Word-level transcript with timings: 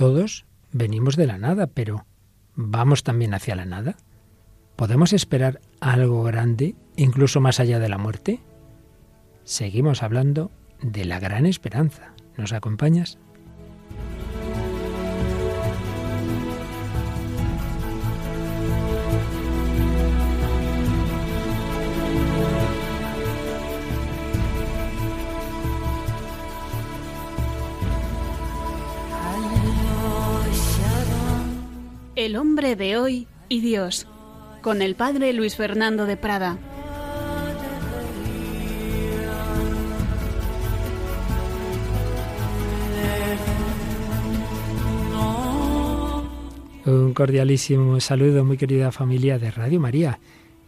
todos 0.00 0.46
venimos 0.72 1.14
de 1.16 1.26
la 1.26 1.36
nada, 1.36 1.66
pero 1.66 2.06
¿vamos 2.54 3.02
también 3.04 3.34
hacia 3.34 3.54
la 3.54 3.66
nada? 3.66 3.96
¿Podemos 4.74 5.12
esperar 5.12 5.60
algo 5.78 6.22
grande, 6.22 6.74
incluso 6.96 7.42
más 7.42 7.60
allá 7.60 7.78
de 7.78 7.90
la 7.90 7.98
muerte? 7.98 8.40
Seguimos 9.44 10.02
hablando 10.02 10.50
de 10.80 11.04
la 11.04 11.20
gran 11.20 11.44
esperanza. 11.44 12.14
¿Nos 12.38 12.54
acompañas? 12.54 13.18
El 32.20 32.36
hombre 32.36 32.76
de 32.76 32.98
hoy 32.98 33.28
y 33.48 33.62
Dios, 33.62 34.06
con 34.60 34.82
el 34.82 34.94
padre 34.94 35.32
Luis 35.32 35.56
Fernando 35.56 36.04
de 36.04 36.18
Prada. 36.18 36.58
Un 46.84 47.14
cordialísimo 47.14 47.98
saludo, 48.00 48.44
muy 48.44 48.58
querida 48.58 48.92
familia 48.92 49.38
de 49.38 49.50
Radio 49.50 49.80
María. 49.80 50.20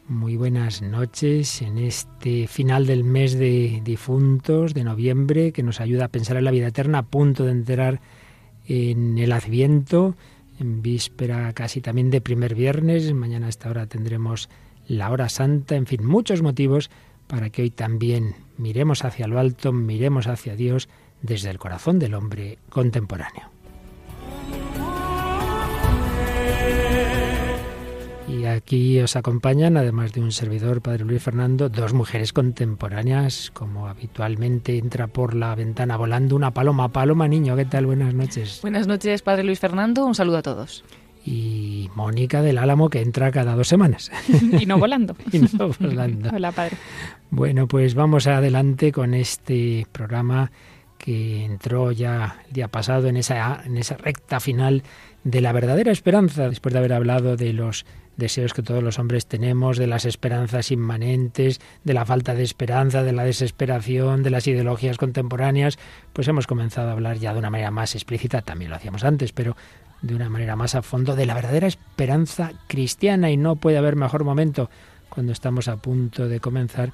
Muy 0.08 0.36
buenas 0.36 0.80
noches 0.80 1.60
en 1.60 1.76
este 1.76 2.46
final 2.46 2.86
del 2.86 3.04
mes 3.04 3.38
de 3.38 3.82
difuntos 3.84 4.72
de 4.72 4.84
noviembre 4.84 5.52
que 5.52 5.62
nos 5.62 5.82
ayuda 5.82 6.06
a 6.06 6.08
pensar 6.08 6.38
en 6.38 6.44
la 6.44 6.50
vida 6.50 6.68
eterna, 6.68 7.00
a 7.00 7.02
punto 7.02 7.44
de 7.44 7.50
entrar 7.50 8.00
en 8.66 9.18
el 9.18 9.32
Adviento 9.32 10.16
en 10.58 10.82
víspera 10.82 11.52
casi 11.52 11.80
también 11.80 12.10
de 12.10 12.20
primer 12.20 12.54
viernes. 12.54 13.12
Mañana 13.12 13.46
a 13.46 13.50
esta 13.50 13.70
hora 13.70 13.86
tendremos 13.86 14.48
la 14.86 15.10
hora 15.10 15.28
santa, 15.28 15.76
en 15.76 15.86
fin, 15.86 16.04
muchos 16.04 16.42
motivos 16.42 16.90
para 17.26 17.50
que 17.50 17.62
hoy 17.62 17.70
también 17.70 18.34
miremos 18.58 19.04
hacia 19.04 19.26
lo 19.26 19.38
alto, 19.38 19.72
miremos 19.72 20.26
hacia 20.26 20.56
Dios 20.56 20.88
desde 21.22 21.50
el 21.50 21.58
corazón 21.58 21.98
del 21.98 22.14
hombre 22.14 22.58
contemporáneo. 22.68 23.51
Y 28.28 28.44
aquí 28.46 29.00
os 29.00 29.16
acompañan, 29.16 29.76
además 29.76 30.12
de 30.12 30.20
un 30.20 30.32
servidor, 30.32 30.80
Padre 30.80 31.04
Luis 31.04 31.22
Fernando, 31.22 31.68
dos 31.68 31.92
mujeres 31.92 32.32
contemporáneas, 32.32 33.50
como 33.52 33.88
habitualmente 33.88 34.78
entra 34.78 35.06
por 35.06 35.34
la 35.34 35.54
ventana 35.54 35.96
volando 35.96 36.36
una 36.36 36.52
paloma. 36.52 36.92
Paloma, 36.92 37.28
niño, 37.28 37.56
¿qué 37.56 37.64
tal? 37.64 37.86
Buenas 37.86 38.14
noches. 38.14 38.60
Buenas 38.62 38.86
noches, 38.86 39.22
Padre 39.22 39.44
Luis 39.44 39.58
Fernando. 39.58 40.06
Un 40.06 40.14
saludo 40.14 40.38
a 40.38 40.42
todos. 40.42 40.84
Y 41.24 41.90
Mónica 41.94 42.42
del 42.42 42.58
Álamo, 42.58 42.90
que 42.90 43.00
entra 43.00 43.30
cada 43.30 43.54
dos 43.54 43.68
semanas. 43.68 44.10
y 44.60 44.66
no 44.66 44.78
volando. 44.78 45.16
y 45.32 45.38
no 45.40 45.70
volando. 45.78 46.30
Hola, 46.32 46.52
Padre. 46.52 46.76
Bueno, 47.30 47.66
pues 47.68 47.94
vamos 47.94 48.26
adelante 48.26 48.92
con 48.92 49.14
este 49.14 49.86
programa 49.92 50.50
que 51.02 51.44
entró 51.44 51.90
ya 51.90 52.36
el 52.46 52.52
día 52.52 52.68
pasado 52.68 53.08
en 53.08 53.16
esa, 53.16 53.60
en 53.66 53.76
esa 53.76 53.96
recta 53.96 54.38
final 54.38 54.84
de 55.24 55.40
la 55.40 55.50
verdadera 55.50 55.90
esperanza, 55.90 56.48
después 56.48 56.72
de 56.72 56.78
haber 56.78 56.92
hablado 56.92 57.36
de 57.36 57.52
los 57.52 57.84
deseos 58.16 58.54
que 58.54 58.62
todos 58.62 58.84
los 58.84 59.00
hombres 59.00 59.26
tenemos, 59.26 59.78
de 59.78 59.88
las 59.88 60.04
esperanzas 60.04 60.70
inmanentes, 60.70 61.60
de 61.82 61.92
la 61.92 62.06
falta 62.06 62.36
de 62.36 62.44
esperanza, 62.44 63.02
de 63.02 63.12
la 63.12 63.24
desesperación, 63.24 64.22
de 64.22 64.30
las 64.30 64.46
ideologías 64.46 64.96
contemporáneas, 64.96 65.76
pues 66.12 66.28
hemos 66.28 66.46
comenzado 66.46 66.90
a 66.90 66.92
hablar 66.92 67.18
ya 67.18 67.32
de 67.32 67.40
una 67.40 67.50
manera 67.50 67.72
más 67.72 67.96
explícita, 67.96 68.42
también 68.42 68.70
lo 68.70 68.76
hacíamos 68.76 69.02
antes, 69.02 69.32
pero 69.32 69.56
de 70.02 70.14
una 70.14 70.28
manera 70.28 70.54
más 70.54 70.76
a 70.76 70.82
fondo 70.82 71.16
de 71.16 71.26
la 71.26 71.34
verdadera 71.34 71.66
esperanza 71.66 72.52
cristiana 72.68 73.28
y 73.32 73.36
no 73.36 73.56
puede 73.56 73.78
haber 73.78 73.96
mejor 73.96 74.22
momento 74.22 74.70
cuando 75.08 75.32
estamos 75.32 75.66
a 75.66 75.78
punto 75.78 76.28
de 76.28 76.38
comenzar 76.38 76.92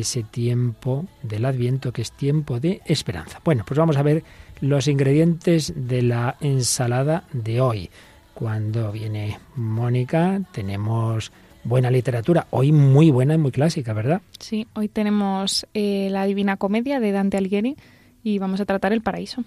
ese 0.00 0.22
tiempo 0.22 1.06
del 1.22 1.44
Adviento 1.44 1.92
que 1.92 2.02
es 2.02 2.12
tiempo 2.12 2.60
de 2.60 2.80
esperanza. 2.84 3.40
Bueno, 3.44 3.64
pues 3.66 3.78
vamos 3.78 3.96
a 3.96 4.02
ver 4.02 4.24
los 4.60 4.88
ingredientes 4.88 5.72
de 5.76 6.02
la 6.02 6.36
ensalada 6.40 7.24
de 7.32 7.60
hoy. 7.60 7.90
Cuando 8.34 8.90
viene 8.90 9.38
Mónica 9.54 10.40
tenemos 10.52 11.32
buena 11.62 11.90
literatura, 11.90 12.46
hoy 12.50 12.72
muy 12.72 13.10
buena 13.10 13.34
y 13.34 13.38
muy 13.38 13.52
clásica, 13.52 13.92
¿verdad? 13.92 14.20
Sí, 14.38 14.66
hoy 14.74 14.88
tenemos 14.88 15.66
eh, 15.74 16.08
la 16.10 16.24
Divina 16.26 16.56
Comedia 16.56 17.00
de 17.00 17.12
Dante 17.12 17.36
Alighieri 17.36 17.76
y 18.22 18.38
vamos 18.38 18.60
a 18.60 18.64
tratar 18.64 18.92
el 18.92 19.02
paraíso. 19.02 19.44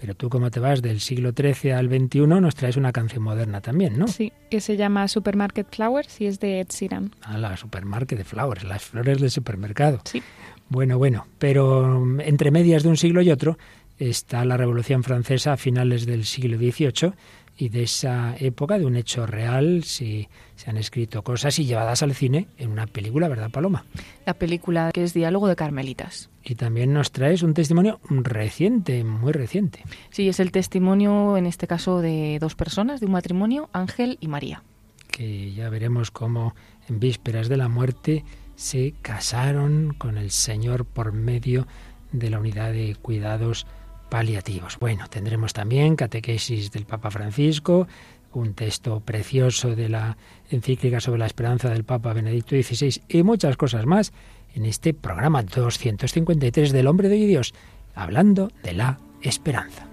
Pero 0.00 0.14
tú, 0.14 0.28
como 0.28 0.50
te 0.50 0.60
vas 0.60 0.80
del 0.80 1.00
siglo 1.00 1.32
XIII 1.36 1.72
al 1.72 1.88
XXI, 1.88 2.20
nos 2.20 2.54
traes 2.54 2.76
una 2.76 2.92
canción 2.92 3.22
moderna 3.22 3.60
también, 3.60 3.98
¿no? 3.98 4.06
Sí, 4.06 4.32
que 4.48 4.60
se 4.60 4.76
llama 4.76 5.08
Supermarket 5.08 5.66
Flowers 5.74 6.20
y 6.20 6.26
es 6.26 6.38
de 6.38 6.60
Ed 6.60 6.68
Sheeran. 6.70 7.10
Ah, 7.22 7.36
la 7.36 7.56
Supermarket 7.56 8.16
de 8.16 8.24
Flowers, 8.24 8.62
las 8.62 8.84
flores 8.84 9.20
del 9.20 9.30
supermercado. 9.30 10.00
Sí. 10.04 10.22
Bueno, 10.68 10.98
bueno, 10.98 11.26
pero 11.38 12.00
mm, 12.00 12.20
entre 12.20 12.52
medias 12.52 12.84
de 12.84 12.90
un 12.90 12.96
siglo 12.96 13.22
y 13.22 13.30
otro 13.32 13.58
está 13.98 14.44
la 14.44 14.56
Revolución 14.56 15.02
Francesa 15.02 15.54
a 15.54 15.56
finales 15.56 16.06
del 16.06 16.24
siglo 16.24 16.58
XVIII 16.58 17.12
y 17.56 17.70
de 17.70 17.82
esa 17.82 18.36
época, 18.38 18.78
de 18.78 18.86
un 18.86 18.94
hecho 18.94 19.26
real, 19.26 19.82
se, 19.82 20.28
se 20.54 20.70
han 20.70 20.76
escrito 20.76 21.22
cosas 21.22 21.58
y 21.58 21.64
llevadas 21.64 22.04
al 22.04 22.14
cine 22.14 22.46
en 22.56 22.70
una 22.70 22.86
película, 22.86 23.26
¿verdad, 23.26 23.50
Paloma? 23.50 23.84
La 24.24 24.34
película 24.34 24.90
que 24.94 25.02
es 25.02 25.12
Diálogo 25.12 25.48
de 25.48 25.56
Carmelitas. 25.56 26.30
Y 26.48 26.54
también 26.54 26.94
nos 26.94 27.12
traes 27.12 27.42
un 27.42 27.52
testimonio 27.52 28.00
reciente, 28.08 29.04
muy 29.04 29.32
reciente. 29.32 29.84
Sí, 30.08 30.30
es 30.30 30.40
el 30.40 30.50
testimonio, 30.50 31.36
en 31.36 31.44
este 31.44 31.66
caso, 31.66 32.00
de 32.00 32.38
dos 32.40 32.54
personas, 32.54 33.00
de 33.00 33.06
un 33.06 33.12
matrimonio, 33.12 33.68
Ángel 33.74 34.16
y 34.22 34.28
María. 34.28 34.62
Que 35.10 35.52
ya 35.52 35.68
veremos 35.68 36.10
cómo 36.10 36.54
en 36.88 37.00
vísperas 37.00 37.50
de 37.50 37.58
la 37.58 37.68
muerte 37.68 38.24
se 38.56 38.94
casaron 39.02 39.94
con 39.98 40.16
el 40.16 40.30
Señor 40.30 40.86
por 40.86 41.12
medio 41.12 41.66
de 42.12 42.30
la 42.30 42.40
unidad 42.40 42.72
de 42.72 42.96
cuidados 42.96 43.66
paliativos. 44.08 44.78
Bueno, 44.78 45.04
tendremos 45.10 45.52
también 45.52 45.96
catequesis 45.96 46.72
del 46.72 46.86
Papa 46.86 47.10
Francisco, 47.10 47.86
un 48.32 48.54
texto 48.54 49.00
precioso 49.00 49.76
de 49.76 49.90
la 49.90 50.16
encíclica 50.50 51.00
sobre 51.00 51.18
la 51.18 51.26
esperanza 51.26 51.68
del 51.68 51.84
Papa 51.84 52.14
Benedicto 52.14 52.56
XVI 52.56 53.02
y 53.06 53.22
muchas 53.22 53.58
cosas 53.58 53.84
más 53.84 54.14
en 54.58 54.66
este 54.66 54.92
programa 54.92 55.42
253 55.42 56.72
del 56.72 56.88
Hombre 56.88 57.08
de 57.08 57.14
Dios, 57.14 57.54
hablando 57.94 58.50
de 58.64 58.72
la 58.72 58.98
esperanza. 59.22 59.86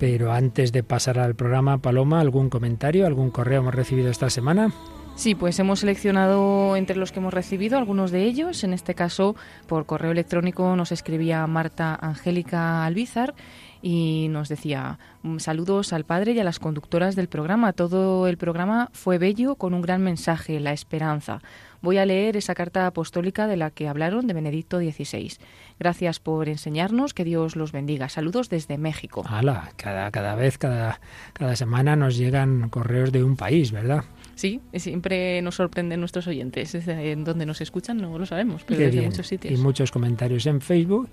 Pero 0.00 0.32
antes 0.32 0.72
de 0.72 0.82
pasar 0.82 1.18
al 1.20 1.36
programa, 1.36 1.78
Paloma, 1.78 2.20
¿algún 2.20 2.50
comentario, 2.50 3.06
algún 3.06 3.30
correo 3.30 3.60
hemos 3.60 3.74
recibido 3.74 4.10
esta 4.10 4.28
semana? 4.28 4.72
Sí, 5.16 5.36
pues 5.36 5.58
hemos 5.60 5.80
seleccionado 5.80 6.76
entre 6.76 6.96
los 6.96 7.12
que 7.12 7.20
hemos 7.20 7.32
recibido 7.32 7.78
algunos 7.78 8.10
de 8.10 8.24
ellos. 8.24 8.64
En 8.64 8.72
este 8.72 8.94
caso, 8.94 9.36
por 9.68 9.86
correo 9.86 10.10
electrónico 10.10 10.74
nos 10.74 10.90
escribía 10.90 11.46
Marta 11.46 11.96
Angélica 12.00 12.84
Albizar 12.84 13.34
y 13.80 14.26
nos 14.30 14.48
decía 14.48 14.98
saludos 15.38 15.92
al 15.92 16.04
padre 16.04 16.32
y 16.32 16.40
a 16.40 16.44
las 16.44 16.58
conductoras 16.58 17.14
del 17.14 17.28
programa. 17.28 17.72
Todo 17.72 18.26
el 18.26 18.36
programa 18.38 18.90
fue 18.92 19.18
bello 19.18 19.54
con 19.54 19.72
un 19.72 19.82
gran 19.82 20.02
mensaje, 20.02 20.58
la 20.58 20.72
esperanza. 20.72 21.40
Voy 21.80 21.98
a 21.98 22.06
leer 22.06 22.36
esa 22.36 22.54
carta 22.54 22.86
apostólica 22.86 23.46
de 23.46 23.56
la 23.56 23.70
que 23.70 23.88
hablaron 23.88 24.26
de 24.26 24.34
Benedicto 24.34 24.78
XVI. 24.78 25.34
Gracias 25.78 26.18
por 26.18 26.48
enseñarnos, 26.48 27.14
que 27.14 27.24
Dios 27.24 27.56
los 27.56 27.72
bendiga. 27.72 28.08
Saludos 28.08 28.48
desde 28.48 28.78
México. 28.78 29.22
Cada, 29.22 30.10
cada 30.10 30.34
vez, 30.34 30.58
cada, 30.58 31.00
cada 31.34 31.54
semana 31.56 31.94
nos 31.94 32.16
llegan 32.16 32.68
correos 32.68 33.12
de 33.12 33.22
un 33.22 33.36
país, 33.36 33.70
¿verdad? 33.70 34.04
Sí, 34.34 34.60
siempre 34.74 35.40
nos 35.42 35.56
sorprenden 35.56 36.00
nuestros 36.00 36.26
oyentes. 36.26 36.74
En 36.74 37.24
donde 37.24 37.46
nos 37.46 37.60
escuchan 37.60 37.98
no 37.98 38.18
lo 38.18 38.26
sabemos, 38.26 38.64
pero 38.64 38.80
desde 38.80 39.02
muchos 39.02 39.26
sitios. 39.26 39.58
Y 39.58 39.62
muchos 39.62 39.90
comentarios 39.90 40.46
en 40.46 40.60
Facebook 40.60 41.08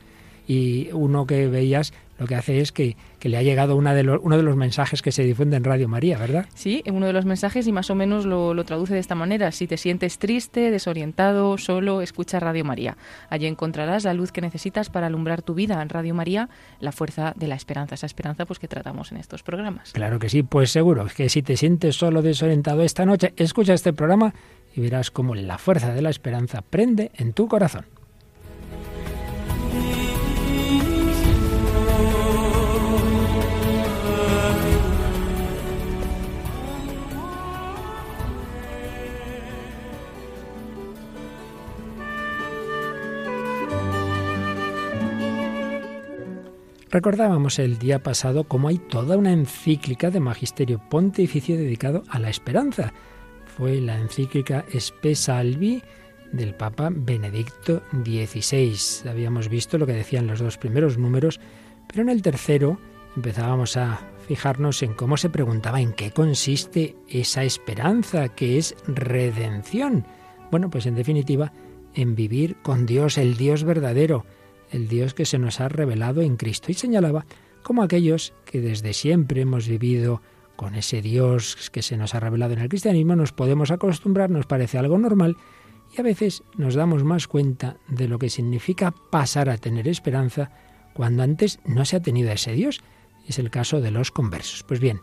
y 0.47 0.89
uno 0.91 1.25
que 1.25 1.47
veías 1.47 1.93
lo 2.21 2.27
que 2.27 2.35
hace 2.35 2.61
es 2.61 2.71
que, 2.71 2.97
que 3.17 3.29
le 3.29 3.37
ha 3.37 3.41
llegado 3.41 3.75
una 3.75 3.95
de 3.95 4.07
uno 4.07 4.37
de 4.37 4.43
los 4.43 4.55
mensajes 4.55 5.01
que 5.01 5.11
se 5.11 5.23
difunde 5.23 5.57
en 5.57 5.63
Radio 5.63 5.87
María, 5.87 6.19
¿verdad? 6.19 6.45
Sí, 6.53 6.83
uno 6.85 7.07
de 7.07 7.13
los 7.13 7.25
mensajes 7.25 7.65
y 7.65 7.71
más 7.71 7.89
o 7.89 7.95
menos 7.95 8.27
lo, 8.27 8.53
lo, 8.53 8.63
traduce 8.63 8.93
de 8.93 8.99
esta 8.99 9.15
manera. 9.15 9.51
Si 9.51 9.65
te 9.65 9.75
sientes 9.75 10.19
triste, 10.19 10.69
desorientado, 10.69 11.57
solo, 11.57 11.99
escucha 12.01 12.39
Radio 12.39 12.63
María. 12.63 12.95
Allí 13.31 13.47
encontrarás 13.47 14.03
la 14.03 14.13
luz 14.13 14.31
que 14.31 14.39
necesitas 14.39 14.91
para 14.91 15.07
alumbrar 15.07 15.41
tu 15.41 15.55
vida 15.55 15.81
en 15.81 15.89
Radio 15.89 16.13
María, 16.13 16.47
la 16.79 16.91
fuerza 16.91 17.33
de 17.35 17.47
la 17.47 17.55
esperanza, 17.55 17.95
esa 17.95 18.05
esperanza 18.05 18.45
pues 18.45 18.59
que 18.59 18.67
tratamos 18.67 19.11
en 19.11 19.17
estos 19.17 19.41
programas. 19.41 19.91
Claro 19.93 20.19
que 20.19 20.29
sí, 20.29 20.43
pues 20.43 20.69
seguro 20.69 21.07
que 21.07 21.27
si 21.27 21.41
te 21.41 21.57
sientes 21.57 21.95
solo, 21.95 22.21
desorientado 22.21 22.83
esta 22.83 23.03
noche, 23.03 23.33
escucha 23.35 23.73
este 23.73 23.93
programa 23.93 24.35
y 24.75 24.81
verás 24.81 25.09
cómo 25.09 25.33
la 25.33 25.57
fuerza 25.57 25.91
de 25.91 26.03
la 26.03 26.11
esperanza 26.11 26.61
prende 26.61 27.09
en 27.15 27.33
tu 27.33 27.47
corazón. 27.47 27.85
Recordábamos 46.91 47.57
el 47.57 47.79
día 47.79 48.03
pasado 48.03 48.43
cómo 48.43 48.67
hay 48.67 48.77
toda 48.77 49.15
una 49.15 49.31
encíclica 49.31 50.09
de 50.09 50.19
Magisterio 50.19 50.81
Pontificio 50.89 51.55
dedicado 51.55 52.03
a 52.09 52.19
la 52.19 52.29
esperanza. 52.29 52.91
Fue 53.45 53.79
la 53.79 53.97
encíclica 53.97 54.65
Spe 54.73 55.15
Salvi 55.15 55.81
del 56.33 56.53
Papa 56.53 56.89
Benedicto 56.91 57.81
XVI. 58.03 59.09
Habíamos 59.09 59.47
visto 59.47 59.77
lo 59.77 59.87
que 59.87 59.93
decían 59.93 60.27
los 60.27 60.39
dos 60.39 60.57
primeros 60.57 60.97
números, 60.97 61.39
pero 61.87 62.01
en 62.01 62.09
el 62.09 62.21
tercero 62.21 62.77
empezábamos 63.15 63.77
a 63.77 64.01
fijarnos 64.27 64.83
en 64.83 64.93
cómo 64.93 65.15
se 65.15 65.29
preguntaba 65.29 65.79
en 65.79 65.93
qué 65.93 66.11
consiste 66.11 66.97
esa 67.07 67.45
esperanza 67.45 68.27
que 68.35 68.57
es 68.57 68.75
redención. 68.85 70.05
Bueno, 70.51 70.69
pues 70.69 70.85
en 70.87 70.95
definitiva, 70.95 71.53
en 71.93 72.15
vivir 72.15 72.57
con 72.61 72.85
Dios, 72.85 73.17
el 73.17 73.37
Dios 73.37 73.63
verdadero, 73.63 74.25
el 74.71 74.87
Dios 74.87 75.13
que 75.13 75.25
se 75.25 75.37
nos 75.37 75.59
ha 75.59 75.69
revelado 75.69 76.21
en 76.21 76.37
Cristo. 76.37 76.71
Y 76.71 76.73
señalaba 76.73 77.25
como 77.63 77.83
aquellos 77.83 78.33
que 78.45 78.61
desde 78.61 78.93
siempre 78.93 79.41
hemos 79.41 79.67
vivido 79.67 80.21
con 80.55 80.75
ese 80.75 81.01
Dios 81.01 81.69
que 81.71 81.81
se 81.81 81.97
nos 81.97 82.13
ha 82.15 82.19
revelado 82.19 82.53
en 82.53 82.59
el 82.59 82.69
cristianismo, 82.69 83.15
nos 83.15 83.31
podemos 83.31 83.71
acostumbrar, 83.71 84.29
nos 84.29 84.45
parece 84.45 84.77
algo 84.77 84.97
normal, 84.97 85.37
y 85.95 85.99
a 85.99 86.03
veces 86.03 86.43
nos 86.55 86.75
damos 86.75 87.03
más 87.03 87.27
cuenta 87.27 87.77
de 87.87 88.07
lo 88.07 88.19
que 88.19 88.29
significa 88.29 88.93
pasar 89.09 89.49
a 89.49 89.57
tener 89.57 89.87
esperanza 89.87 90.51
cuando 90.93 91.23
antes 91.23 91.59
no 91.65 91.85
se 91.85 91.97
ha 91.97 92.01
tenido 92.01 92.31
ese 92.31 92.53
Dios. 92.53 92.81
Es 93.27 93.39
el 93.39 93.49
caso 93.49 93.81
de 93.81 93.91
los 93.91 94.11
conversos. 94.11 94.63
Pues 94.63 94.79
bien, 94.79 95.01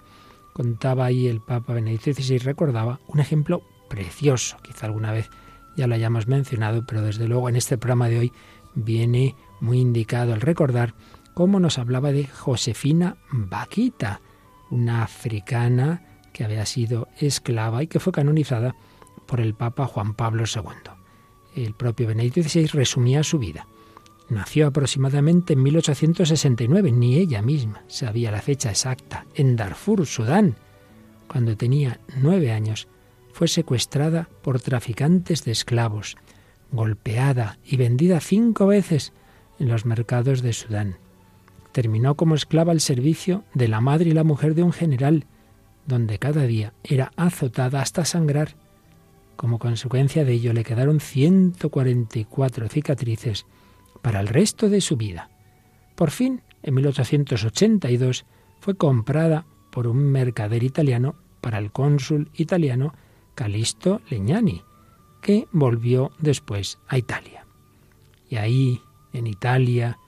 contaba 0.52 1.06
ahí 1.06 1.26
el 1.26 1.40
Papa 1.40 1.74
Benedicto 1.74 2.12
XVI, 2.12 2.38
recordaba 2.38 3.00
un 3.06 3.20
ejemplo 3.20 3.62
precioso, 3.88 4.56
quizá 4.62 4.86
alguna 4.86 5.12
vez 5.12 5.30
ya 5.76 5.86
lo 5.86 5.94
hayamos 5.94 6.26
mencionado, 6.26 6.84
pero 6.86 7.02
desde 7.02 7.28
luego 7.28 7.48
en 7.48 7.56
este 7.56 7.78
programa 7.78 8.08
de 8.08 8.18
hoy 8.18 8.32
viene 8.74 9.36
muy 9.60 9.80
indicado 9.80 10.34
el 10.34 10.40
recordar 10.40 10.94
cómo 11.34 11.60
nos 11.60 11.78
hablaba 11.78 12.12
de 12.12 12.26
Josefina 12.26 13.16
Vaquita, 13.30 14.20
una 14.70 15.02
africana 15.02 16.02
que 16.32 16.44
había 16.44 16.66
sido 16.66 17.08
esclava 17.18 17.82
y 17.82 17.86
que 17.86 18.00
fue 18.00 18.12
canonizada 18.12 18.74
por 19.26 19.40
el 19.40 19.54
Papa 19.54 19.86
Juan 19.86 20.14
Pablo 20.14 20.44
II. 20.52 20.92
El 21.54 21.74
propio 21.74 22.06
Benedicto 22.06 22.42
XVI 22.42 22.66
resumía 22.66 23.22
su 23.22 23.38
vida. 23.38 23.66
Nació 24.28 24.66
aproximadamente 24.66 25.54
en 25.54 25.62
1869, 25.62 26.92
ni 26.92 27.16
ella 27.16 27.40
misma 27.40 27.82
sabía 27.88 28.30
la 28.30 28.42
fecha 28.42 28.70
exacta, 28.70 29.26
en 29.34 29.56
Darfur, 29.56 30.06
Sudán. 30.06 30.56
Cuando 31.28 31.56
tenía 31.56 32.00
nueve 32.20 32.52
años, 32.52 32.88
fue 33.32 33.48
secuestrada 33.48 34.28
por 34.42 34.60
traficantes 34.60 35.44
de 35.44 35.52
esclavos, 35.52 36.16
golpeada 36.72 37.58
y 37.64 37.76
vendida 37.76 38.20
cinco 38.20 38.66
veces 38.66 39.12
en 39.58 39.68
los 39.68 39.84
mercados 39.86 40.42
de 40.42 40.52
Sudán. 40.52 40.96
Terminó 41.72 42.14
como 42.16 42.34
esclava 42.34 42.72
al 42.72 42.80
servicio 42.80 43.44
de 43.54 43.68
la 43.68 43.80
madre 43.80 44.10
y 44.10 44.12
la 44.12 44.24
mujer 44.24 44.54
de 44.54 44.62
un 44.62 44.72
general, 44.72 45.26
donde 45.86 46.18
cada 46.18 46.42
día 46.46 46.72
era 46.84 47.12
azotada 47.16 47.80
hasta 47.80 48.04
sangrar. 48.04 48.56
Como 49.36 49.58
consecuencia 49.58 50.24
de 50.24 50.32
ello 50.32 50.52
le 50.52 50.64
quedaron 50.64 51.00
144 51.00 52.68
cicatrices 52.68 53.46
para 54.02 54.20
el 54.20 54.28
resto 54.28 54.68
de 54.68 54.80
su 54.80 54.96
vida. 54.96 55.30
Por 55.94 56.10
fin, 56.10 56.42
en 56.62 56.74
1882, 56.74 58.24
fue 58.60 58.74
comprada 58.76 59.46
por 59.70 59.86
un 59.86 59.98
mercader 60.10 60.62
italiano 60.62 61.16
para 61.40 61.58
el 61.58 61.70
cónsul 61.70 62.30
italiano 62.34 62.94
Calisto 63.34 64.00
Legnani, 64.10 64.62
que 65.22 65.46
volvió 65.52 66.10
después 66.18 66.78
a 66.88 66.98
Italia. 66.98 67.46
Y 68.28 68.36
ahí, 68.36 68.80
en 69.12 69.26
Italia, 69.26 69.98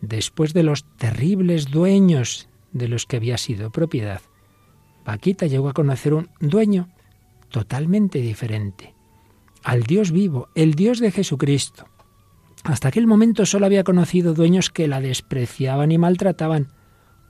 después 0.00 0.52
de 0.52 0.62
los 0.62 0.84
terribles 0.96 1.70
dueños 1.70 2.48
de 2.72 2.88
los 2.88 3.06
que 3.06 3.16
había 3.16 3.38
sido 3.38 3.70
propiedad, 3.70 4.20
Paquita 5.04 5.46
llegó 5.46 5.68
a 5.68 5.74
conocer 5.74 6.14
un 6.14 6.28
dueño 6.40 6.88
totalmente 7.48 8.20
diferente, 8.20 8.94
al 9.62 9.82
Dios 9.82 10.12
vivo, 10.12 10.48
el 10.54 10.74
Dios 10.74 11.00
de 11.00 11.10
Jesucristo. 11.10 11.86
Hasta 12.64 12.88
aquel 12.88 13.06
momento 13.06 13.46
solo 13.46 13.66
había 13.66 13.84
conocido 13.84 14.34
dueños 14.34 14.70
que 14.70 14.88
la 14.88 15.00
despreciaban 15.00 15.90
y 15.92 15.98
maltrataban, 15.98 16.68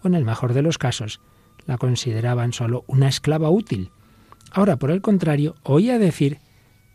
o 0.03 0.09
en 0.09 0.15
el 0.15 0.25
mejor 0.25 0.53
de 0.53 0.63
los 0.63 0.79
casos, 0.79 1.21
la 1.67 1.79
consideraban 1.79 2.53
solo 2.53 2.85
una 2.87 3.09
esclava 3.09 3.51
útil. 3.51 3.91
Ahora, 4.51 4.77
por 4.77 4.91
el 4.91 5.03
contrario, 5.03 5.55
oía 5.63 5.99
decir 5.99 6.39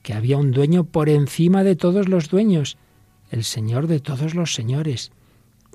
que 0.03 0.13
había 0.13 0.37
un 0.37 0.51
dueño 0.51 0.83
por 0.83 1.09
encima 1.09 1.63
de 1.63 1.75
todos 1.75 2.09
los 2.09 2.29
dueños, 2.29 2.77
el 3.29 3.43
Señor 3.43 3.87
de 3.87 3.99
todos 3.99 4.35
los 4.35 4.53
señores, 4.53 5.11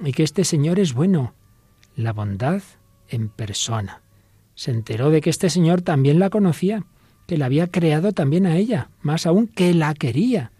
y 0.02 0.12
que 0.12 0.22
este 0.22 0.44
Señor 0.44 0.78
es 0.78 0.94
bueno, 0.94 1.34
la 1.96 2.12
bondad 2.12 2.62
en 3.08 3.28
persona. 3.28 4.02
Se 4.54 4.70
enteró 4.70 5.10
de 5.10 5.20
que 5.20 5.30
este 5.30 5.50
Señor 5.50 5.82
también 5.82 6.18
la 6.18 6.30
conocía, 6.30 6.84
que 7.26 7.36
la 7.38 7.46
había 7.46 7.66
creado 7.66 8.12
también 8.12 8.46
a 8.46 8.56
ella, 8.56 8.90
más 9.02 9.26
aún 9.26 9.46
que 9.46 9.74
la 9.74 9.94
quería. 9.94 10.52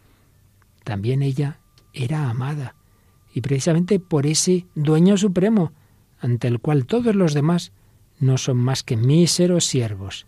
También 0.84 1.22
ella 1.22 1.58
era 1.92 2.28
amada, 2.28 2.74
y 3.34 3.40
precisamente 3.40 4.00
por 4.00 4.26
ese 4.26 4.66
dueño 4.74 5.16
supremo, 5.16 5.72
ante 6.20 6.48
el 6.48 6.60
cual 6.60 6.86
todos 6.86 7.14
los 7.14 7.34
demás 7.34 7.72
no 8.18 8.38
son 8.38 8.58
más 8.58 8.82
que 8.82 8.96
míseros 8.96 9.64
siervos. 9.64 10.26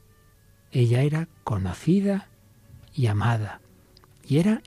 Ella 0.70 1.02
era 1.02 1.28
conocida 1.44 2.28
y 2.94 3.06
amada, 3.06 3.60
y 4.26 4.38
era 4.38 4.62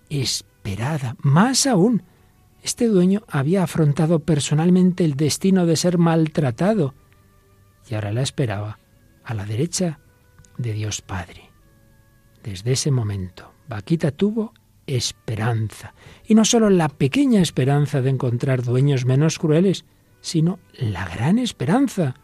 más 1.22 1.68
aún. 1.68 2.04
Este 2.64 2.88
dueño 2.88 3.24
había 3.28 3.64
afrontado 3.64 4.20
personalmente 4.20 5.06
el 5.06 5.16
destino 5.16 5.66
de 5.66 5.76
ser 5.76 5.98
maltratado, 5.98 6.96
y 7.88 7.94
ahora 7.94 8.12
la 8.12 8.22
esperaba 8.22 8.80
a 9.24 9.34
la 9.36 9.46
derecha 9.46 10.00
de 10.58 10.74
Dios 10.74 11.02
Padre. 11.02 11.52
Desde 12.44 12.72
ese 12.72 12.90
momento, 12.90 13.54
Vaquita 13.68 14.12
tuvo 14.12 14.54
esperanza. 14.88 15.94
Y 16.28 16.34
no 16.34 16.46
solo 16.46 16.70
la 16.70 16.90
pequeña 16.90 17.42
esperanza 17.42 18.02
de 18.02 18.10
encontrar 18.10 18.64
dueños 18.64 19.06
menos 19.06 19.38
crueles, 19.38 19.86
sino 20.22 20.60
la 20.74 21.08
gran 21.08 21.38
esperanza, 21.38 22.16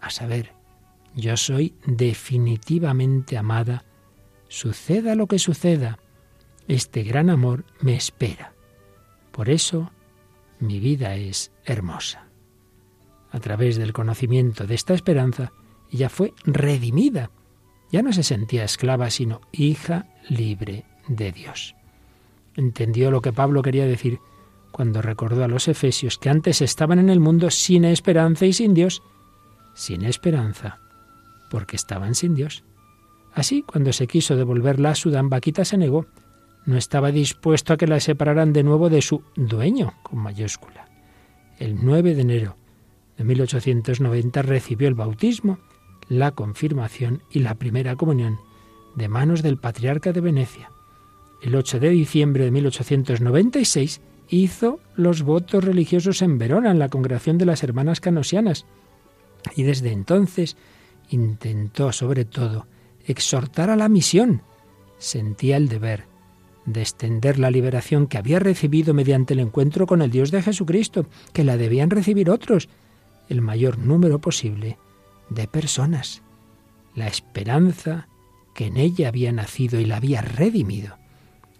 a 0.00 0.10
saber, 0.10 0.52
yo 1.14 1.36
soy 1.36 1.74
definitivamente 1.86 3.36
amada, 3.36 3.84
suceda 4.48 5.14
lo 5.14 5.26
que 5.26 5.38
suceda, 5.38 5.98
este 6.68 7.02
gran 7.02 7.30
amor 7.30 7.64
me 7.80 7.94
espera. 7.94 8.54
Por 9.30 9.50
eso 9.50 9.90
mi 10.60 10.80
vida 10.80 11.14
es 11.16 11.52
hermosa. 11.64 12.26
A 13.30 13.40
través 13.40 13.76
del 13.76 13.92
conocimiento 13.92 14.66
de 14.66 14.74
esta 14.74 14.94
esperanza, 14.94 15.52
ella 15.90 16.08
fue 16.08 16.32
redimida 16.44 17.30
ya 17.94 18.02
no 18.02 18.12
se 18.12 18.24
sentía 18.24 18.64
esclava, 18.64 19.08
sino 19.08 19.40
hija 19.52 20.08
libre 20.28 20.84
de 21.06 21.30
Dios. 21.30 21.76
Entendió 22.56 23.12
lo 23.12 23.22
que 23.22 23.32
Pablo 23.32 23.62
quería 23.62 23.86
decir 23.86 24.18
cuando 24.72 25.00
recordó 25.00 25.44
a 25.44 25.48
los 25.48 25.68
efesios 25.68 26.18
que 26.18 26.28
antes 26.28 26.60
estaban 26.60 26.98
en 26.98 27.08
el 27.08 27.20
mundo 27.20 27.50
sin 27.50 27.84
esperanza 27.84 28.46
y 28.46 28.52
sin 28.52 28.74
Dios. 28.74 29.00
Sin 29.74 30.04
esperanza, 30.04 30.80
porque 31.50 31.76
estaban 31.76 32.16
sin 32.16 32.34
Dios. 32.34 32.64
Así, 33.32 33.62
cuando 33.62 33.92
se 33.92 34.08
quiso 34.08 34.34
devolverla 34.34 34.90
a 34.90 34.94
Sudán, 34.96 35.30
Vaquita 35.30 35.64
se 35.64 35.76
negó. 35.76 36.06
No 36.66 36.76
estaba 36.76 37.12
dispuesto 37.12 37.72
a 37.72 37.76
que 37.76 37.86
la 37.86 38.00
separaran 38.00 38.52
de 38.52 38.62
nuevo 38.62 38.88
de 38.88 39.02
su 39.02 39.22
dueño, 39.36 39.94
con 40.02 40.20
mayúscula. 40.20 40.88
El 41.58 41.84
9 41.84 42.14
de 42.14 42.22
enero 42.22 42.56
de 43.16 43.24
1890 43.24 44.42
recibió 44.42 44.88
el 44.88 44.94
bautismo 44.94 45.58
la 46.08 46.32
confirmación 46.32 47.22
y 47.30 47.40
la 47.40 47.54
primera 47.54 47.96
comunión 47.96 48.38
de 48.94 49.08
manos 49.08 49.42
del 49.42 49.58
patriarca 49.58 50.12
de 50.12 50.20
Venecia. 50.20 50.70
El 51.42 51.54
8 51.54 51.80
de 51.80 51.90
diciembre 51.90 52.44
de 52.44 52.50
1896 52.50 54.00
hizo 54.28 54.80
los 54.96 55.22
votos 55.22 55.64
religiosos 55.64 56.22
en 56.22 56.38
Verona, 56.38 56.70
en 56.70 56.78
la 56.78 56.88
congregación 56.88 57.38
de 57.38 57.46
las 57.46 57.62
hermanas 57.62 58.00
canosianas, 58.00 58.66
y 59.54 59.62
desde 59.64 59.92
entonces 59.92 60.56
intentó 61.10 61.92
sobre 61.92 62.24
todo 62.24 62.66
exhortar 63.06 63.68
a 63.68 63.76
la 63.76 63.88
misión. 63.88 64.42
Sentía 64.98 65.56
el 65.56 65.68
deber 65.68 66.13
de 66.66 66.80
extender 66.80 67.38
la 67.38 67.50
liberación 67.50 68.06
que 68.06 68.18
había 68.18 68.38
recibido 68.38 68.94
mediante 68.94 69.34
el 69.34 69.40
encuentro 69.40 69.86
con 69.86 70.02
el 70.02 70.10
Dios 70.10 70.30
de 70.30 70.42
Jesucristo, 70.42 71.06
que 71.32 71.44
la 71.44 71.56
debían 71.56 71.90
recibir 71.90 72.30
otros, 72.30 72.68
el 73.28 73.40
mayor 73.40 73.78
número 73.78 74.20
posible 74.20 74.78
de 75.30 75.46
personas. 75.46 76.22
La 76.94 77.06
esperanza 77.06 78.08
que 78.54 78.66
en 78.66 78.76
ella 78.76 79.08
había 79.08 79.32
nacido 79.32 79.80
y 79.80 79.84
la 79.84 79.96
había 79.96 80.20
redimido 80.20 80.96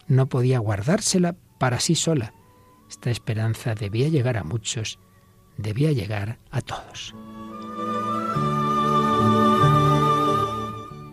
no 0.07 0.27
podía 0.27 0.59
guardársela 0.59 1.35
para 1.59 1.81
sí 1.81 1.95
sola. 1.95 2.35
Esta 2.89 3.11
esperanza 3.11 3.75
debía 3.75 4.09
llegar 4.09 4.37
a 4.37 4.45
muchos, 4.45 4.99
debía 5.57 5.93
llegar 5.93 6.39
a 6.51 6.61
todos. 6.61 7.15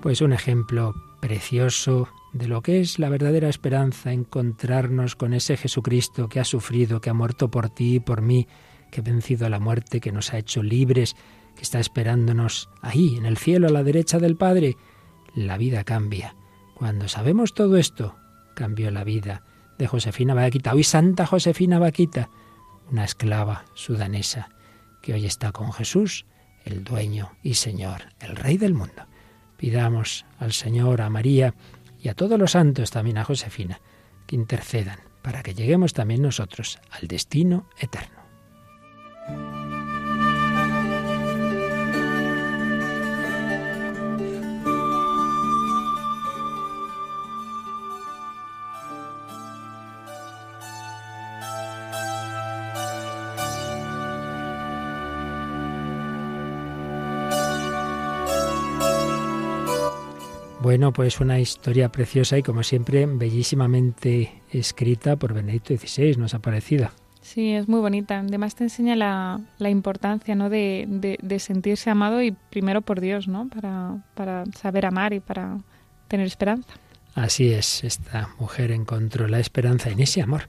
Pues 0.02 0.22
un 0.22 0.34
ejemplo 0.34 0.94
precioso 1.22 2.10
de 2.34 2.48
lo 2.48 2.62
que 2.62 2.80
es 2.80 3.00
la 3.00 3.10
verdadera 3.10 3.50
esperanza, 3.50 4.14
encontrarnos 4.14 5.16
con 5.16 5.34
ese 5.34 5.58
Jesucristo 5.58 6.30
que 6.30 6.40
ha 6.40 6.46
sufrido, 6.46 7.02
que 7.02 7.10
ha 7.10 7.14
muerto 7.14 7.52
por 7.52 7.70
ti 7.70 7.96
y 7.96 8.00
por 8.00 8.22
mí, 8.22 8.48
que 8.90 9.02
ha 9.02 9.04
vencido 9.04 9.50
la 9.50 9.60
muerte, 9.60 10.00
que 10.00 10.12
nos 10.12 10.34
ha 10.34 10.38
hecho 10.38 10.64
libres, 10.64 11.16
que 11.56 11.62
está 11.62 11.80
esperándonos 11.80 12.70
ahí, 12.82 13.18
en 13.18 13.26
el 13.26 13.38
cielo, 13.38 13.68
a 13.68 13.72
la 13.72 13.84
derecha 13.84 14.20
del 14.20 14.38
Padre. 14.38 14.78
La 15.36 15.58
vida 15.58 15.84
cambia. 15.84 16.36
Cuando 16.76 17.08
sabemos 17.08 17.54
todo 17.54 17.78
esto, 17.78 18.16
cambió 18.56 18.92
la 18.92 19.04
vida 19.04 19.44
de 19.78 19.88
Josefina 19.88 20.34
Vaquita. 20.34 20.74
Hoy 20.74 20.84
Santa 20.84 21.26
Josefina 21.26 21.80
Vaquita, 21.80 22.30
una 22.90 23.04
esclava 23.04 23.66
sudanesa 23.74 24.50
que 25.02 25.14
hoy 25.14 25.26
está 25.26 25.52
con 25.52 25.74
Jesús, 25.74 26.26
el 26.64 26.84
dueño 26.84 27.32
y 27.44 27.56
Señor, 27.56 28.04
el 28.20 28.36
Rey 28.36 28.58
del 28.58 28.74
mundo. 28.74 29.08
Pidamos 29.58 30.26
al 30.40 30.54
Señor, 30.54 31.02
a 31.02 31.10
María 31.10 31.54
y 32.02 32.10
a 32.10 32.16
todos 32.16 32.40
los 32.40 32.52
santos, 32.52 32.92
también 32.92 33.18
a 33.18 33.24
Josefina, 33.24 33.80
que 34.26 34.36
intercedan 34.36 35.00
para 35.22 35.44
que 35.44 35.54
lleguemos 35.54 35.94
también 35.94 36.22
nosotros 36.22 36.80
al 36.90 37.08
destino 37.08 37.70
eterno. 37.80 38.22
Bueno, 60.72 60.94
pues 60.94 61.20
una 61.20 61.38
historia 61.38 61.92
preciosa 61.92 62.38
y 62.38 62.44
como 62.44 62.64
siempre 62.64 63.06
bellísimamente 63.06 64.42
escrita 64.52 65.18
por 65.18 65.34
Benedicto 65.34 65.76
XVI, 65.76 66.16
nos 66.16 66.34
ha 66.34 66.40
parecido. 66.40 66.92
Sí, 67.20 67.52
es 67.52 67.68
muy 67.68 67.82
bonita. 67.82 68.20
Además 68.20 68.56
te 68.56 68.64
enseña 68.64 68.96
la, 68.96 69.70
importancia 69.70 70.34
¿no? 70.34 70.50
De, 70.50 71.38
sentirse 71.40 71.90
amado 71.90 72.22
y 72.22 72.32
primero 72.32 72.82
por 72.82 73.02
Dios, 73.02 73.28
¿no? 73.28 73.50
Para, 73.50 74.02
para 74.16 74.46
saber 74.58 74.86
amar 74.86 75.12
y 75.12 75.20
para 75.20 75.58
tener 76.08 76.26
esperanza. 76.26 76.74
Así 77.16 77.52
es, 77.52 77.84
esta 77.84 78.30
mujer 78.40 78.72
encontró 78.72 79.28
la 79.28 79.42
esperanza 79.42 79.90
en 79.90 80.00
ese 80.00 80.22
amor, 80.22 80.48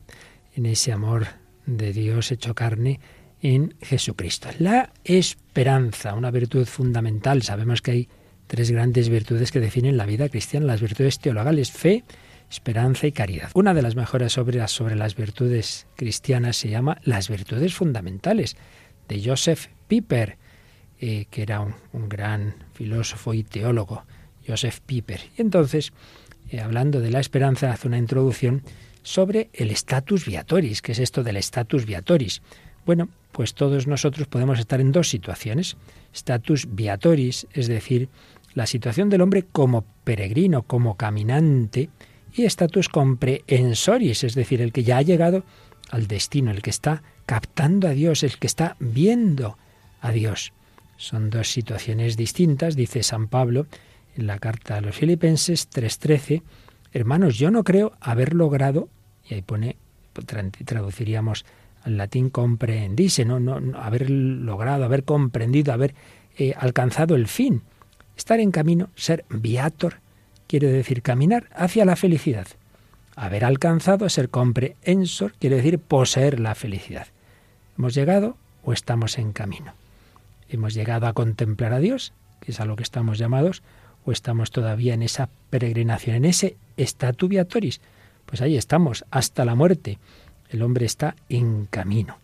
en 0.55 0.67
ese 0.67 0.93
amor 0.93 1.27
de 1.67 1.93
Dios 1.93 2.31
hecho 2.31 2.55
carne 2.55 3.01
en 3.41 3.75
Jesucristo. 3.81 4.51
La 4.61 4.93
esperanza, 5.03 6.15
una 6.15 6.31
virtud 6.31 6.67
fundamental. 6.67 7.43
Sabemos 7.43 7.83
que 7.83 7.91
hay 7.91 8.09
tres 8.53 8.71
grandes 8.71 9.09
virtudes 9.09 9.51
que 9.51 9.61
definen 9.61 9.97
la 9.97 10.05
vida 10.05 10.29
cristiana, 10.29 10.67
las 10.67 10.83
virtudes 10.83 11.19
teologales, 11.19 11.73
fe, 11.73 12.05
esperanza 12.51 13.07
y 13.07 13.13
caridad. 13.13 13.51
Una 13.55 13.73
de 13.73 13.81
las 13.81 13.97
mejores 13.97 14.37
obras 14.37 14.71
sobre 14.71 14.95
las 14.95 15.17
virtudes 15.17 15.87
cristianas 15.97 16.59
se 16.59 16.69
llama 16.69 16.99
Las 17.03 17.31
virtudes 17.31 17.73
fundamentales, 17.73 18.59
de 19.09 19.25
Joseph 19.25 19.69
Piper, 19.89 20.37
eh, 21.01 21.25
que 21.31 21.41
era 21.41 21.63
un, 21.63 22.09
gran 22.11 22.57
filósofo 22.75 23.33
y 23.33 23.43
teólogo, 23.43 24.05
Joseph 24.47 24.81
Piper. 24.85 25.23
Y 25.39 25.41
entonces, 25.41 25.95
eh, 26.51 26.61
hablando 26.61 27.01
de 27.01 27.11
la 27.11 27.21
esperanza, 27.21 27.73
hace 27.73 27.89
una 27.89 27.97
introducción 27.97 28.65
sobre 29.03 29.49
el 29.55 29.71
status 29.71 30.27
viatoris. 30.27 30.83
¿Qué 30.83 30.93
es 30.93 30.99
esto 30.99 31.23
del 31.23 31.39
status 31.39 31.87
viatoris? 31.87 32.43
Bueno, 32.85 33.09
pues 33.33 33.55
todos 33.55 33.87
nosotros 33.87 34.29
podemos 34.29 34.59
estar 34.59 34.83
en 34.83 34.93
dos 34.93 35.09
situaciones. 35.09 35.79
Status 36.13 36.67
viatoris, 36.75 37.47
es 37.55 37.67
decir, 37.67 38.11
la 38.55 38.67
situación 38.67 39.09
del 39.09 39.21
hombre 39.21 39.45
como 39.51 39.85
peregrino, 40.05 40.63
como 40.63 40.97
caminante, 40.97 41.91
y 42.35 42.45
status 42.45 42.89
comprehensoris, 42.89 44.25
es 44.25 44.35
decir, 44.35 44.63
el 44.63 44.73
que 44.73 44.85
ya 44.85 44.99
ha 44.99 45.03
llegado 45.03 45.45
al 45.91 46.07
destino, 46.07 46.51
el 46.51 46.63
que 46.63 46.71
está 46.71 47.03
captando 47.27 47.89
a 47.89 47.91
Dios, 47.93 48.23
el 48.23 48.39
que 48.39 48.47
está 48.47 48.77
viendo 48.81 49.59
a 50.01 50.13
Dios. 50.13 50.53
Son 50.97 51.31
dos 51.31 51.51
situaciones 51.51 52.17
distintas, 52.17 52.77
dice 52.77 53.03
San 53.03 53.29
Pablo 53.29 53.67
en 54.17 54.27
la 54.27 54.39
carta 54.39 54.77
a 54.77 54.81
los 54.81 54.97
Filipenses 54.97 55.69
3:13, 55.71 56.43
hermanos, 56.93 57.39
yo 57.39 57.51
no 57.51 57.65
creo 57.65 57.93
haber 58.01 58.35
logrado, 58.35 58.89
y 59.29 59.35
ahí 59.35 59.43
pone, 59.43 59.77
traduciríamos 60.65 61.45
al 61.83 61.97
latín 61.97 62.31
comprendise, 62.31 63.25
no, 63.25 63.41
no, 63.41 63.79
haber 63.79 64.11
logrado, 64.11 64.85
haber 64.85 65.05
comprendido, 65.05 65.73
haber 65.73 65.95
eh, 66.37 66.55
alcanzado 66.57 67.15
el 67.15 67.27
fin. 67.27 67.63
Estar 68.17 68.41
en 68.41 68.51
camino, 68.51 68.91
ser 68.95 69.25
viator, 69.31 69.97
quiere 70.47 70.71
decir 70.71 71.03
caminar 71.03 71.49
hacia 71.55 71.85
la 71.85 71.97
felicidad. 71.97 72.47
Haber 73.17 73.45
alcanzado, 73.45 74.09
ser 74.09 74.29
comprehensor, 74.29 75.33
quiere 75.39 75.57
decir 75.57 75.79
poseer 75.79 76.41
la 76.41 76.55
felicidad. 76.55 77.07
¿Hemos 77.79 77.95
llegado 77.95 78.37
o 78.65 78.73
estamos 78.73 79.19
en 79.19 79.33
camino? 79.33 79.73
¿Hemos 80.49 80.75
llegado 80.75 81.07
a 81.07 81.15
contemplar 81.15 81.73
a 81.73 81.81
Dios, 81.81 82.13
que 82.41 82.53
es 82.53 82.61
a 82.61 82.67
lo 82.67 82.77
que 82.77 82.83
estamos 82.83 83.19
llamados, 83.19 83.63
o 84.05 84.13
estamos 84.13 84.51
todavía 84.51 84.95
en 84.95 85.03
esa 85.03 85.31
peregrinación, 85.51 86.17
en 86.17 86.25
ese 86.27 86.57
statu 86.77 87.29
viatoris? 87.29 87.81
Pues 88.27 88.43
ahí 88.43 88.57
estamos, 88.57 89.05
hasta 89.11 89.45
la 89.45 89.55
muerte. 89.55 89.99
El 90.51 90.63
hombre 90.63 90.85
está 90.85 91.17
en 91.31 91.67
camino. 91.67 92.19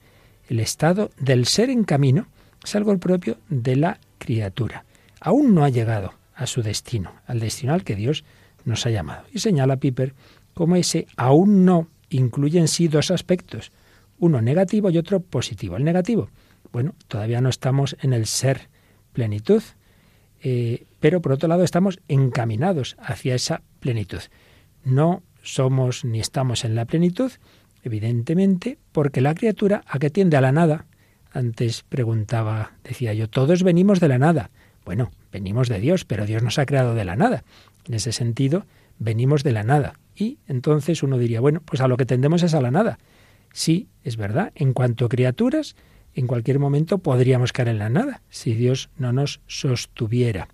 El 0.48 0.60
estado 0.60 1.10
del 1.18 1.46
ser 1.46 1.70
en 1.70 1.84
camino 1.84 2.26
es 2.62 2.74
algo 2.74 2.96
propio 2.98 3.38
de 3.48 3.76
la 3.76 3.98
criatura 4.18 4.84
aún 5.20 5.54
no 5.54 5.64
ha 5.64 5.68
llegado 5.68 6.14
a 6.34 6.46
su 6.46 6.62
destino, 6.62 7.12
al 7.26 7.40
destino 7.40 7.74
al 7.74 7.84
que 7.84 7.96
Dios 7.96 8.24
nos 8.64 8.86
ha 8.86 8.90
llamado. 8.90 9.24
Y 9.32 9.40
señala 9.40 9.78
Piper 9.78 10.14
cómo 10.54 10.76
ese 10.76 11.06
aún 11.16 11.64
no 11.64 11.88
incluye 12.10 12.58
en 12.58 12.68
sí 12.68 12.88
dos 12.88 13.10
aspectos, 13.10 13.72
uno 14.18 14.40
negativo 14.40 14.90
y 14.90 14.98
otro 14.98 15.20
positivo. 15.20 15.76
El 15.76 15.84
negativo, 15.84 16.30
bueno, 16.72 16.94
todavía 17.08 17.40
no 17.40 17.48
estamos 17.48 17.96
en 18.00 18.12
el 18.12 18.26
ser 18.26 18.68
plenitud, 19.12 19.62
eh, 20.42 20.86
pero 21.00 21.20
por 21.20 21.32
otro 21.32 21.48
lado 21.48 21.64
estamos 21.64 22.00
encaminados 22.08 22.96
hacia 22.98 23.34
esa 23.34 23.62
plenitud. 23.80 24.20
No 24.84 25.22
somos 25.42 26.04
ni 26.04 26.20
estamos 26.20 26.64
en 26.64 26.74
la 26.74 26.84
plenitud, 26.84 27.32
evidentemente, 27.82 28.78
porque 28.92 29.20
la 29.20 29.34
criatura 29.34 29.82
a 29.86 29.98
que 29.98 30.10
tiende 30.10 30.36
a 30.36 30.40
la 30.40 30.52
nada. 30.52 30.86
Antes 31.32 31.84
preguntaba, 31.88 32.72
decía 32.84 33.14
yo, 33.14 33.28
todos 33.28 33.62
venimos 33.62 34.00
de 34.00 34.08
la 34.08 34.18
nada. 34.18 34.50
Bueno, 34.88 35.10
venimos 35.30 35.68
de 35.68 35.80
Dios, 35.80 36.06
pero 36.06 36.24
Dios 36.24 36.42
nos 36.42 36.58
ha 36.58 36.64
creado 36.64 36.94
de 36.94 37.04
la 37.04 37.14
nada. 37.14 37.44
En 37.86 37.92
ese 37.92 38.10
sentido, 38.10 38.64
venimos 38.98 39.44
de 39.44 39.52
la 39.52 39.62
nada. 39.62 40.00
Y 40.16 40.38
entonces 40.46 41.02
uno 41.02 41.18
diría, 41.18 41.42
bueno, 41.42 41.60
pues 41.62 41.82
a 41.82 41.88
lo 41.88 41.98
que 41.98 42.06
tendemos 42.06 42.42
es 42.42 42.54
a 42.54 42.62
la 42.62 42.70
nada. 42.70 42.98
Sí, 43.52 43.88
es 44.02 44.16
verdad, 44.16 44.50
en 44.54 44.72
cuanto 44.72 45.04
a 45.04 45.10
criaturas, 45.10 45.76
en 46.14 46.26
cualquier 46.26 46.58
momento 46.58 46.96
podríamos 46.96 47.52
caer 47.52 47.68
en 47.68 47.78
la 47.80 47.90
nada, 47.90 48.22
si 48.30 48.54
Dios 48.54 48.88
no 48.96 49.12
nos 49.12 49.42
sostuviera. 49.46 50.48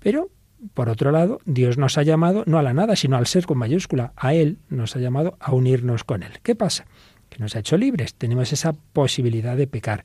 Pero, 0.00 0.28
por 0.74 0.88
otro 0.88 1.12
lado, 1.12 1.38
Dios 1.44 1.78
nos 1.78 1.98
ha 1.98 2.02
llamado 2.02 2.42
no 2.46 2.58
a 2.58 2.64
la 2.64 2.74
nada, 2.74 2.96
sino 2.96 3.16
al 3.16 3.28
ser 3.28 3.46
con 3.46 3.58
mayúscula. 3.58 4.12
A 4.16 4.34
Él 4.34 4.58
nos 4.68 4.96
ha 4.96 4.98
llamado 4.98 5.36
a 5.38 5.52
unirnos 5.52 6.02
con 6.02 6.24
Él. 6.24 6.32
¿Qué 6.42 6.56
pasa? 6.56 6.86
Que 7.28 7.38
nos 7.38 7.54
ha 7.54 7.60
hecho 7.60 7.76
libres, 7.76 8.14
tenemos 8.14 8.52
esa 8.52 8.72
posibilidad 8.72 9.56
de 9.56 9.68
pecar. 9.68 10.04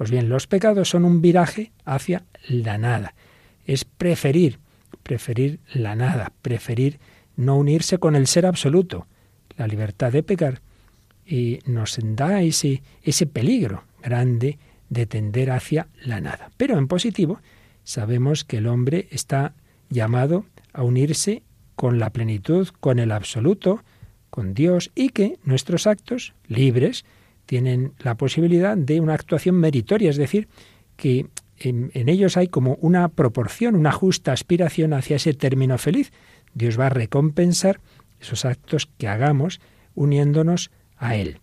Pues 0.00 0.10
bien, 0.10 0.30
los 0.30 0.46
pecados 0.46 0.88
son 0.88 1.04
un 1.04 1.20
viraje 1.20 1.72
hacia 1.84 2.24
la 2.48 2.78
nada. 2.78 3.14
Es 3.66 3.84
preferir, 3.84 4.58
preferir 5.02 5.60
la 5.74 5.94
nada, 5.94 6.32
preferir 6.40 6.98
no 7.36 7.58
unirse 7.58 7.98
con 7.98 8.16
el 8.16 8.26
ser 8.26 8.46
absoluto. 8.46 9.06
La 9.58 9.66
libertad 9.66 10.10
de 10.10 10.22
pecar 10.22 10.62
y 11.26 11.58
nos 11.66 11.98
da 12.02 12.40
ese, 12.40 12.82
ese 13.02 13.26
peligro 13.26 13.84
grande 14.02 14.58
de 14.88 15.04
tender 15.04 15.50
hacia 15.50 15.88
la 16.02 16.22
nada. 16.22 16.50
Pero 16.56 16.78
en 16.78 16.88
positivo, 16.88 17.38
sabemos 17.84 18.44
que 18.44 18.56
el 18.56 18.68
hombre 18.68 19.06
está 19.10 19.52
llamado 19.90 20.46
a 20.72 20.82
unirse 20.82 21.42
con 21.76 21.98
la 21.98 22.08
plenitud, 22.08 22.68
con 22.80 23.00
el 23.00 23.12
absoluto, 23.12 23.84
con 24.30 24.54
Dios, 24.54 24.92
y 24.94 25.10
que 25.10 25.38
nuestros 25.44 25.86
actos 25.86 26.32
libres 26.48 27.04
tienen 27.46 27.92
la 27.98 28.16
posibilidad 28.16 28.76
de 28.76 29.00
una 29.00 29.14
actuación 29.14 29.56
meritoria, 29.56 30.10
es 30.10 30.16
decir, 30.16 30.48
que 30.96 31.26
en, 31.58 31.90
ellos 31.94 32.36
hay 32.36 32.48
como 32.48 32.76
una 32.80 33.08
proporción, 33.08 33.76
una 33.76 33.92
justa 33.92 34.32
aspiración 34.32 34.92
hacia 34.92 35.16
ese 35.16 35.34
término 35.34 35.78
feliz. 35.78 36.12
Dios 36.54 36.78
va 36.78 36.86
a 36.86 36.90
recompensar 36.90 37.80
esos 38.20 38.44
actos 38.44 38.88
que 38.98 39.08
hagamos 39.08 39.60
uniéndonos 39.94 40.70
a 40.96 41.16
Él. 41.16 41.38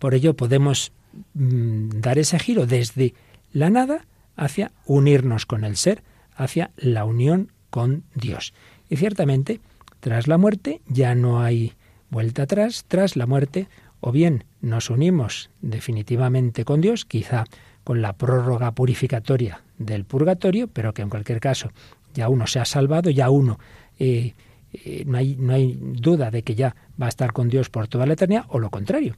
Por 0.00 0.14
ello 0.14 0.34
podemos 0.34 0.92
mm, 1.34 2.00
dar 2.00 2.18
ese 2.18 2.38
giro 2.38 2.66
desde 2.66 3.14
la 3.52 3.70
nada 3.70 4.06
hacia 4.36 4.72
unirnos 4.86 5.46
con 5.46 5.64
el 5.64 5.76
ser, 5.76 6.02
hacia 6.36 6.70
la 6.76 7.04
unión 7.04 7.52
con 7.70 8.04
Dios. 8.14 8.54
Y 8.88 8.96
ciertamente, 8.96 9.60
tras 10.00 10.26
la 10.28 10.38
muerte 10.38 10.80
ya 10.86 11.14
no 11.14 11.40
hay 11.40 11.72
vuelta 12.10 12.42
atrás, 12.42 12.84
tras 12.86 13.16
la 13.16 13.26
muerte 13.26 13.68
o 14.06 14.12
bien 14.12 14.44
nos 14.60 14.90
unimos 14.90 15.48
definitivamente 15.62 16.66
con 16.66 16.82
Dios, 16.82 17.06
quizá 17.06 17.44
con 17.84 18.02
la 18.02 18.12
prórroga 18.12 18.72
purificatoria 18.72 19.62
del 19.78 20.04
purgatorio, 20.04 20.68
pero 20.68 20.92
que 20.92 21.00
en 21.00 21.08
cualquier 21.08 21.40
caso 21.40 21.70
ya 22.12 22.28
uno 22.28 22.46
se 22.46 22.60
ha 22.60 22.66
salvado, 22.66 23.08
ya 23.08 23.30
uno 23.30 23.58
eh, 23.98 24.34
eh, 24.74 25.04
no, 25.06 25.16
hay, 25.16 25.36
no 25.36 25.54
hay 25.54 25.78
duda 25.80 26.30
de 26.30 26.42
que 26.42 26.54
ya 26.54 26.76
va 27.00 27.06
a 27.06 27.08
estar 27.08 27.32
con 27.32 27.48
Dios 27.48 27.70
por 27.70 27.88
toda 27.88 28.04
la 28.04 28.12
eternidad, 28.12 28.44
o 28.48 28.58
lo 28.58 28.68
contrario. 28.68 29.16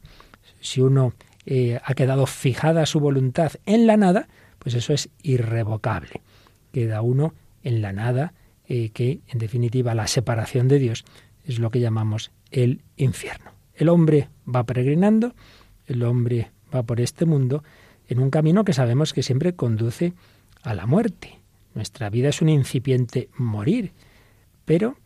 Si 0.61 0.81
uno 0.81 1.15
eh, 1.47 1.81
ha 1.83 1.95
quedado 1.95 2.25
fijada 2.27 2.87
su 2.87 3.01
voluntad 3.01 3.55
en 3.67 3.89
la 3.89 3.97
nada, 3.97 4.29
pues 4.61 4.77
eso 4.77 4.93
es 4.93 5.09
irrevocable. 5.21 6.21
Queda 6.73 7.03
uno 7.03 7.35
en 7.65 7.83
la 7.83 7.93
nada, 7.93 8.35
que 8.69 9.21
en 9.27 9.39
definitiva 9.39 9.95
la 9.95 10.07
separación 10.07 10.69
de 10.69 10.79
Dios 10.79 11.05
es 11.45 11.59
lo 11.59 11.71
que 11.71 11.81
llamamos 11.81 12.31
el 12.53 12.83
infierno. 12.97 13.56
El 13.77 13.89
hombre 13.89 14.29
va 14.53 14.65
peregrinando, 14.65 15.35
el 15.87 16.03
hombre 16.03 16.51
va 16.75 16.83
por 16.83 17.01
este 17.01 17.27
mundo 17.27 17.63
en 18.09 18.19
un 18.19 18.31
camino 18.31 18.65
que 18.65 18.73
sabemos 18.73 19.13
que 19.13 19.23
siempre 19.23 19.55
conduce 19.55 20.15
a 20.63 20.75
la 20.75 20.87
muerte. 20.87 21.39
Nuestra 21.75 22.11
vida 22.11 22.31
es 22.31 22.41
un 22.41 22.49
incipiente 22.49 23.29
morir, 23.37 23.93
pero 24.65 24.97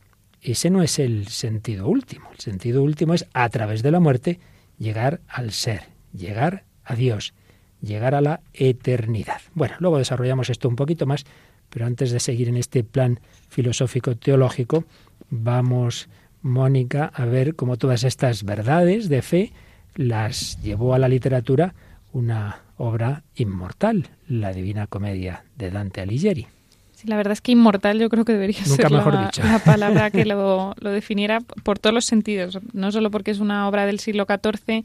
ese 0.41 0.71
no 0.71 0.83
es 0.83 0.99
el 0.99 1.29
sentido 1.29 1.89
último. 1.89 2.31
El 2.33 2.41
sentido 2.41 2.83
último 2.83 3.15
es 3.15 3.27
a 3.35 3.49
través 3.49 3.83
de 3.83 3.91
la 3.91 4.01
muerte 4.01 4.39
llegar 4.79 5.21
al 5.29 5.53
ser, 5.53 5.83
llegar 6.13 6.65
a 6.85 6.95
Dios, 6.95 7.35
llegar 7.83 8.15
a 8.15 8.21
la 8.21 8.41
eternidad. 8.55 9.41
Bueno, 9.55 9.75
luego 9.81 9.99
desarrollamos 9.99 10.49
esto 10.49 10.69
un 10.69 10.77
poquito 10.77 11.07
más, 11.07 11.25
pero 11.69 11.87
antes 11.87 12.11
de 12.11 12.21
seguir 12.21 12.49
en 12.49 12.57
este 12.57 12.85
plan 12.85 13.21
filosófico 13.49 14.17
teológico, 14.17 14.85
vamos, 15.29 16.09
Mónica, 16.43 17.11
a 17.15 17.25
ver 17.25 17.55
cómo 17.55 17.77
todas 17.77 18.05
estas 18.05 18.45
verdades 18.45 19.09
de 19.09 19.23
fe 19.23 19.53
las 19.95 20.61
llevó 20.63 20.95
a 20.95 20.99
la 20.99 21.09
literatura 21.09 21.75
una 22.13 22.61
obra 22.77 23.23
inmortal, 23.37 24.09
la 24.29 24.53
Divina 24.53 24.87
Comedia 24.87 25.45
de 25.57 25.71
Dante 25.71 26.01
Alighieri. 26.01 26.47
Sí, 26.93 27.09
la 27.09 27.17
verdad 27.17 27.33
es 27.33 27.41
que 27.41 27.53
inmortal 27.53 27.99
yo 27.99 28.09
creo 28.09 28.25
que 28.25 28.33
debería 28.33 28.63
ser 28.65 28.91
la, 28.91 29.61
palabra 29.65 30.11
que 30.11 30.25
lo, 30.27 30.75
lo, 30.79 30.91
definiera 30.91 31.41
por 31.41 31.79
todos 31.79 31.95
los 31.95 32.05
sentidos, 32.05 32.59
no 32.73 32.93
solo 32.93 33.11
porque 33.11 33.31
es 33.31 33.39
una 33.39 33.69
obra 33.69 33.87
del 33.87 34.01
siglo 34.01 34.27
XIV 34.27 34.85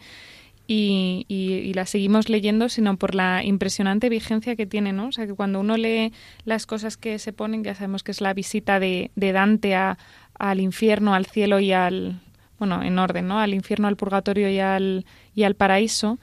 y, 0.68 1.26
y, 1.28 1.74
la 1.74 1.86
seguimos 1.86 2.28
leyendo, 2.28 2.70
sino 2.70 2.98
por 2.98 3.14
la 3.14 3.44
impresionante 3.44 4.10
vigencia 4.10 4.56
que 4.56 4.66
tiene, 4.66 4.94
¿no? 4.94 5.08
O 5.08 5.12
sea, 5.12 5.28
que 5.28 5.34
cuando 5.34 5.60
uno 5.60 5.78
lee 5.78 6.12
las 6.44 6.66
cosas 6.66 6.98
que 6.98 7.20
se 7.20 7.34
ponen, 7.34 7.64
ya 7.64 7.76
sabemos 7.76 8.02
que 8.02 8.12
es 8.12 8.20
la 8.22 8.34
visita 8.34 8.80
de, 8.80 9.12
de 9.16 9.32
Dante 9.32 9.76
a, 9.76 9.98
al 10.38 10.60
infierno, 10.60 11.14
al 11.14 11.26
cielo 11.26 11.60
y 11.60 11.72
al, 11.72 12.22
bueno, 12.60 12.84
en 12.84 13.00
orden, 13.00 13.28
¿no? 13.28 13.40
Al 13.40 13.54
infierno, 13.54 13.88
al 13.88 13.96
purgatorio 13.96 14.50
y 14.50 14.60
al, 14.60 15.06
y 15.34 15.44
al 15.44 15.56
paraíso, 15.56 16.20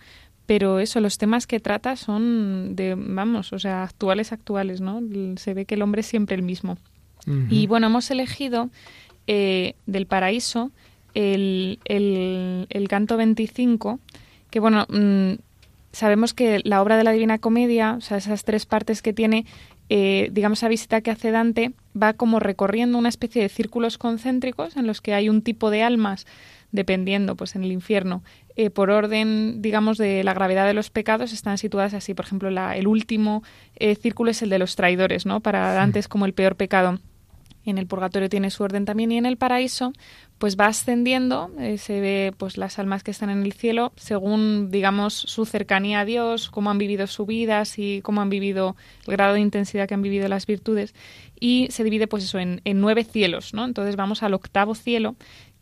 pero 0.46 0.80
eso, 0.80 1.00
los 1.00 1.18
temas 1.18 1.46
que 1.46 1.60
trata 1.60 1.96
son 1.96 2.74
de, 2.74 2.94
vamos, 2.96 3.52
o 3.52 3.58
sea, 3.58 3.84
actuales, 3.84 4.32
actuales, 4.32 4.80
¿no? 4.80 5.00
Se 5.36 5.54
ve 5.54 5.64
que 5.64 5.76
el 5.76 5.82
hombre 5.82 6.00
es 6.00 6.06
siempre 6.06 6.36
el 6.36 6.42
mismo. 6.42 6.78
Y 7.48 7.68
bueno, 7.68 7.86
hemos 7.86 8.10
elegido 8.10 8.68
eh, 9.28 9.74
del 9.86 10.06
paraíso 10.06 10.72
el, 11.14 11.78
el, 11.84 12.66
el, 12.68 12.88
canto 12.88 13.16
25, 13.16 14.00
que 14.50 14.58
bueno, 14.58 14.86
mm, 14.88 15.34
sabemos 15.92 16.34
que 16.34 16.60
la 16.64 16.82
obra 16.82 16.96
de 16.96 17.04
la 17.04 17.12
Divina 17.12 17.38
Comedia, 17.38 17.94
o 17.96 18.00
sea, 18.00 18.16
esas 18.16 18.44
tres 18.44 18.66
partes 18.66 19.02
que 19.02 19.12
tiene, 19.12 19.46
eh, 19.88 20.30
digamos, 20.32 20.60
esa 20.60 20.68
visita 20.68 21.00
que 21.00 21.10
hace 21.10 21.30
Dante, 21.30 21.72
va 22.00 22.14
como 22.14 22.40
recorriendo 22.40 22.98
una 22.98 23.08
especie 23.08 23.42
de 23.42 23.48
círculos 23.48 23.98
concéntricos 23.98 24.76
en 24.76 24.86
los 24.86 25.00
que 25.00 25.14
hay 25.14 25.28
un 25.28 25.42
tipo 25.42 25.70
de 25.70 25.82
almas 25.82 26.26
dependiendo, 26.72 27.36
pues 27.36 27.54
en 27.54 27.64
el 27.64 27.70
infierno, 27.70 28.22
eh, 28.56 28.70
por 28.70 28.90
orden, 28.90 29.60
digamos, 29.62 29.98
de 29.98 30.24
la 30.24 30.34
gravedad 30.34 30.66
de 30.66 30.74
los 30.74 30.90
pecados, 30.90 31.32
están 31.32 31.58
situadas 31.58 31.94
así. 31.94 32.14
Por 32.14 32.24
ejemplo, 32.24 32.50
la, 32.50 32.76
el 32.76 32.86
último 32.86 33.42
eh, 33.76 33.94
círculo 33.94 34.30
es 34.30 34.42
el 34.42 34.48
de 34.48 34.58
los 34.58 34.74
traidores, 34.74 35.26
¿no? 35.26 35.40
Para 35.40 35.72
Dante 35.74 35.98
es 35.98 36.08
como 36.08 36.24
el 36.24 36.32
peor 36.32 36.56
pecado. 36.56 36.98
En 37.64 37.78
el 37.78 37.86
purgatorio 37.86 38.28
tiene 38.28 38.50
su 38.50 38.64
orden 38.64 38.84
también 38.84 39.12
y 39.12 39.18
en 39.18 39.26
el 39.26 39.36
paraíso, 39.36 39.92
pues 40.42 40.56
va 40.56 40.66
ascendiendo, 40.66 41.52
eh, 41.60 41.78
se 41.78 42.00
ve 42.00 42.34
pues 42.36 42.56
las 42.56 42.80
almas 42.80 43.04
que 43.04 43.12
están 43.12 43.30
en 43.30 43.44
el 43.44 43.52
cielo 43.52 43.92
según, 43.94 44.72
digamos, 44.72 45.14
su 45.14 45.46
cercanía 45.46 46.00
a 46.00 46.04
Dios, 46.04 46.50
cómo 46.50 46.68
han 46.68 46.78
vivido 46.78 47.06
su 47.06 47.26
vida, 47.26 47.62
y 47.76 48.00
cómo 48.00 48.22
han 48.22 48.28
vivido 48.28 48.74
el 49.06 49.12
grado 49.12 49.34
de 49.34 49.40
intensidad 49.40 49.86
que 49.86 49.94
han 49.94 50.02
vivido 50.02 50.26
las 50.26 50.46
virtudes 50.46 50.96
y 51.38 51.68
se 51.70 51.84
divide 51.84 52.08
pues 52.08 52.24
eso 52.24 52.40
en, 52.40 52.60
en 52.64 52.80
nueve 52.80 53.04
cielos, 53.04 53.54
¿no? 53.54 53.64
Entonces 53.64 53.94
vamos 53.94 54.24
al 54.24 54.34
octavo 54.34 54.74
cielo 54.74 55.14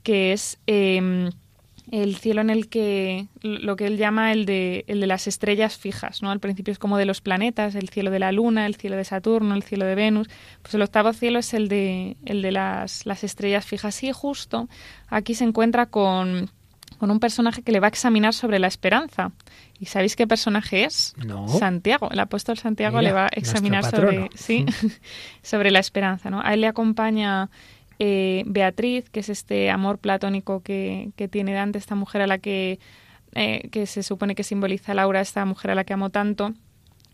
que 0.02 0.32
es 0.32 0.58
em, 0.66 1.28
el 1.90 2.16
cielo 2.16 2.40
en 2.40 2.50
el 2.50 2.68
que 2.68 3.26
lo 3.42 3.76
que 3.76 3.86
él 3.86 3.96
llama 3.96 4.32
el 4.32 4.46
de, 4.46 4.84
el 4.86 5.00
de 5.00 5.06
las 5.06 5.26
estrellas 5.26 5.76
fijas, 5.76 6.22
¿no? 6.22 6.30
Al 6.30 6.40
principio 6.40 6.72
es 6.72 6.78
como 6.78 6.96
de 6.96 7.04
los 7.04 7.20
planetas, 7.20 7.74
el 7.74 7.88
cielo 7.88 8.10
de 8.10 8.20
la 8.20 8.32
Luna, 8.32 8.66
el 8.66 8.76
cielo 8.76 8.96
de 8.96 9.04
Saturno, 9.04 9.54
el 9.54 9.62
cielo 9.62 9.84
de 9.84 9.94
Venus. 9.94 10.28
Pues 10.62 10.74
el 10.74 10.82
octavo 10.82 11.12
cielo 11.12 11.40
es 11.40 11.52
el 11.52 11.68
de, 11.68 12.16
el 12.24 12.42
de 12.42 12.52
las, 12.52 13.06
las 13.06 13.24
estrellas 13.24 13.66
fijas. 13.66 14.02
Y 14.04 14.12
justo 14.12 14.68
aquí 15.08 15.34
se 15.34 15.44
encuentra 15.44 15.86
con, 15.86 16.50
con 16.98 17.10
un 17.10 17.18
personaje 17.18 17.62
que 17.62 17.72
le 17.72 17.80
va 17.80 17.86
a 17.86 17.88
examinar 17.88 18.34
sobre 18.34 18.58
la 18.58 18.68
esperanza. 18.68 19.32
¿Y 19.78 19.86
sabéis 19.86 20.14
qué 20.14 20.26
personaje 20.26 20.84
es? 20.84 21.14
No. 21.16 21.48
Santiago. 21.48 22.10
El 22.10 22.20
apóstol 22.20 22.58
Santiago 22.58 23.00
le 23.00 23.12
va 23.12 23.24
a 23.24 23.30
examinar 23.32 23.84
sobre, 23.84 24.28
sí, 24.34 24.66
sobre 25.42 25.70
la 25.70 25.78
esperanza. 25.78 26.30
¿no? 26.30 26.40
A 26.44 26.54
él 26.54 26.60
le 26.60 26.66
acompaña 26.66 27.50
eh, 28.00 28.44
Beatriz, 28.46 29.10
que 29.10 29.20
es 29.20 29.28
este 29.28 29.70
amor 29.70 29.98
platónico 29.98 30.62
que, 30.62 31.10
que, 31.16 31.28
tiene 31.28 31.52
Dante, 31.52 31.78
esta 31.78 31.94
mujer 31.94 32.22
a 32.22 32.26
la 32.26 32.38
que, 32.38 32.80
eh, 33.34 33.68
que 33.70 33.86
se 33.86 34.02
supone 34.02 34.34
que 34.34 34.42
simboliza 34.42 34.94
Laura, 34.94 35.20
esta 35.20 35.44
mujer 35.44 35.70
a 35.70 35.74
la 35.74 35.84
que 35.84 35.92
amo 35.92 36.08
tanto, 36.08 36.54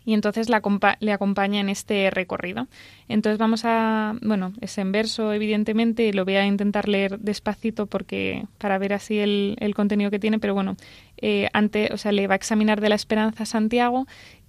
y 0.07 0.14
entonces 0.14 0.49
la, 0.49 0.62
le 1.01 1.12
acompaña 1.12 1.61
en 1.61 1.68
este 1.68 2.11
recorrido. 2.11 2.68
Entonces 3.09 3.38
vamos 3.38 3.64
a, 3.64 4.14
bueno, 4.22 4.53
es 4.61 4.79
en 4.79 4.92
verso 4.92 5.33
evidentemente, 5.33 6.12
lo 6.12 6.25
voy 6.25 6.37
a 6.37 6.46
intentar 6.46 6.88
leer 6.88 7.18
despacito 7.18 7.87
porque 7.87 8.44
para 8.59 8.79
ver 8.79 8.92
así 8.92 9.18
el, 9.18 9.57
el 9.59 9.75
contenido 9.75 10.12
que 10.12 10.20
tiene, 10.20 10.38
pero 10.38 10.55
bueno, 10.55 10.77
eh, 11.16 11.49
ante, 11.53 11.92
o 11.92 11.96
sea, 11.96 12.12
le 12.12 12.29
va 12.29 12.35
a 12.35 12.37
examinar 12.37 12.81
de 12.81 12.88
la 12.88 12.94
esperanza 12.94 13.42
a 13.42 13.46
Santiago 13.46 14.07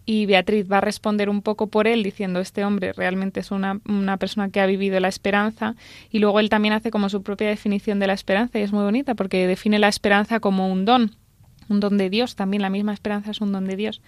y 0.09 0.25
Beatriz 0.25 0.71
va 0.71 0.77
a 0.77 0.81
responder 0.81 1.29
un 1.29 1.41
poco 1.41 1.67
por 1.67 1.85
él 1.85 2.01
diciendo 2.01 2.39
este 2.39 2.63
hombre 2.63 2.93
realmente 2.93 3.41
es 3.41 3.51
una, 3.51 3.81
una, 3.87 4.15
persona 4.15 4.49
que 4.49 4.61
ha 4.61 4.65
vivido 4.65 4.97
la 5.01 5.09
esperanza 5.09 5.75
y 6.09 6.19
luego 6.19 6.39
él 6.39 6.49
también 6.49 6.73
hace 6.73 6.91
como 6.91 7.09
su 7.09 7.21
propia 7.23 7.49
definición 7.49 7.99
de 7.99 8.07
la 8.07 8.13
esperanza 8.13 8.57
y 8.57 8.61
es 8.61 8.71
muy 8.71 8.83
bonita 8.83 9.15
porque 9.15 9.45
define 9.45 9.79
la 9.79 9.89
esperanza 9.89 10.39
como 10.39 10.71
un 10.71 10.85
don, 10.85 11.11
un 11.67 11.81
don 11.81 11.97
de 11.97 12.09
Dios, 12.09 12.37
también 12.37 12.61
la 12.61 12.69
misma 12.69 12.93
esperanza 12.93 13.31
es 13.31 13.41
un 13.41 13.51
don 13.51 13.65
de 13.65 13.75
Dios. 13.75 14.01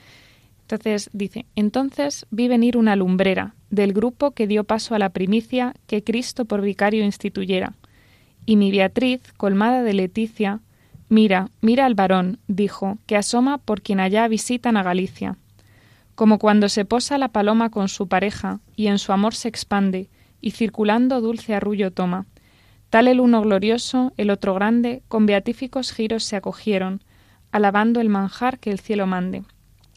Entonces 0.62 1.10
dice, 1.12 1.46
entonces 1.56 2.26
vi 2.32 2.48
venir 2.48 2.78
una 2.78 2.96
lumbrera 2.96 3.56
del 3.70 3.92
grupo 3.92 4.32
que 4.32 4.48
dio 4.48 4.64
paso 4.64 4.96
a 4.96 5.00
la 5.00 5.10
primicia 5.10 5.74
que 5.86 6.04
Cristo 6.04 6.46
por 6.46 6.62
vicario 6.62 7.04
instituyera. 7.04 7.74
Y 8.46 8.56
mi 8.56 8.72
Beatriz, 8.72 9.22
colmada 9.36 9.84
de 9.84 9.94
leticia, 9.94 10.62
mira, 11.10 11.50
mira 11.60 11.86
al 11.86 11.96
varón, 11.96 12.40
dijo, 12.48 13.00
que 13.06 13.18
asoma 13.18 13.58
por 13.58 13.82
quien 13.82 14.00
allá 14.00 14.28
visitan 14.30 14.78
a 14.78 14.84
Galicia 14.84 15.38
como 16.20 16.38
cuando 16.38 16.68
se 16.68 16.84
posa 16.84 17.18
la 17.18 17.30
paloma 17.30 17.70
con 17.70 17.88
su 17.88 18.10
pareja 18.10 18.60
y 18.76 18.88
en 18.88 19.00
su 19.00 19.14
amor 19.14 19.34
se 19.34 19.48
expande 19.48 20.10
y 20.42 20.52
circulando 20.52 21.22
dulce 21.22 21.56
arrullo 21.56 21.92
toma. 21.92 22.26
Tal 22.90 23.08
el 23.08 23.22
uno 23.22 23.42
glorioso, 23.42 24.12
el 24.18 24.30
otro 24.30 24.54
grande, 24.54 25.02
con 25.08 25.26
beatíficos 25.26 25.94
giros 25.94 26.26
se 26.26 26.36
acogieron, 26.36 27.02
alabando 27.54 28.02
el 28.02 28.10
manjar 28.10 28.60
que 28.60 28.70
el 28.70 28.82
cielo 28.82 29.08
mande. 29.08 29.44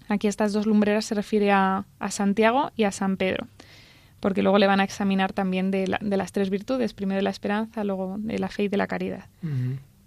Aquí 0.06 0.28
estas 0.28 0.52
dos 0.52 0.64
lumbreras 0.64 1.06
se 1.06 1.16
refiere 1.16 1.50
a, 1.50 1.87
Santiago 2.11 2.70
y 2.76 2.85
a 2.85 2.92
San 2.92 3.16
Pedro, 3.16 3.48
porque 4.20 4.42
luego 4.42 4.58
le 4.58 4.68
van 4.68 4.78
a 4.78 4.85
examinar 4.85 5.32
también 5.32 5.72
de, 5.72 5.88
las 5.88 6.30
tres 6.30 6.50
virtudes, 6.50 6.94
primero 6.94 7.16
de 7.16 7.22
la 7.22 7.30
esperanza, 7.30 7.82
luego 7.82 8.14
de 8.20 8.38
la 8.38 8.46
fe 8.46 8.62
y 8.62 8.68
de 8.68 8.76
la 8.76 8.87
caridad. 8.87 9.24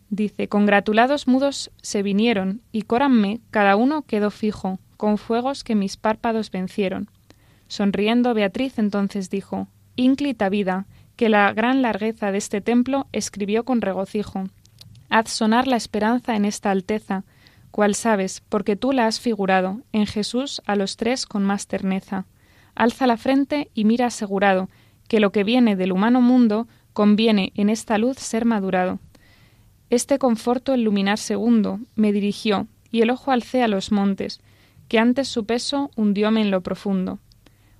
Dice, 0.10 0.48
congratulados 0.48 1.28
mudos 1.28 1.72
se 1.82 2.04
vinieron, 2.04 2.62
y 2.72 2.84
córanme, 2.84 3.42
cada 3.52 3.76
uno 3.76 4.04
quedó 4.04 4.32
fijo, 4.32 4.80
con 4.98 5.18
fuegos 5.18 5.64
que 5.64 5.76
mis 5.76 5.98
párpados 5.98 6.52
vencieron. 6.52 7.10
Sonriendo, 7.68 8.34
Beatriz 8.34 8.78
entonces 8.78 9.30
dijo 9.30 9.68
Ínclita 9.96 10.50
vida, 10.50 10.86
que 11.16 11.30
la 11.30 11.52
gran 11.54 11.82
largueza 11.82 12.32
de 12.32 12.38
este 12.38 12.62
templo 12.62 13.08
escribió 13.12 13.64
con 13.64 13.82
regocijo. 13.82 14.46
Haz 15.10 15.30
sonar 15.30 15.68
la 15.68 15.78
esperanza 15.78 16.36
en 16.36 16.46
esta 16.46 16.72
alteza, 16.72 17.24
cual 17.72 17.96
sabes, 17.96 18.42
porque 18.50 18.76
tú 18.76 18.92
la 18.92 19.08
has 19.08 19.20
figurado, 19.20 19.82
en 19.92 20.06
Jesús 20.06 20.62
a 20.66 20.76
los 20.76 20.98
tres 20.98 21.26
con 21.26 21.44
más 21.44 21.68
terneza. 21.68 22.26
Alza 22.74 23.08
la 23.08 23.18
frente 23.18 23.70
y 23.74 23.86
mira 23.86 24.08
asegurado, 24.08 24.70
que 25.08 25.20
lo 25.20 25.32
que 25.32 25.44
viene 25.44 25.76
del 25.76 25.92
humano 25.92 26.22
mundo 26.22 26.68
conviene 26.94 27.52
en 27.56 27.70
esta 27.70 27.98
luz 27.98 28.18
ser 28.18 28.46
madurado. 28.46 29.00
Este 29.90 30.18
conforto 30.20 30.74
el 30.74 30.84
luminar 30.84 31.18
segundo 31.18 31.80
me 31.96 32.12
dirigió, 32.12 32.68
y 32.92 33.02
el 33.02 33.10
ojo 33.10 33.32
alcé 33.32 33.62
a 33.62 33.68
los 33.68 33.92
montes, 33.92 34.42
que 34.88 35.00
antes 35.00 35.28
su 35.28 35.46
peso 35.46 35.92
hundióme 35.96 36.42
en 36.42 36.52
lo 36.52 36.62
profundo. 36.62 37.20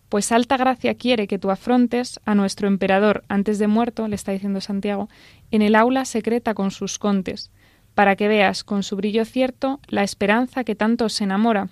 Pues 0.10 0.32
alta 0.32 0.58
gracia 0.58 0.96
quiere 0.96 1.28
que 1.28 1.40
tú 1.40 1.52
afrontes 1.52 2.20
a 2.26 2.36
nuestro 2.36 2.68
emperador 2.68 3.24
antes 3.28 3.60
de 3.60 3.68
muerto, 3.68 4.08
le 4.08 4.16
está 4.16 4.32
diciendo 4.32 4.62
Santiago, 4.62 5.10
en 5.52 5.62
el 5.62 5.76
aula 5.76 6.06
secreta 6.06 6.54
con 6.54 6.72
sus 6.72 7.00
contes, 7.00 7.52
para 7.96 8.16
que 8.16 8.28
veas 8.28 8.64
con 8.64 8.84
su 8.84 8.96
brillo 8.96 9.26
cierto 9.26 9.80
la 9.88 10.04
esperanza 10.04 10.64
que 10.64 10.76
tanto 10.76 11.10
se 11.10 11.24
enamora 11.24 11.70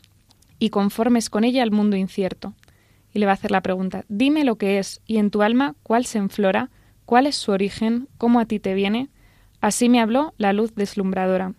y 0.60 0.70
conformes 0.70 1.30
con 1.30 1.44
ella 1.44 1.62
al 1.62 1.72
mundo 1.72 1.96
incierto. 1.96 2.54
Y 3.14 3.20
le 3.20 3.28
va 3.28 3.34
a 3.34 3.36
hacer 3.36 3.52
la 3.52 3.62
pregunta, 3.62 4.06
dime 4.08 4.44
lo 4.44 4.56
que 4.56 4.80
es, 4.80 5.02
y 5.06 5.18
en 5.18 5.30
tu 5.30 5.44
alma 5.44 5.76
cuál 5.84 6.06
se 6.06 6.18
enflora, 6.18 6.70
cuál 7.06 7.28
es 7.28 7.36
su 7.36 7.52
origen, 7.52 8.08
cómo 8.18 8.40
a 8.40 8.46
ti 8.46 8.60
te 8.60 8.74
viene. 8.74 9.10
Así 9.62 9.90
me 9.90 10.02
habló 10.02 10.34
la 10.38 10.54
luz 10.54 10.74
deslumbradora. 10.74 11.54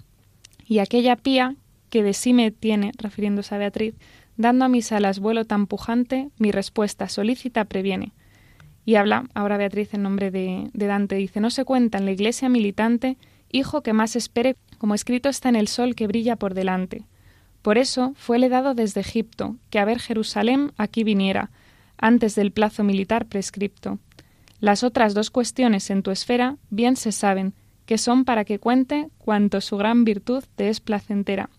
Y 0.66 0.78
aquella 0.78 1.16
pía 1.16 1.54
que 1.94 2.02
de 2.02 2.12
sí 2.12 2.32
me 2.32 2.50
tiene, 2.50 2.90
refiriéndose 2.98 3.54
a 3.54 3.58
Beatriz, 3.58 3.94
dando 4.36 4.64
a 4.64 4.68
mis 4.68 4.90
alas 4.90 5.20
vuelo 5.20 5.44
tan 5.44 5.68
pujante, 5.68 6.28
mi 6.38 6.50
respuesta 6.50 7.08
solícita 7.08 7.66
previene. 7.66 8.14
Y 8.84 8.96
habla 8.96 9.26
ahora 9.32 9.58
Beatriz 9.58 9.94
en 9.94 10.02
nombre 10.02 10.32
de, 10.32 10.70
de 10.72 10.86
Dante, 10.88 11.14
dice, 11.14 11.38
no 11.38 11.50
se 11.50 11.64
cuenta 11.64 11.98
en 11.98 12.04
la 12.04 12.10
iglesia 12.10 12.48
militante, 12.48 13.16
hijo 13.52 13.84
que 13.84 13.92
más 13.92 14.16
espere, 14.16 14.56
como 14.76 14.96
escrito 14.96 15.28
está 15.28 15.48
en 15.50 15.54
el 15.54 15.68
sol 15.68 15.94
que 15.94 16.08
brilla 16.08 16.34
por 16.34 16.54
delante. 16.54 17.04
Por 17.62 17.78
eso 17.78 18.12
fuele 18.16 18.48
dado 18.48 18.74
desde 18.74 19.00
Egipto, 19.00 19.54
que 19.70 19.78
a 19.78 19.84
ver 19.84 20.00
Jerusalén 20.00 20.72
aquí 20.76 21.04
viniera, 21.04 21.52
antes 21.96 22.34
del 22.34 22.50
plazo 22.50 22.82
militar 22.82 23.26
prescripto. 23.26 24.00
Las 24.58 24.82
otras 24.82 25.14
dos 25.14 25.30
cuestiones 25.30 25.88
en 25.90 26.02
tu 26.02 26.10
esfera 26.10 26.56
bien 26.70 26.96
se 26.96 27.12
saben, 27.12 27.54
que 27.86 27.98
son 27.98 28.24
para 28.24 28.44
que 28.44 28.58
cuente 28.58 29.10
cuanto 29.16 29.60
su 29.60 29.76
gran 29.76 30.02
virtud 30.02 30.42
te 30.56 30.70
es 30.70 30.80
placentera. 30.80 31.50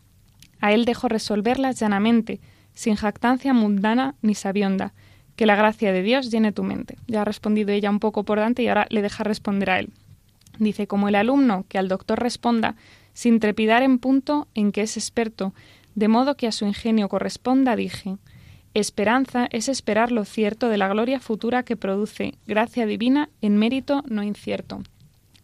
A 0.65 0.73
él 0.73 0.85
dejo 0.85 1.07
resolverlas 1.07 1.79
llanamente, 1.79 2.39
sin 2.73 2.95
jactancia 2.95 3.53
mundana 3.53 4.15
ni 4.23 4.33
sabionda, 4.33 4.93
que 5.35 5.45
la 5.45 5.55
gracia 5.55 5.93
de 5.93 6.01
Dios 6.01 6.31
llene 6.31 6.51
tu 6.51 6.63
mente. 6.63 6.97
Ya 7.05 7.21
ha 7.21 7.23
respondido 7.23 7.71
ella 7.71 7.91
un 7.91 7.99
poco 7.99 8.23
por 8.23 8.39
Dante 8.39 8.63
y 8.63 8.67
ahora 8.67 8.87
le 8.89 9.03
deja 9.03 9.23
responder 9.23 9.69
a 9.69 9.77
él. 9.77 9.93
Dice, 10.57 10.87
como 10.87 11.07
el 11.07 11.13
alumno 11.13 11.65
que 11.69 11.77
al 11.77 11.87
doctor 11.87 12.19
responda, 12.19 12.77
sin 13.13 13.39
trepidar 13.39 13.83
en 13.83 13.99
punto 13.99 14.47
en 14.55 14.71
que 14.71 14.81
es 14.81 14.97
experto, 14.97 15.53
de 15.93 16.07
modo 16.07 16.35
que 16.35 16.47
a 16.47 16.51
su 16.51 16.65
ingenio 16.65 17.09
corresponda, 17.09 17.75
dije, 17.75 18.17
Esperanza 18.73 19.47
es 19.51 19.69
esperar 19.69 20.11
lo 20.11 20.25
cierto 20.25 20.69
de 20.69 20.77
la 20.77 20.87
gloria 20.87 21.19
futura 21.19 21.61
que 21.61 21.77
produce 21.77 22.33
gracia 22.47 22.87
divina 22.87 23.29
en 23.39 23.57
mérito 23.57 24.03
no 24.07 24.23
incierto. 24.23 24.81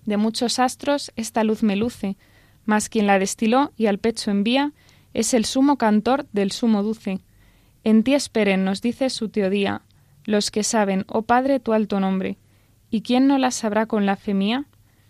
De 0.03 0.17
muchos 0.17 0.57
astros 0.57 1.11
esta 1.15 1.43
luz 1.43 1.61
me 1.61 1.75
luce, 1.75 2.17
mas 2.65 2.89
quien 2.89 3.05
la 3.05 3.19
destiló 3.19 3.71
y 3.77 3.85
al 3.85 3.99
pecho 3.99 4.31
envía 4.31 4.73
es 5.13 5.33
el 5.33 5.45
sumo 5.45 5.77
cantor 5.77 6.27
del 6.31 6.51
sumo 6.51 6.83
dulce. 6.83 7.19
En 7.83 8.03
ti 8.03 8.13
esperen, 8.13 8.63
nos 8.63 8.81
dice 8.81 9.09
su 9.09 9.29
teodía, 9.29 9.81
los 10.25 10.51
que 10.51 10.63
saben, 10.63 11.05
oh 11.07 11.23
Padre, 11.23 11.59
tu 11.59 11.73
alto 11.73 11.99
nombre. 11.99 12.37
¿Y 12.89 13.01
quién 13.01 13.27
no 13.27 13.37
la 13.37 13.51
sabrá 13.51 13.85
con 13.85 14.05
la 14.05 14.15
fe 14.15 14.33
mía? 14.33 14.65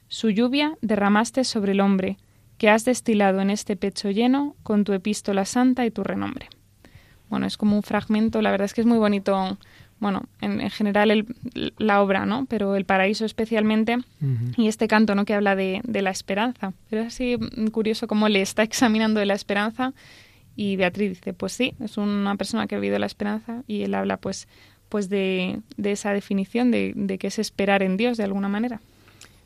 Su 0.08 0.30
lluvia 0.30 0.78
derramaste 0.82 1.44
sobre 1.44 1.74
el 1.74 1.82
hombre, 1.82 2.18
que 2.58 2.70
has 2.70 2.86
destilado 2.86 3.42
en 3.42 3.50
este 3.50 3.76
pecho 3.76 4.12
lleno 4.12 4.56
con 4.64 4.84
tu 4.84 4.94
epístola 4.94 5.46
santa 5.46 5.86
y 5.86 5.92
tu 5.92 6.04
renombre. 6.04 6.48
Bueno, 7.30 7.48
es 7.48 7.58
como 7.58 7.76
un 7.76 7.84
fragmento, 7.84 8.42
la 8.42 8.52
verdad 8.52 8.66
es 8.66 8.74
que 8.74 8.82
es 8.82 8.88
muy 8.88 8.98
bonito 8.98 9.58
bueno, 10.02 10.24
en, 10.42 10.70
general 10.72 11.12
el, 11.12 11.26
la 11.78 12.02
obra, 12.02 12.26
¿no? 12.26 12.46
Pero 12.48 12.76
el 12.76 12.86
paraíso 12.86 13.24
especialmente 13.24 13.98
y 14.58 14.68
este 14.68 14.88
canto, 14.88 15.14
¿no? 15.16 15.26
Que 15.26 15.36
habla 15.36 15.56
de, 15.56 15.80
de, 15.84 16.02
la 16.02 16.10
esperanza. 16.10 16.74
Pero 16.90 17.04
es 17.04 17.10
así 17.10 17.38
curioso 17.72 18.08
cómo 18.08 18.28
le 18.28 18.42
está 18.42 18.64
examinando 18.70 19.20
de 19.20 19.28
la 19.28 19.36
esperanza 19.36 19.94
y 20.56 20.76
Beatriz 20.76 21.10
dice, 21.10 21.34
pues 21.34 21.54
sí, 21.54 21.76
es 21.80 21.98
una 21.98 22.36
persona 22.36 22.66
que 22.68 22.76
ha 22.76 22.80
vivido 22.80 23.00
la 23.00 23.06
esperanza 23.06 23.64
y 23.68 23.84
él 23.84 23.94
habla 23.94 24.18
pues, 24.18 24.48
pues 24.90 25.08
de, 25.08 25.60
de 25.78 25.92
esa 25.92 26.14
definición 26.14 26.72
de, 26.72 26.94
de 26.96 27.18
que 27.20 27.28
es 27.28 27.40
esperar 27.40 27.84
en 27.84 27.96
Dios 27.96 28.18
de 28.18 28.24
alguna 28.24 28.50
manera. 28.50 28.82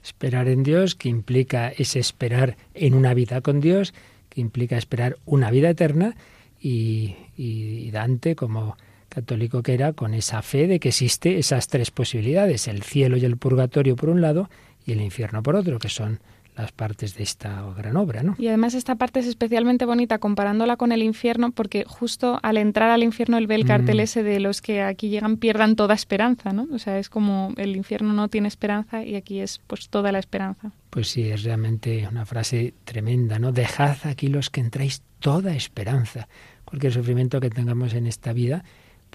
Esperar 0.03 0.47
en 0.47 0.63
Dios, 0.63 0.95
que 0.95 1.09
implica 1.09 1.69
ese 1.69 1.99
esperar 1.99 2.55
en 2.73 2.93
una 2.93 3.13
vida 3.13 3.41
con 3.41 3.59
Dios, 3.59 3.93
que 4.29 4.39
implica 4.39 4.77
esperar 4.77 5.17
una 5.25 5.51
vida 5.51 5.69
eterna 5.69 6.15
y, 6.61 7.15
y 7.35 7.91
Dante 7.91 8.35
como 8.35 8.77
católico 9.15 9.63
que 9.63 9.73
era, 9.73 9.93
con 9.93 10.13
esa 10.13 10.41
fe 10.41 10.67
de 10.67 10.79
que 10.79 10.89
existe 10.89 11.39
esas 11.39 11.67
tres 11.67 11.89
posibilidades, 11.89 12.67
el 12.67 12.83
cielo 12.83 13.15
y 13.15 13.23
el 13.23 13.37
purgatorio 13.37 13.95
por 13.95 14.09
un 14.09 14.19
lado 14.21 14.49
y 14.85 14.91
el 14.91 15.01
infierno 15.01 15.41
por 15.41 15.55
otro, 15.55 15.79
que 15.79 15.89
son 15.89 16.19
las 16.57 16.71
partes 16.71 17.15
de 17.15 17.23
esta 17.23 17.63
gran 17.77 17.97
obra, 17.97 18.23
¿no? 18.23 18.35
Y 18.37 18.47
además 18.47 18.73
esta 18.73 18.95
parte 18.95 19.19
es 19.19 19.27
especialmente 19.27 19.85
bonita 19.85 20.19
comparándola 20.19 20.77
con 20.77 20.91
el 20.91 21.03
infierno 21.03 21.51
porque 21.51 21.83
justo 21.85 22.39
al 22.43 22.57
entrar 22.57 22.91
al 22.91 23.03
infierno 23.03 23.37
él 23.37 23.47
ve 23.47 23.55
el 23.55 23.65
cartel 23.65 23.97
mm. 23.97 24.01
ese 24.01 24.23
de 24.23 24.39
los 24.39 24.61
que 24.61 24.81
aquí 24.81 25.09
llegan 25.09 25.37
pierdan 25.37 25.75
toda 25.75 25.93
esperanza, 25.93 26.53
¿no? 26.53 26.67
O 26.71 26.79
sea, 26.79 26.97
es 26.97 27.09
como 27.09 27.53
el 27.57 27.75
infierno 27.75 28.13
no 28.13 28.29
tiene 28.29 28.47
esperanza 28.47 29.03
y 29.03 29.15
aquí 29.15 29.39
es 29.39 29.59
pues 29.67 29.89
toda 29.89 30.11
la 30.11 30.19
esperanza. 30.19 30.71
Pues 30.89 31.09
sí, 31.09 31.29
es 31.29 31.43
realmente 31.43 32.07
una 32.09 32.25
frase 32.25 32.73
tremenda, 32.85 33.37
¿no? 33.37 33.51
Dejad 33.51 33.97
aquí 34.05 34.27
los 34.27 34.49
que 34.49 34.61
entráis 34.61 35.01
toda 35.19 35.55
esperanza. 35.55 36.27
Cualquier 36.63 36.93
sufrimiento 36.93 37.41
que 37.41 37.49
tengamos 37.49 37.93
en 37.93 38.07
esta 38.07 38.31
vida, 38.31 38.63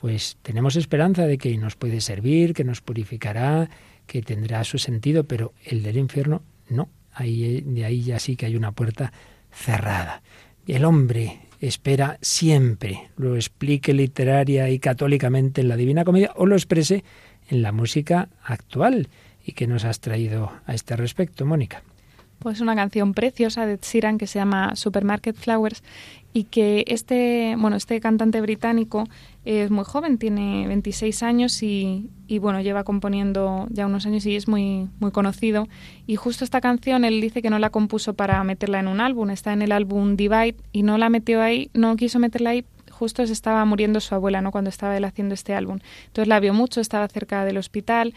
pues 0.01 0.39
tenemos 0.41 0.77
esperanza 0.77 1.27
de 1.27 1.37
que 1.37 1.55
nos 1.59 1.77
puede 1.77 2.01
servir, 2.01 2.55
que 2.55 2.65
nos 2.65 2.81
purificará, 2.81 3.69
que 4.07 4.23
tendrá 4.23 4.65
su 4.65 4.79
sentido, 4.79 5.25
pero 5.25 5.53
el 5.63 5.83
del 5.83 5.99
infierno 5.99 6.43
no. 6.71 6.89
Ahí, 7.13 7.61
de 7.61 7.85
ahí 7.85 8.01
ya 8.03 8.19
sí 8.19 8.35
que 8.35 8.47
hay 8.47 8.57
una 8.57 8.73
puerta 8.73 9.13
cerrada. 9.53 10.23
El 10.67 10.87
hombre 10.87 11.41
espera 11.61 12.17
siempre, 12.23 13.11
lo 13.19 13.37
explique 13.37 13.93
literaria 13.93 14.71
y 14.71 14.79
católicamente 14.79 15.61
en 15.61 15.69
la 15.69 15.77
Divina 15.77 16.07
Comedia 16.07 16.33
o 16.35 16.47
lo 16.47 16.57
exprese 16.57 17.05
en 17.51 17.61
la 17.61 17.71
música 17.71 18.31
actual. 18.43 19.09
¿Y 19.45 19.53
qué 19.53 19.67
nos 19.67 19.85
has 19.85 20.01
traído 20.01 20.51
a 20.65 20.73
este 20.73 20.97
respecto, 20.97 21.45
Mónica? 21.45 21.83
Pues 22.41 22.61
una 22.63 22.75
canción 22.75 23.13
preciosa 23.13 23.67
de 23.67 23.79
Sheeran 23.81 24.17
que 24.17 24.27
se 24.27 24.39
llama 24.39 24.75
Supermarket 24.75 25.37
Flowers 25.37 25.83
y 26.33 26.45
que 26.45 26.85
este, 26.87 27.55
bueno, 27.59 27.77
este 27.77 28.01
cantante 28.01 28.41
británico 28.41 29.05
es 29.45 29.71
muy 29.71 29.85
joven, 29.85 30.17
tiene 30.17 30.67
26 30.67 31.23
años 31.23 31.63
y, 31.63 32.09
y, 32.29 32.39
bueno, 32.39 32.63
lleva 32.63 32.83
componiendo 32.83 33.67
ya 33.71 33.87
unos 33.87 34.07
años 34.07 34.25
y 34.25 34.37
es 34.37 34.49
muy, 34.49 34.89
muy 35.01 35.11
conocido. 35.11 35.69
Y 36.07 36.17
justo 36.17 36.45
esta 36.45 36.63
canción 36.63 37.05
él 37.05 37.21
dice 37.21 37.43
que 37.43 37.51
no 37.51 37.59
la 37.59 37.69
compuso 37.69 38.15
para 38.15 38.43
meterla 38.43 38.81
en 38.81 38.89
un 38.89 39.01
álbum, 39.01 39.29
está 39.31 39.53
en 39.53 39.61
el 39.61 39.73
álbum 39.73 40.17
Divide 40.17 40.57
y 40.73 40.83
no 40.83 40.97
la 40.97 41.11
metió 41.11 41.43
ahí, 41.43 41.71
no 41.75 41.95
quiso 41.97 42.19
meterla 42.19 42.51
ahí 42.51 42.65
justo 42.91 43.27
se 43.27 43.33
estaba 43.33 43.65
muriendo 43.65 43.99
su 44.01 44.15
abuela, 44.15 44.43
¿no? 44.43 44.51
Cuando 44.51 44.69
estaba 44.69 44.95
él 44.95 45.05
haciendo 45.05 45.33
este 45.33 45.55
álbum. 45.55 45.79
Entonces 46.09 46.29
la 46.29 46.39
vio 46.39 46.53
mucho, 46.53 46.83
estaba 46.83 47.09
cerca 47.09 47.47
del 47.47 47.57
hospital 47.57 48.13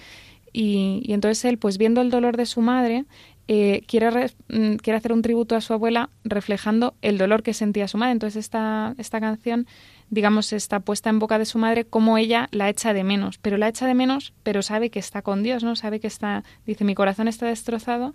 y, 0.51 1.01
y 1.05 1.13
entonces 1.13 1.45
él, 1.45 1.57
pues 1.57 1.77
viendo 1.77 2.01
el 2.01 2.09
dolor 2.09 2.35
de 2.35 2.45
su 2.45 2.59
madre, 2.59 3.05
eh, 3.47 3.83
quiere, 3.87 4.31
mm, 4.47 4.75
quiere, 4.75 4.97
hacer 4.97 5.11
un 5.11 5.21
tributo 5.21 5.55
a 5.55 5.61
su 5.61 5.73
abuela 5.73 6.09
reflejando 6.23 6.95
el 7.01 7.17
dolor 7.17 7.43
que 7.43 7.53
sentía 7.53 7.87
su 7.87 7.97
madre. 7.97 8.13
Entonces 8.13 8.45
esta, 8.45 8.95
esta 8.97 9.19
canción, 9.19 9.67
digamos, 10.09 10.53
está 10.53 10.79
puesta 10.79 11.09
en 11.09 11.19
boca 11.19 11.37
de 11.39 11.45
su 11.45 11.57
madre 11.57 11.85
como 11.85 12.17
ella 12.17 12.47
la 12.51 12.69
echa 12.69 12.93
de 12.93 13.03
menos, 13.03 13.37
pero 13.39 13.57
la 13.57 13.67
echa 13.67 13.85
de 13.85 13.95
menos, 13.95 14.33
pero 14.43 14.61
sabe 14.61 14.89
que 14.89 14.99
está 14.99 15.21
con 15.21 15.43
Dios, 15.43 15.63
¿no? 15.63 15.75
Sabe 15.75 15.99
que 15.99 16.07
está, 16.07 16.43
dice, 16.65 16.85
mi 16.85 16.95
corazón 16.95 17.27
está 17.27 17.45
destrozado, 17.47 18.13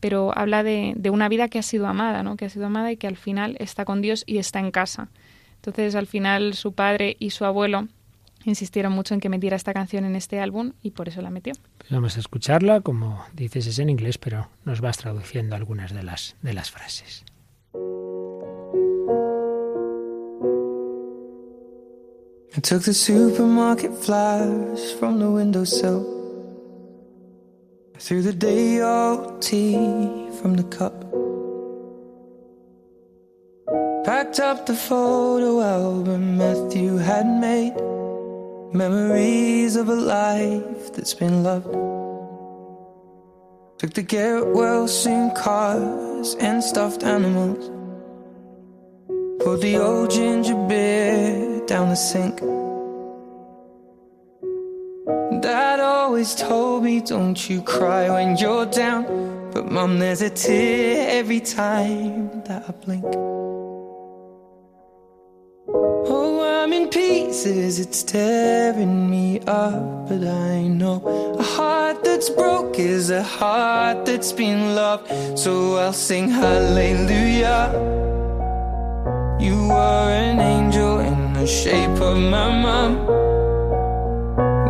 pero 0.00 0.36
habla 0.36 0.62
de, 0.62 0.94
de 0.96 1.10
una 1.10 1.28
vida 1.28 1.48
que 1.48 1.58
ha 1.58 1.62
sido 1.62 1.86
amada, 1.86 2.22
¿no? 2.22 2.36
Que 2.36 2.46
ha 2.46 2.50
sido 2.50 2.66
amada 2.66 2.90
y 2.90 2.96
que 2.96 3.06
al 3.06 3.16
final 3.16 3.56
está 3.58 3.84
con 3.84 4.00
Dios 4.00 4.24
y 4.26 4.38
está 4.38 4.60
en 4.60 4.70
casa. 4.70 5.08
Entonces 5.56 5.94
al 5.94 6.06
final 6.06 6.54
su 6.54 6.72
padre 6.72 7.16
y 7.18 7.30
su 7.30 7.44
abuelo 7.44 7.88
insistieron 8.44 8.92
mucho 8.92 9.14
en 9.14 9.20
que 9.20 9.28
metiera 9.28 9.56
esta 9.56 9.74
canción 9.74 10.04
en 10.04 10.16
este 10.16 10.40
álbum 10.40 10.72
y 10.82 10.92
por 10.92 11.08
eso 11.08 11.20
la 11.22 11.30
metió. 11.30 11.52
Pues 11.78 11.90
vamos 11.90 12.16
a 12.16 12.20
escucharla, 12.20 12.80
como 12.80 13.24
dices 13.34 13.66
es 13.66 13.78
en 13.78 13.90
inglés, 13.90 14.18
pero 14.18 14.48
nos 14.64 14.80
vas 14.80 14.98
traduciendo 14.98 15.56
algunas 15.56 15.92
de 15.92 16.02
las, 16.02 16.36
de 16.42 16.54
las 16.54 16.70
frases. 16.70 17.24
I 22.52 22.60
took 22.60 22.82
the 22.82 22.92
supermarket 22.92 23.94
flyers 23.94 24.92
from 24.94 25.20
the 25.20 25.30
windowsill. 25.30 26.04
Through 27.96 28.22
the 28.22 28.32
day 28.32 28.80
old 28.80 29.40
tea 29.40 30.28
from 30.40 30.56
the 30.56 30.64
cup. 30.64 31.04
Packed 34.04 34.40
up 34.40 34.66
the 34.66 34.74
photo 34.74 35.60
album 35.60 36.38
Matthew 36.38 36.96
had 36.96 37.26
made. 37.26 37.74
Memories 38.72 39.74
of 39.74 39.88
a 39.88 39.94
life 39.96 40.92
that's 40.92 41.12
been 41.12 41.42
loved. 41.42 41.66
Took 43.80 43.94
the 43.94 44.02
get 44.02 44.46
well 44.46 44.86
soon 44.86 45.34
cars 45.34 46.36
and 46.38 46.62
stuffed 46.62 47.02
animals. 47.02 47.68
Poured 49.42 49.62
the 49.62 49.76
old 49.76 50.12
ginger 50.12 50.54
beer 50.68 51.66
down 51.66 51.88
the 51.88 51.96
sink. 51.96 52.38
Dad 55.42 55.80
always 55.80 56.36
told 56.36 56.84
me, 56.84 57.00
don't 57.00 57.50
you 57.50 57.62
cry 57.62 58.08
when 58.08 58.36
you're 58.36 58.66
down. 58.66 59.50
But 59.52 59.68
mum, 59.68 59.98
there's 59.98 60.22
a 60.22 60.30
tear 60.30 61.18
every 61.18 61.40
time 61.40 62.42
that 62.42 62.68
I 62.68 62.70
blink. 62.70 63.04
Pieces, 66.90 67.78
it's 67.78 68.02
tearing 68.02 69.10
me 69.10 69.40
up. 69.40 70.08
But 70.08 70.26
I 70.26 70.62
know 70.62 70.96
a 71.38 71.42
heart 71.42 72.04
that's 72.04 72.30
broke 72.30 72.78
is 72.78 73.10
a 73.10 73.22
heart 73.22 74.04
that's 74.04 74.32
been 74.32 74.74
loved. 74.74 75.38
So 75.38 75.76
I'll 75.76 75.92
sing 75.92 76.28
hallelujah. 76.28 77.70
You 79.40 79.68
were 79.68 80.10
an 80.10 80.40
angel 80.40 81.00
in 81.00 81.32
the 81.32 81.46
shape 81.46 82.00
of 82.00 82.18
my 82.18 82.48
mom. 82.64 83.06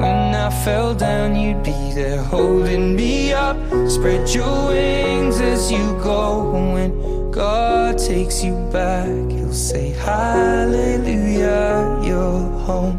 When 0.00 0.34
I 0.34 0.50
fell 0.64 0.94
down, 0.94 1.36
you'd 1.36 1.62
be 1.62 1.92
there 1.94 2.22
holding 2.22 2.96
me 2.96 3.32
up. 3.32 3.56
Spread 3.88 4.28
your 4.34 4.68
wings 4.68 5.40
as 5.40 5.72
you 5.72 5.84
go 6.02 6.50
when 6.74 7.10
God 7.30 7.96
takes 7.96 8.42
you 8.42 8.54
back, 8.72 9.06
he'll 9.30 9.52
say, 9.52 9.90
Hallelujah, 9.90 11.99
you're 12.20 12.50
home. 12.66 12.98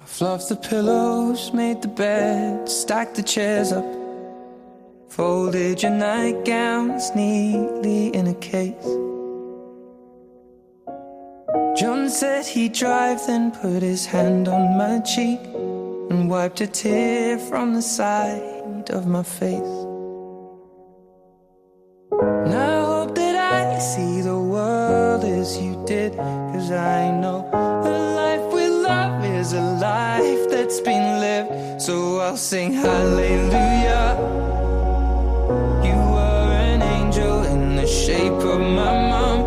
I 0.00 0.04
fluffed 0.04 0.48
the 0.48 0.56
pillows, 0.56 1.52
made 1.52 1.80
the 1.80 1.88
bed, 1.88 2.68
stacked 2.68 3.14
the 3.14 3.22
chairs 3.22 3.72
up, 3.72 3.90
folded 5.08 5.82
your 5.82 5.92
nightgowns 5.92 7.14
neatly 7.14 8.08
in 8.18 8.26
a 8.26 8.34
case. 8.34 8.90
John 11.80 12.10
said 12.10 12.44
he'd 12.44 12.74
drive, 12.74 13.26
then 13.26 13.50
put 13.50 13.82
his 13.82 14.04
hand 14.04 14.46
on 14.46 14.76
my 14.76 15.00
cheek 15.00 15.40
and 16.10 16.28
wiped 16.28 16.60
a 16.60 16.66
tear 16.66 17.38
from 17.38 17.72
the 17.72 17.80
side 17.82 18.51
of 18.90 19.06
my 19.06 19.22
face. 19.22 19.74
And 22.44 22.54
I 22.54 22.84
hope 22.84 23.14
that 23.14 23.36
I 23.36 23.78
see 23.78 24.20
the 24.20 24.38
world 24.38 25.24
as 25.24 25.58
you 25.58 25.82
did, 25.86 26.16
cause 26.16 26.70
I 26.70 27.10
know 27.20 27.48
a 27.52 27.94
life 28.20 28.52
with 28.52 28.70
love 28.70 29.24
is 29.24 29.52
a 29.52 29.60
life 29.60 30.50
that's 30.50 30.80
been 30.80 31.20
lived. 31.20 31.80
So 31.80 32.18
I'll 32.20 32.36
sing 32.36 32.72
hallelujah. 32.72 34.16
You 35.86 35.96
were 36.14 36.52
an 36.70 36.82
angel 36.82 37.44
in 37.44 37.76
the 37.76 37.86
shape 37.86 38.42
of 38.54 38.60
my 38.60 38.92
mom. 39.10 39.38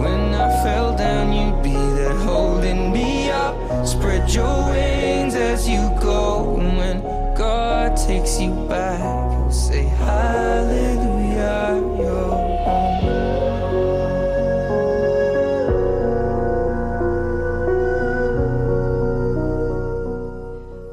When 0.00 0.34
I 0.34 0.48
fell 0.62 0.96
down, 0.96 1.32
you'd 1.32 1.62
be 1.62 1.74
there 1.96 2.14
holding 2.14 2.92
me 2.92 3.30
up. 3.30 3.86
Spread 3.86 4.28
your 4.30 4.70
wings 4.70 5.34
as 5.34 5.68
you 5.68 5.90
go. 6.00 6.37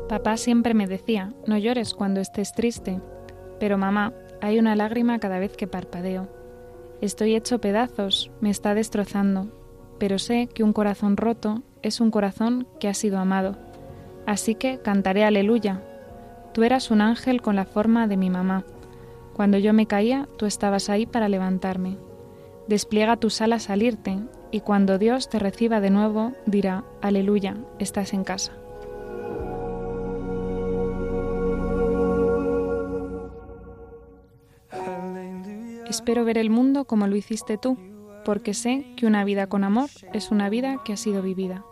Papá 0.09 0.37
siempre 0.37 0.73
me 0.73 0.87
decía, 0.87 1.33
no 1.45 1.59
llores 1.59 1.93
cuando 1.93 2.19
estés 2.19 2.51
triste. 2.53 2.99
Pero 3.59 3.77
mamá, 3.77 4.13
hay 4.41 4.57
una 4.57 4.75
lágrima 4.75 5.19
cada 5.19 5.37
vez 5.37 5.55
que 5.55 5.67
parpadeo. 5.67 6.27
Estoy 6.99 7.35
hecho 7.35 7.59
pedazos, 7.59 8.31
me 8.41 8.49
está 8.49 8.73
destrozando, 8.73 9.51
pero 9.99 10.17
sé 10.17 10.47
que 10.47 10.63
un 10.63 10.73
corazón 10.73 11.15
roto 11.15 11.61
es 11.83 12.01
un 12.01 12.09
corazón 12.09 12.67
que 12.79 12.87
ha 12.87 12.95
sido 12.95 13.19
amado. 13.19 13.55
Así 14.25 14.55
que 14.55 14.79
cantaré 14.79 15.23
aleluya. 15.25 15.83
Tú 16.55 16.63
eras 16.63 16.89
un 16.89 17.01
ángel 17.01 17.41
con 17.41 17.57
la 17.57 17.65
forma 17.65 18.07
de 18.07 18.15
mi 18.15 18.29
mamá. 18.29 18.63
Cuando 19.33 19.57
yo 19.57 19.73
me 19.73 19.87
caía, 19.87 20.29
tú 20.37 20.45
estabas 20.45 20.89
ahí 20.89 21.05
para 21.05 21.27
levantarme. 21.27 21.97
Despliega 22.69 23.17
tus 23.17 23.41
alas 23.41 23.69
al 23.69 23.83
irte, 23.83 24.19
y 24.51 24.61
cuando 24.61 24.97
Dios 24.97 25.27
te 25.27 25.37
reciba 25.37 25.81
de 25.81 25.89
nuevo, 25.89 26.31
dirá, 26.45 26.85
aleluya, 27.01 27.57
estás 27.77 28.13
en 28.13 28.23
casa. 28.23 28.53
Espero 35.89 36.23
ver 36.23 36.37
el 36.37 36.49
mundo 36.49 36.85
como 36.85 37.07
lo 37.07 37.17
hiciste 37.17 37.57
tú, 37.57 37.77
porque 38.23 38.53
sé 38.53 38.93
que 38.95 39.05
una 39.05 39.25
vida 39.25 39.47
con 39.47 39.65
amor 39.65 39.89
es 40.13 40.31
una 40.31 40.47
vida 40.47 40.81
que 40.85 40.93
ha 40.93 40.97
sido 40.97 41.21
vivida. 41.21 41.65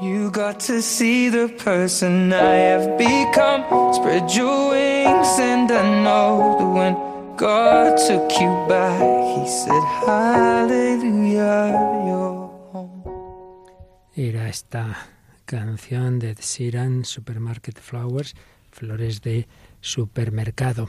You 0.00 0.30
got 0.30 0.60
to 0.60 0.80
see 0.80 1.28
the 1.28 1.48
person 1.48 2.32
I 2.32 2.54
have 2.72 2.96
become. 2.96 3.64
Spread 3.92 4.30
your 4.34 4.70
wings, 4.70 5.38
and 5.38 5.70
I 5.70 6.02
know 6.02 6.56
that 6.58 6.66
when 6.66 6.96
God 7.36 7.98
took 7.98 8.40
you 8.40 8.48
back, 8.66 9.00
He 9.36 9.46
said, 9.46 9.82
Hallelujah, 10.06 11.68
you're 12.06 12.48
home. 12.72 13.02
Era 14.16 14.48
esta 14.48 14.96
canción 15.44 16.18
de 16.18 16.34
Sheeran, 16.34 17.04
Supermarket 17.04 17.78
Flowers, 17.78 18.34
flores 18.70 19.20
de 19.20 19.48
supermercado. 19.82 20.88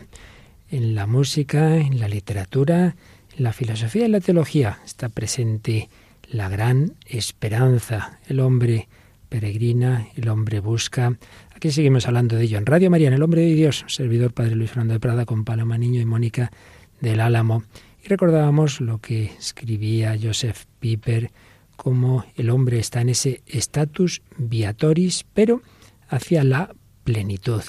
En 0.69 0.95
la 0.95 1.05
música, 1.05 1.75
en 1.75 1.99
la 1.99 2.07
literatura, 2.07 2.95
en 3.35 3.43
la 3.43 3.51
filosofía 3.51 4.05
y 4.05 4.09
la 4.09 4.21
teología 4.21 4.79
está 4.85 5.09
presente 5.09 5.89
la 6.31 6.49
gran 6.49 6.95
esperanza. 7.05 8.19
El 8.27 8.39
hombre 8.39 8.87
peregrina, 9.29 10.07
el 10.15 10.29
hombre 10.29 10.59
busca. 10.59 11.17
Aquí 11.55 11.71
seguimos 11.71 12.07
hablando 12.07 12.35
de 12.35 12.43
ello 12.43 12.57
en 12.57 12.65
Radio 12.65 12.89
María, 12.89 13.09
en 13.09 13.13
El 13.13 13.23
Hombre 13.23 13.41
de 13.41 13.53
Dios, 13.53 13.85
servidor 13.87 14.33
Padre 14.33 14.55
Luis 14.55 14.71
Fernando 14.71 14.93
de 14.93 14.99
Prada 14.99 15.25
con 15.25 15.45
Paloma 15.45 15.77
Niño 15.77 16.01
y 16.01 16.05
Mónica 16.05 16.51
del 16.99 17.19
Álamo. 17.19 17.63
Y 18.03 18.07
recordábamos 18.07 18.81
lo 18.81 18.99
que 18.99 19.25
escribía 19.25 20.17
Joseph 20.21 20.65
Piper, 20.79 21.31
como 21.75 22.25
el 22.35 22.49
hombre 22.49 22.79
está 22.79 23.01
en 23.01 23.09
ese 23.09 23.41
status 23.47 24.21
viatoris, 24.37 25.25
pero 25.33 25.61
hacia 26.09 26.43
la 26.43 26.73
plenitud. 27.03 27.63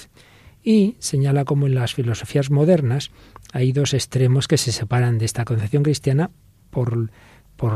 Y 0.63 0.95
señala 0.99 1.45
como 1.45 1.67
en 1.67 1.75
las 1.75 1.93
filosofías 1.93 2.49
modernas 2.49 3.11
hay 3.51 3.71
dos 3.73 3.93
extremos 3.93 4.47
que 4.47 4.57
se 4.57 4.71
separan 4.71 5.17
de 5.17 5.25
esta 5.25 5.45
concepción 5.45 5.83
cristiana 5.83 6.31
por, 6.69 7.09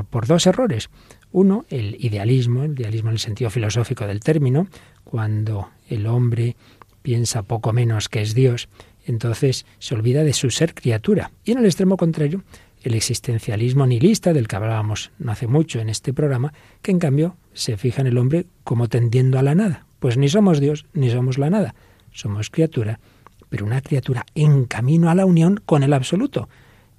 por, 0.10 0.28
dos 0.28 0.46
errores. 0.48 0.90
Uno, 1.32 1.66
el 1.70 1.96
idealismo, 2.04 2.64
el 2.64 2.74
idealismo 2.74 3.10
en 3.10 3.14
el 3.14 3.20
sentido 3.20 3.50
filosófico 3.50 4.06
del 4.06 4.20
término, 4.20 4.68
cuando 5.04 5.70
el 5.90 6.08
hombre 6.08 6.58
piensa 7.02 7.44
poco 7.44 7.72
menos 7.72 8.10
que 8.10 8.22
es 8.22 8.34
Dios, 8.34 8.68
entonces 9.06 9.66
se 9.80 9.96
olvida 9.96 10.24
de 10.24 10.34
su 10.34 10.50
ser 10.50 10.74
criatura. 10.74 11.32
Y 11.46 11.52
en 11.52 11.60
el 11.60 11.66
extremo 11.66 11.96
contrario, 11.96 12.44
el 12.84 12.96
existencialismo 12.96 13.88
nihilista 13.88 14.34
del 14.34 14.48
que 14.48 14.58
hablábamos 14.58 15.12
no 15.20 15.32
hace 15.32 15.48
mucho 15.48 15.80
en 15.80 15.88
este 15.88 16.14
programa, 16.14 16.54
que 16.82 16.92
en 16.92 17.00
cambio 17.00 17.38
se 17.54 17.78
fija 17.78 18.02
en 18.02 18.08
el 18.08 18.18
hombre 18.18 18.46
como 18.66 18.90
tendiendo 18.90 19.40
a 19.40 19.44
la 19.44 19.56
nada. 19.56 19.86
Pues 20.00 20.18
ni 20.18 20.28
somos 20.28 20.60
Dios 20.60 20.86
ni 20.94 21.10
somos 21.10 21.38
la 21.38 21.50
nada, 21.50 21.76
somos 22.12 22.50
criatura, 22.50 23.00
pero 23.48 23.66
una 23.66 23.82
criatura 23.82 24.26
en 24.36 24.66
camino 24.66 25.10
a 25.10 25.16
la 25.16 25.26
unión 25.26 25.62
con 25.66 25.84
el 25.84 25.94
absoluto, 25.94 26.50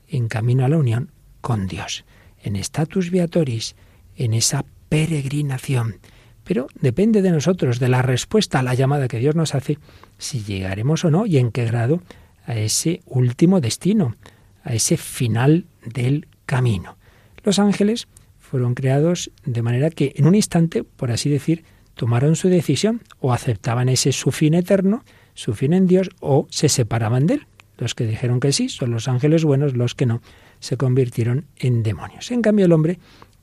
en 0.09 0.29
camino 0.29 0.65
a 0.65 0.69
la 0.69 0.79
unión 0.79 1.11
con 1.43 1.67
Dios, 1.67 2.05
en 2.43 2.57
status 2.57 3.11
viatoris, 3.11 3.77
en 4.17 4.35
esa 4.35 4.65
peregrinación. 4.89 5.97
Pero 6.45 6.69
depende 6.81 7.23
de 7.23 7.31
nosotros, 7.31 7.79
de 7.79 7.89
la 7.89 8.03
respuesta 8.03 8.59
a 8.59 8.63
la 8.63 8.75
llamada 8.75 9.09
que 9.09 9.19
Dios 9.19 9.35
nos 9.35 9.55
hace, 9.55 9.79
si 10.17 10.43
llegaremos 10.43 11.05
o 11.05 11.11
no 11.11 11.27
y 11.27 11.39
en 11.39 11.53
qué 11.53 11.65
grado 11.67 12.03
a 12.47 12.57
ese 12.57 13.03
último 13.05 13.61
destino, 13.61 14.17
a 14.65 14.73
ese 14.73 14.97
final 14.97 15.67
del 15.85 16.27
camino. 16.47 16.97
Los 17.45 17.59
ángeles 17.59 18.09
fueron 18.39 18.75
creados 18.75 19.31
de 19.45 19.63
manera 19.63 19.91
que 19.91 20.15
en 20.17 20.27
un 20.27 20.35
instante, 20.35 20.85
por 20.85 21.11
así 21.11 21.29
decir, 21.29 21.65
tomaron 21.95 22.37
su 22.37 22.49
decisión 22.49 23.03
o 23.21 23.35
aceptaban 23.35 23.91
ese 23.91 24.13
su 24.13 24.31
fin 24.31 24.55
eterno, 24.55 25.05
su 25.35 25.55
fin 25.55 25.75
en 25.75 25.87
Dios, 25.87 26.09
o 26.21 26.47
se 26.51 26.71
separaban 26.71 27.27
de 27.27 27.35
él. 27.35 27.47
Los 27.77 27.95
que 27.95 28.07
dijeron 28.07 28.41
que 28.41 28.53
sí 28.53 28.71
son 28.71 28.91
los 28.91 29.07
ángeles 29.07 29.45
buenos, 29.45 29.77
los 29.77 29.95
que 29.95 30.07
no 30.07 30.23
se 30.61 30.77
convirtieron 30.77 31.47
en 31.57 31.83
demonios. 31.83 32.31
En 32.31 32.43
cambio 32.43 32.67
el 32.67 32.73
hombre 32.73 32.99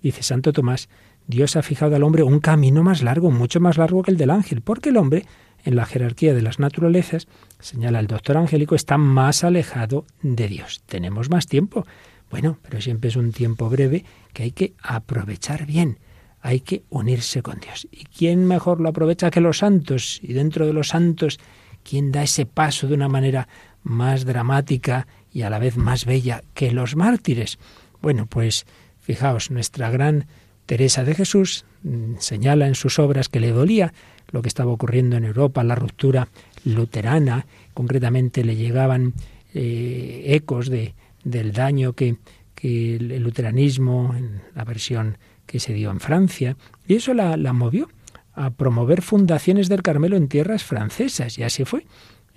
Dice 0.06 0.22
Santo 0.22 0.54
Tomás, 0.54 0.88
Dios 1.26 1.56
ha 1.56 1.64
fijado 1.64 1.96
al 1.96 2.04
hombre 2.04 2.22
un 2.22 2.40
camino 2.40 2.84
más 2.84 3.02
largo, 3.02 3.32
mucho 3.32 3.60
más 3.60 3.80
largo 3.80 4.04
que 4.04 4.12
el 4.12 4.18
del 4.18 4.30
ángel, 4.30 4.62
porque 4.62 4.90
el 4.90 4.98
hombre, 4.98 5.26
en 5.64 5.76
la 5.76 5.88
jerarquía 5.88 6.36
de 6.36 6.44
las 6.44 6.60
naturalezas, 6.60 7.28
señala 7.60 8.02
el 8.02 8.06
doctor 8.06 8.38
Angélico, 8.38 8.76
está 8.76 9.00
más 9.00 9.44
alejado 9.44 10.06
de 10.22 10.48
Dios. 10.48 10.84
Tenemos 10.86 11.32
más 11.32 11.48
tiempo. 11.48 11.88
Bueno, 12.30 12.60
pero 12.62 12.82
siempre 12.82 13.10
es 13.10 13.16
un 13.16 13.32
tiempo 13.32 13.68
breve 13.68 14.06
que 14.32 14.44
hay 14.44 14.52
que 14.52 14.76
aprovechar 14.80 15.66
bien. 15.66 15.98
Hay 16.40 16.60
que 16.60 16.84
unirse 16.92 17.42
con 17.42 17.60
Dios. 17.60 17.88
¿Y 17.90 18.04
quién 18.04 18.46
mejor 18.46 18.82
lo 18.82 18.90
aprovecha 18.90 19.32
que 19.32 19.42
los 19.42 19.58
santos? 19.58 20.20
Y 20.22 20.34
dentro 20.34 20.68
de 20.68 20.74
los 20.74 20.90
santos, 20.90 21.40
¿quién 21.82 22.12
da 22.12 22.22
ese 22.22 22.46
paso 22.46 22.86
de 22.86 22.94
una 22.94 23.10
manera 23.10 23.48
más 23.82 24.24
dramática 24.24 25.08
y 25.36 25.42
a 25.42 25.50
la 25.50 25.60
vez 25.60 25.76
más 25.76 26.06
bella 26.06 26.44
que 26.54 26.72
los 26.72 26.96
mártires? 26.96 27.60
Bueno, 28.02 28.26
pues 28.26 28.66
Fijaos, 29.02 29.52
nuestra 29.52 29.92
gran 29.92 30.28
Teresa 30.66 31.04
de 31.04 31.14
Jesús 31.14 31.66
mm, 31.84 32.16
señala 32.20 32.68
en 32.68 32.74
sus 32.74 33.00
obras 33.00 33.28
que 33.28 33.42
le 33.42 33.52
dolía 33.52 33.94
lo 34.32 34.42
que 34.42 34.48
estaba 34.48 34.72
ocurriendo 34.72 35.18
en 35.18 35.26
Europa, 35.26 35.62
la 35.66 35.76
ruptura 35.76 36.30
luterana, 36.64 37.46
concretamente 37.74 38.46
le 38.46 38.56
llegaban 38.56 39.14
eh, 39.54 40.24
ecos 40.28 40.70
de, 40.70 40.96
del 41.26 41.52
daño 41.52 41.94
que, 41.94 42.16
que, 42.56 42.96
el 42.96 43.22
luteranismo, 43.22 44.16
la 44.56 44.64
versión 44.64 45.18
que 45.46 45.60
se 45.60 45.74
dio 45.74 45.92
en 45.92 46.00
Francia, 46.00 46.56
y 46.88 46.96
eso 46.96 47.14
la, 47.14 47.36
la 47.36 47.52
movió 47.52 47.90
a 48.34 48.52
promover 48.52 49.02
fundaciones 49.02 49.68
del 49.68 49.84
Carmelo 49.84 50.16
en 50.16 50.30
tierras 50.30 50.64
francesas, 50.64 51.38
y 51.38 51.44
así 51.44 51.66
fue. 51.66 51.86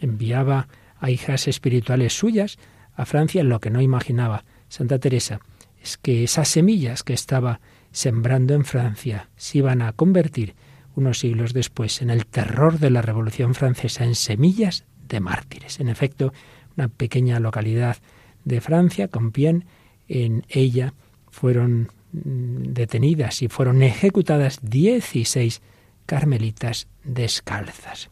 Enviaba 0.01 0.67
a 1.01 1.11
hijas 1.11 1.47
espirituales 1.47 2.13
suyas 2.19 2.59
a 2.99 3.07
Francia 3.07 3.45
lo 3.45 3.61
que 3.61 3.71
no 3.71 3.81
imaginaba 3.81 4.45
Santa 4.69 4.99
Teresa 4.99 5.41
es 5.81 5.97
que 5.97 6.25
esas 6.25 6.49
semillas 6.49 7.05
que 7.05 7.15
estaba 7.15 7.61
sembrando 7.93 8.55
en 8.55 8.65
Francia 8.65 9.31
se 9.37 9.59
iban 9.59 9.83
a 9.83 9.93
convertir 9.93 10.57
unos 10.97 11.21
siglos 11.21 11.53
después, 11.53 12.03
en 12.03 12.11
el 12.11 12.27
terror 12.27 12.81
de 12.81 12.91
la 12.91 13.01
Revolución 13.01 13.55
Francesa, 13.55 14.05
en 14.05 14.17
Semillas 14.17 14.85
de 15.07 15.21
Mártires. 15.21 15.79
En 15.79 15.89
efecto, 15.89 16.33
una 16.77 16.89
pequeña 16.89 17.39
localidad 17.39 17.99
de 18.45 18.61
Francia, 18.61 19.07
Compiègne, 19.07 19.65
en 20.09 20.45
ella 20.49 20.93
fueron 21.31 21.93
mm, 22.13 22.73
detenidas 22.73 23.43
y 23.43 23.49
fueron 23.49 23.85
ejecutadas 23.85 24.59
16 24.63 25.63
carmelitas 26.05 26.89
descalzas, 27.05 28.11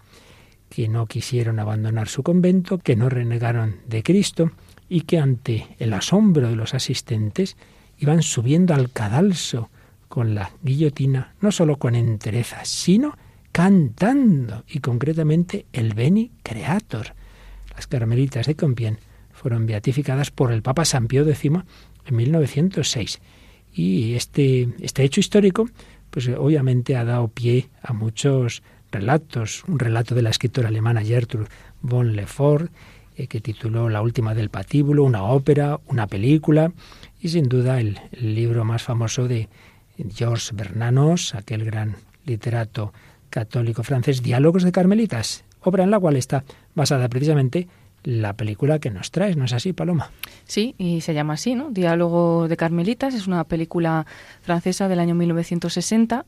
que 0.69 0.87
no 0.87 1.07
quisieron 1.07 1.59
abandonar 1.59 2.07
su 2.07 2.23
convento, 2.23 2.79
que 2.79 2.95
no 2.95 3.09
renegaron 3.09 3.81
de 3.89 4.05
Cristo 4.05 4.53
y 4.89 5.03
que 5.03 5.19
ante 5.19 5.67
el 5.79 5.93
asombro 5.93 6.49
de 6.49 6.57
los 6.57 6.75
asistentes 6.75 7.57
iban 7.99 8.23
subiendo 8.23 8.75
al 8.75 8.91
cadalso 8.91 9.71
con 10.09 10.35
la 10.35 10.51
guillotina, 10.63 11.35
no 11.41 11.51
solo 11.51 11.77
con 11.77 11.95
entereza, 11.95 12.65
sino 12.65 13.17
cantando, 13.53 14.65
y 14.69 14.81
concretamente 14.81 15.67
el 15.73 15.95
Beni 15.95 16.31
Creator. 16.43 17.15
Las 17.75 17.87
carmelitas 17.87 18.47
de 18.47 18.57
Compiègne 18.57 18.99
fueron 19.33 19.67
beatificadas 19.67 20.31
por 20.31 20.53
el 20.53 20.63
Papa 20.63 20.85
San 20.85 21.09
Pío 21.09 21.27
X 21.29 21.51
en 22.05 22.17
1906. 22.17 23.21
Y 23.73 24.15
este, 24.15 24.69
este 24.81 25.05
hecho 25.05 25.21
histórico, 25.21 25.69
pues 26.11 26.29
obviamente 26.29 26.97
ha 26.97 27.05
dado 27.05 27.29
pie 27.29 27.69
a 27.83 27.93
muchos 27.93 28.63
relatos. 28.91 29.65
Un 29.69 29.79
relato 29.79 30.15
de 30.15 30.23
la 30.23 30.31
escritora 30.31 30.69
alemana 30.69 31.03
Gertrude 31.03 31.49
von 31.83 32.17
Lefort, 32.17 32.71
eh, 33.17 33.27
que 33.27 33.41
tituló 33.41 33.89
La 33.89 34.03
última 34.03 34.35
del 34.35 34.51
patíbulo, 34.51 35.05
una 35.05 35.25
ópera, 35.25 35.81
una 35.87 36.07
película, 36.07 36.73
y 37.21 37.29
sin 37.29 37.49
duda 37.49 37.81
el, 37.81 37.99
el 38.13 38.35
libro 38.35 38.65
más 38.65 38.83
famoso 38.83 39.27
de 39.29 39.49
Georges 40.15 40.53
Bernanos, 40.55 41.35
aquel 41.35 41.65
gran 41.65 41.97
literato 42.25 42.93
católico 43.31 43.83
francés, 43.83 44.23
Diálogos 44.23 44.63
de 44.63 44.73
Carmelitas, 44.73 45.45
obra 45.63 45.85
en 45.85 45.91
la 45.91 45.99
cual 45.99 46.17
está 46.17 46.45
basada 46.75 47.09
precisamente 47.09 47.69
la 48.07 48.35
película 48.35 48.79
que 48.79 48.91
nos 48.91 49.11
traes, 49.11 49.37
¿no 49.37 49.45
es 49.45 49.53
así, 49.53 49.73
Paloma? 49.73 50.11
Sí, 50.45 50.77
y 50.79 51.01
se 51.01 51.13
llama 51.13 51.35
así, 51.35 51.57
¿no? 51.57 51.71
Diálogo 51.71 52.47
de 52.47 52.57
Carmelitas, 52.57 53.15
es 53.15 53.27
una 53.27 53.43
película 53.45 54.07
francesa 54.43 54.87
del 54.87 55.01
año 55.01 55.17
1960 55.17 56.25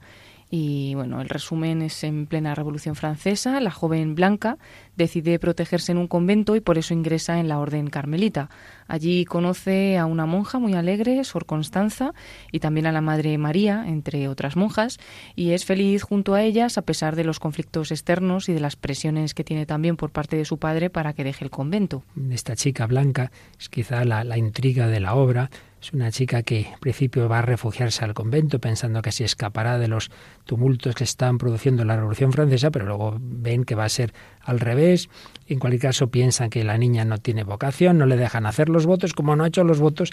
y 0.50 0.94
bueno, 0.94 1.20
el 1.20 1.28
resumen 1.28 1.82
es 1.82 2.04
en 2.04 2.26
plena 2.26 2.54
Revolución 2.54 2.94
Francesa, 2.94 3.60
la 3.60 3.70
joven 3.70 4.14
Blanca 4.14 4.56
decide 4.96 5.38
protegerse 5.38 5.92
en 5.92 5.98
un 5.98 6.08
convento 6.08 6.56
y 6.56 6.60
por 6.60 6.78
eso 6.78 6.94
ingresa 6.94 7.38
en 7.38 7.48
la 7.48 7.58
orden 7.58 7.88
carmelita. 7.88 8.48
Allí 8.88 9.24
conoce 9.26 9.98
a 9.98 10.06
una 10.06 10.26
monja 10.26 10.58
muy 10.58 10.74
alegre, 10.74 11.22
Sor 11.22 11.46
Constanza, 11.46 12.12
y 12.50 12.60
también 12.60 12.86
a 12.86 12.92
la 12.92 13.02
Madre 13.02 13.36
María, 13.38 13.84
entre 13.86 14.26
otras 14.28 14.56
monjas, 14.56 14.98
y 15.36 15.50
es 15.50 15.64
feliz 15.64 16.02
junto 16.02 16.34
a 16.34 16.42
ellas 16.42 16.78
a 16.78 16.82
pesar 16.82 17.14
de 17.14 17.24
los 17.24 17.38
conflictos 17.38 17.90
externos 17.92 18.48
y 18.48 18.54
de 18.54 18.60
las 18.60 18.76
presiones 18.76 19.34
que 19.34 19.44
tiene 19.44 19.66
también 19.66 19.96
por 19.96 20.10
parte 20.10 20.36
de 20.36 20.44
su 20.44 20.58
padre 20.58 20.90
para 20.90 21.12
que 21.12 21.22
deje 21.22 21.44
el 21.44 21.50
convento. 21.50 22.02
Esta 22.30 22.56
chica 22.56 22.86
blanca 22.86 23.30
es 23.58 23.68
quizá 23.68 24.04
la, 24.04 24.24
la 24.24 24.38
intriga 24.38 24.88
de 24.88 25.00
la 25.00 25.14
obra, 25.14 25.50
es 25.80 25.92
una 25.92 26.10
chica 26.10 26.42
que 26.42 26.60
en 26.60 26.78
principio 26.80 27.28
va 27.28 27.38
a 27.38 27.42
refugiarse 27.42 28.04
al 28.04 28.14
convento 28.14 28.58
pensando 28.58 29.00
que 29.00 29.12
se 29.12 29.24
escapará 29.24 29.78
de 29.78 29.86
los 29.86 30.10
tumultos 30.44 30.94
que 30.94 31.04
están 31.04 31.38
produciendo 31.38 31.84
la 31.84 31.96
Revolución 31.96 32.32
Francesa, 32.32 32.70
pero 32.70 32.86
luego 32.86 33.16
ven 33.20 33.64
que 33.64 33.76
va 33.76 33.84
a 33.84 33.88
ser 33.88 34.12
al 34.48 34.60
revés. 34.60 35.08
En 35.46 35.58
cualquier 35.58 35.82
caso 35.82 36.08
piensan 36.08 36.50
que 36.50 36.64
la 36.64 36.76
niña 36.76 37.04
no 37.04 37.18
tiene 37.18 37.44
vocación, 37.44 37.98
no 37.98 38.06
le 38.06 38.16
dejan 38.16 38.46
hacer 38.46 38.68
los 38.68 38.86
votos. 38.86 39.14
Como 39.14 39.36
no 39.36 39.44
ha 39.44 39.48
hecho 39.48 39.64
los 39.64 39.78
votos, 39.78 40.12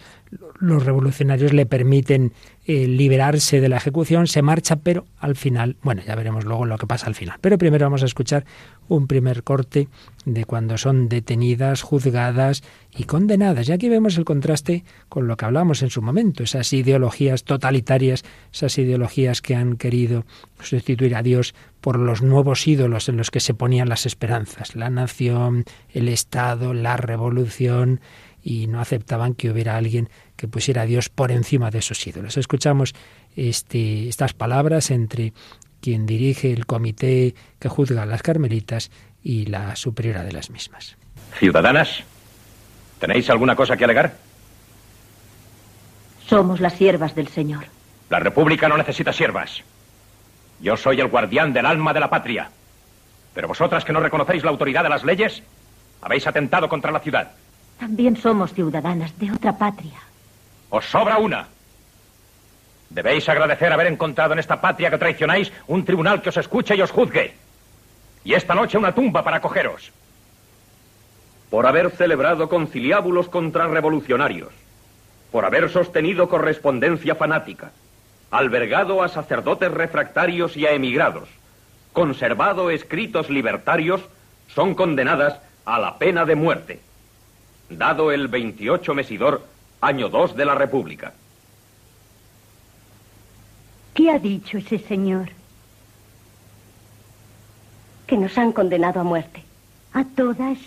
los 0.59 0.85
revolucionarios 0.85 1.53
le 1.53 1.65
permiten 1.65 2.33
eh, 2.65 2.87
liberarse 2.87 3.59
de 3.59 3.69
la 3.69 3.77
ejecución, 3.77 4.27
se 4.27 4.41
marcha, 4.41 4.77
pero 4.77 5.05
al 5.19 5.35
final, 5.35 5.77
bueno, 5.81 6.01
ya 6.05 6.15
veremos 6.15 6.45
luego 6.45 6.65
lo 6.65 6.77
que 6.77 6.87
pasa 6.87 7.07
al 7.07 7.15
final. 7.15 7.37
Pero 7.41 7.57
primero 7.57 7.85
vamos 7.85 8.03
a 8.03 8.05
escuchar 8.05 8.45
un 8.87 9.07
primer 9.07 9.43
corte 9.43 9.87
de 10.25 10.45
cuando 10.45 10.77
son 10.77 11.09
detenidas, 11.09 11.81
juzgadas 11.81 12.63
y 12.95 13.03
condenadas. 13.03 13.69
Y 13.69 13.71
aquí 13.71 13.89
vemos 13.89 14.17
el 14.17 14.25
contraste 14.25 14.83
con 15.09 15.27
lo 15.27 15.37
que 15.37 15.45
hablamos 15.45 15.81
en 15.83 15.89
su 15.89 16.01
momento, 16.01 16.43
esas 16.43 16.71
ideologías 16.73 17.43
totalitarias, 17.43 18.23
esas 18.51 18.77
ideologías 18.77 19.41
que 19.41 19.55
han 19.55 19.77
querido 19.77 20.25
sustituir 20.61 21.15
a 21.15 21.23
Dios 21.23 21.53
por 21.81 21.99
los 21.99 22.21
nuevos 22.21 22.67
ídolos 22.67 23.09
en 23.09 23.17
los 23.17 23.31
que 23.31 23.39
se 23.39 23.53
ponían 23.53 23.89
las 23.89 24.05
esperanzas, 24.05 24.75
la 24.75 24.89
nación, 24.89 25.65
el 25.89 26.09
Estado, 26.09 26.73
la 26.73 26.97
revolución, 26.97 28.01
y 28.45 28.67
no 28.67 28.79
aceptaban 28.79 29.33
que 29.33 29.49
hubiera 29.49 29.75
alguien 29.75 30.07
que 30.35 30.47
pusiera 30.47 30.83
a 30.83 30.85
Dios 30.85 31.09
por 31.09 31.31
encima 31.31 31.71
de 31.71 31.79
esos 31.79 32.05
ídolos. 32.05 32.37
Escuchamos 32.37 32.93
este, 33.35 34.07
estas 34.07 34.33
palabras 34.33 34.91
entre 34.91 35.33
quien 35.85 36.07
dirige 36.07 36.51
el 36.51 36.65
comité 36.65 37.35
que 37.59 37.69
juzga 37.69 38.01
a 38.01 38.05
las 38.07 38.23
carmelitas 38.23 38.89
y 39.21 39.45
la 39.45 39.75
superiora 39.75 40.23
de 40.23 40.31
las 40.31 40.49
mismas. 40.49 40.97
Ciudadanas, 41.37 42.03
¿tenéis 42.97 43.29
alguna 43.29 43.55
cosa 43.55 43.77
que 43.77 43.83
alegar? 43.83 44.15
Somos 46.27 46.59
las 46.59 46.73
siervas 46.73 47.13
del 47.13 47.27
Señor. 47.27 47.65
La 48.09 48.17
República 48.17 48.67
no 48.67 48.77
necesita 48.77 49.13
siervas. 49.13 49.61
Yo 50.59 50.75
soy 50.75 50.99
el 51.01 51.07
guardián 51.07 51.53
del 51.53 51.67
alma 51.67 51.93
de 51.93 51.99
la 51.99 52.09
patria. 52.09 52.49
Pero 53.35 53.47
vosotras 53.47 53.85
que 53.85 53.93
no 53.93 53.99
reconocéis 53.99 54.43
la 54.43 54.49
autoridad 54.49 54.81
de 54.81 54.89
las 54.89 55.03
leyes, 55.03 55.43
habéis 56.01 56.25
atentado 56.25 56.67
contra 56.67 56.91
la 56.91 56.99
ciudad. 56.99 57.33
También 57.77 58.17
somos 58.17 58.55
ciudadanas 58.55 59.15
de 59.19 59.31
otra 59.31 59.55
patria. 59.55 59.99
Os 60.71 60.85
sobra 60.85 61.19
una. 61.19 61.45
Debéis 62.89 63.27
agradecer 63.27 63.73
haber 63.73 63.87
encontrado 63.87 64.33
en 64.33 64.39
esta 64.39 64.61
patria 64.61 64.89
que 64.89 64.97
traicionáis 64.97 65.51
un 65.67 65.83
tribunal 65.83 66.21
que 66.21 66.29
os 66.29 66.37
escuche 66.37 66.75
y 66.75 66.81
os 66.81 66.91
juzgue. 66.91 67.33
Y 68.23 68.33
esta 68.33 68.55
noche 68.55 68.77
una 68.77 68.93
tumba 68.93 69.23
para 69.23 69.37
acogeros. 69.37 69.91
Por 71.49 71.65
haber 71.67 71.91
celebrado 71.91 72.49
conciliábulos 72.49 73.29
contra 73.29 73.67
revolucionarios. 73.67 74.53
Por 75.31 75.45
haber 75.45 75.69
sostenido 75.69 76.29
correspondencia 76.29 77.15
fanática. 77.15 77.71
Albergado 78.31 79.03
a 79.03 79.09
sacerdotes 79.09 79.71
refractarios 79.71 80.57
y 80.57 80.65
a 80.65 80.71
emigrados. 80.71 81.29
Conservado 81.93 82.71
escritos 82.71 83.29
libertarios. 83.29 84.01
Son 84.47 84.75
condenadas 84.75 85.39
a 85.65 85.79
la 85.79 85.97
pena 85.97 86.25
de 86.25 86.35
muerte. 86.35 86.79
Dado 87.69 88.11
el 88.11 88.27
28 88.27 88.93
Mesidor, 88.93 89.43
año 89.81 90.09
2 90.09 90.35
de 90.35 90.45
la 90.45 90.55
República. 90.55 91.13
¿Qué 93.95 94.11
ha 94.11 94.19
dicho 94.19 94.57
ese 94.57 94.77
señor? 94.77 95.29
Que 98.05 98.17
nos 98.17 98.37
han 98.37 98.51
condenado 98.51 98.99
a 98.99 99.03
muerte. 99.03 99.41
¿A 99.93 100.03
todas? 100.03 100.57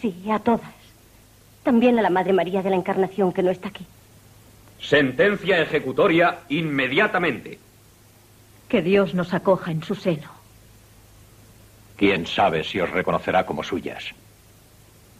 Sí, 0.00 0.24
a 0.30 0.38
todas. 0.38 0.72
También 1.62 1.98
a 1.98 2.02
la 2.02 2.08
Madre 2.08 2.32
María 2.32 2.62
de 2.62 2.70
la 2.70 2.76
Encarnación, 2.76 3.34
que 3.34 3.42
no 3.42 3.50
está 3.50 3.68
aquí. 3.68 3.86
Sentencia 4.80 5.60
ejecutoria 5.60 6.38
inmediatamente. 6.48 7.58
Que 8.66 8.80
Dios 8.80 9.14
nos 9.14 9.34
acoja 9.34 9.70
en 9.70 9.82
su 9.82 9.94
seno. 9.94 10.30
¿Quién 11.98 12.26
sabe 12.26 12.64
si 12.64 12.80
os 12.80 12.88
reconocerá 12.88 13.44
como 13.44 13.62
suyas? 13.62 14.04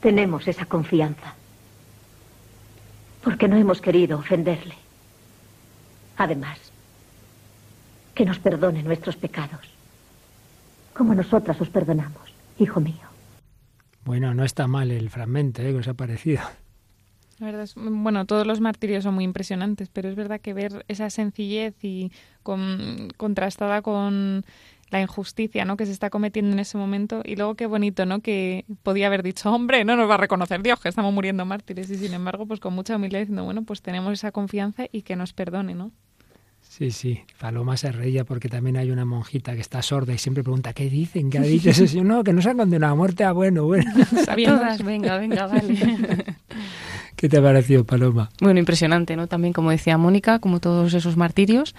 Tenemos 0.01 0.49
esa 0.49 0.65
confianza. 0.65 1.35
Porque 3.23 3.49
no 3.49 3.57
hemos 3.57 3.83
querido 3.83 4.17
ofenderle. 4.19 4.77
Además, 6.17 6.70
que 8.21 8.27
nos 8.27 8.39
perdone 8.39 8.83
nuestros 8.83 9.17
pecados. 9.17 9.67
Como 10.93 11.15
nosotras 11.15 11.59
os 11.59 11.71
perdonamos, 11.71 12.35
hijo 12.59 12.79
mío. 12.79 13.09
Bueno, 14.05 14.35
no 14.35 14.45
está 14.45 14.67
mal 14.67 14.91
el 14.91 15.09
fragmento, 15.09 15.63
¿eh? 15.63 15.73
que 15.73 15.79
os 15.79 15.89
ha 15.89 15.95
parecido. 15.95 16.43
La 17.39 17.47
verdad 17.47 17.63
es, 17.63 17.75
bueno, 17.77 18.27
todos 18.27 18.47
los 18.47 18.61
martirios 18.61 19.05
son 19.05 19.15
muy 19.15 19.25
impresionantes, 19.25 19.89
pero 19.89 20.11
es 20.11 20.17
verdad 20.17 20.39
que 20.39 20.53
ver 20.53 20.85
esa 20.89 21.09
sencillez 21.09 21.83
y 21.83 22.13
con, 22.43 23.09
contrastada 23.17 23.81
con 23.81 24.45
la 24.91 25.01
injusticia 25.01 25.65
¿no? 25.65 25.79
que 25.79 25.87
se 25.87 25.93
está 25.93 26.11
cometiendo 26.11 26.53
en 26.53 26.59
ese 26.59 26.77
momento 26.77 27.23
y 27.25 27.37
luego 27.37 27.55
qué 27.55 27.65
bonito 27.65 28.05
no 28.05 28.21
que 28.21 28.67
podía 28.83 29.07
haber 29.07 29.23
dicho 29.23 29.51
hombre 29.51 29.85
no 29.85 29.95
nos 29.95 30.11
va 30.11 30.15
a 30.15 30.19
reconocer 30.19 30.65
Dios 30.65 30.81
que 30.81 30.89
estamos 30.89 31.15
muriendo 31.15 31.45
mártires 31.45 31.89
y 31.91 31.95
sin 31.97 32.13
embargo 32.13 32.45
pues 32.45 32.59
con 32.59 32.75
mucha 32.75 32.97
humildad 32.97 33.21
diciendo 33.21 33.45
bueno 33.45 33.63
pues 33.63 33.83
tenemos 33.83 34.13
esa 34.13 34.33
confianza 34.33 34.87
y 34.91 35.03
que 35.03 35.15
nos 35.15 35.33
perdone 35.33 35.77
no 35.77 35.93
Sí, 36.71 36.93
sí, 36.93 37.21
Paloma 37.41 37.77
se 37.77 37.91
reía 37.91 38.23
porque 38.23 38.49
también 38.49 38.77
hay 38.77 38.93
una 38.93 39.05
monjita 39.05 39.55
que 39.55 39.61
está 39.61 39.83
sorda 39.83 40.15
y 40.15 40.19
siempre 40.19 40.45
pregunta, 40.45 40.73
¿qué 40.73 40.89
dicen? 40.89 41.29
¿Qué 41.29 41.39
ha 41.39 41.43
dicho 41.43 41.71
ese 41.71 41.89
señor? 41.89 42.07
No, 42.07 42.23
que 42.23 42.33
no 42.33 42.41
se 42.41 42.51
han 42.51 42.59
condenado 42.59 42.93
a 42.93 42.97
muerte. 42.97 43.25
Ah, 43.25 43.33
bueno, 43.33 43.65
bueno. 43.65 43.91
Todas, 44.45 44.85
venga, 44.85 45.19
venga, 45.19 45.47
vale. 45.49 46.37
¿Qué 47.17 47.29
te 47.29 47.39
ha 47.39 47.43
parecido, 47.43 47.83
Paloma? 47.83 48.31
Bueno, 48.41 48.61
impresionante, 48.61 49.17
¿no? 49.17 49.27
También, 49.27 49.53
como 49.53 49.73
decía 49.73 49.99
Mónica, 49.99 50.39
como 50.39 50.61
todos 50.61 50.95
esos 50.95 51.17
martirios 51.17 51.75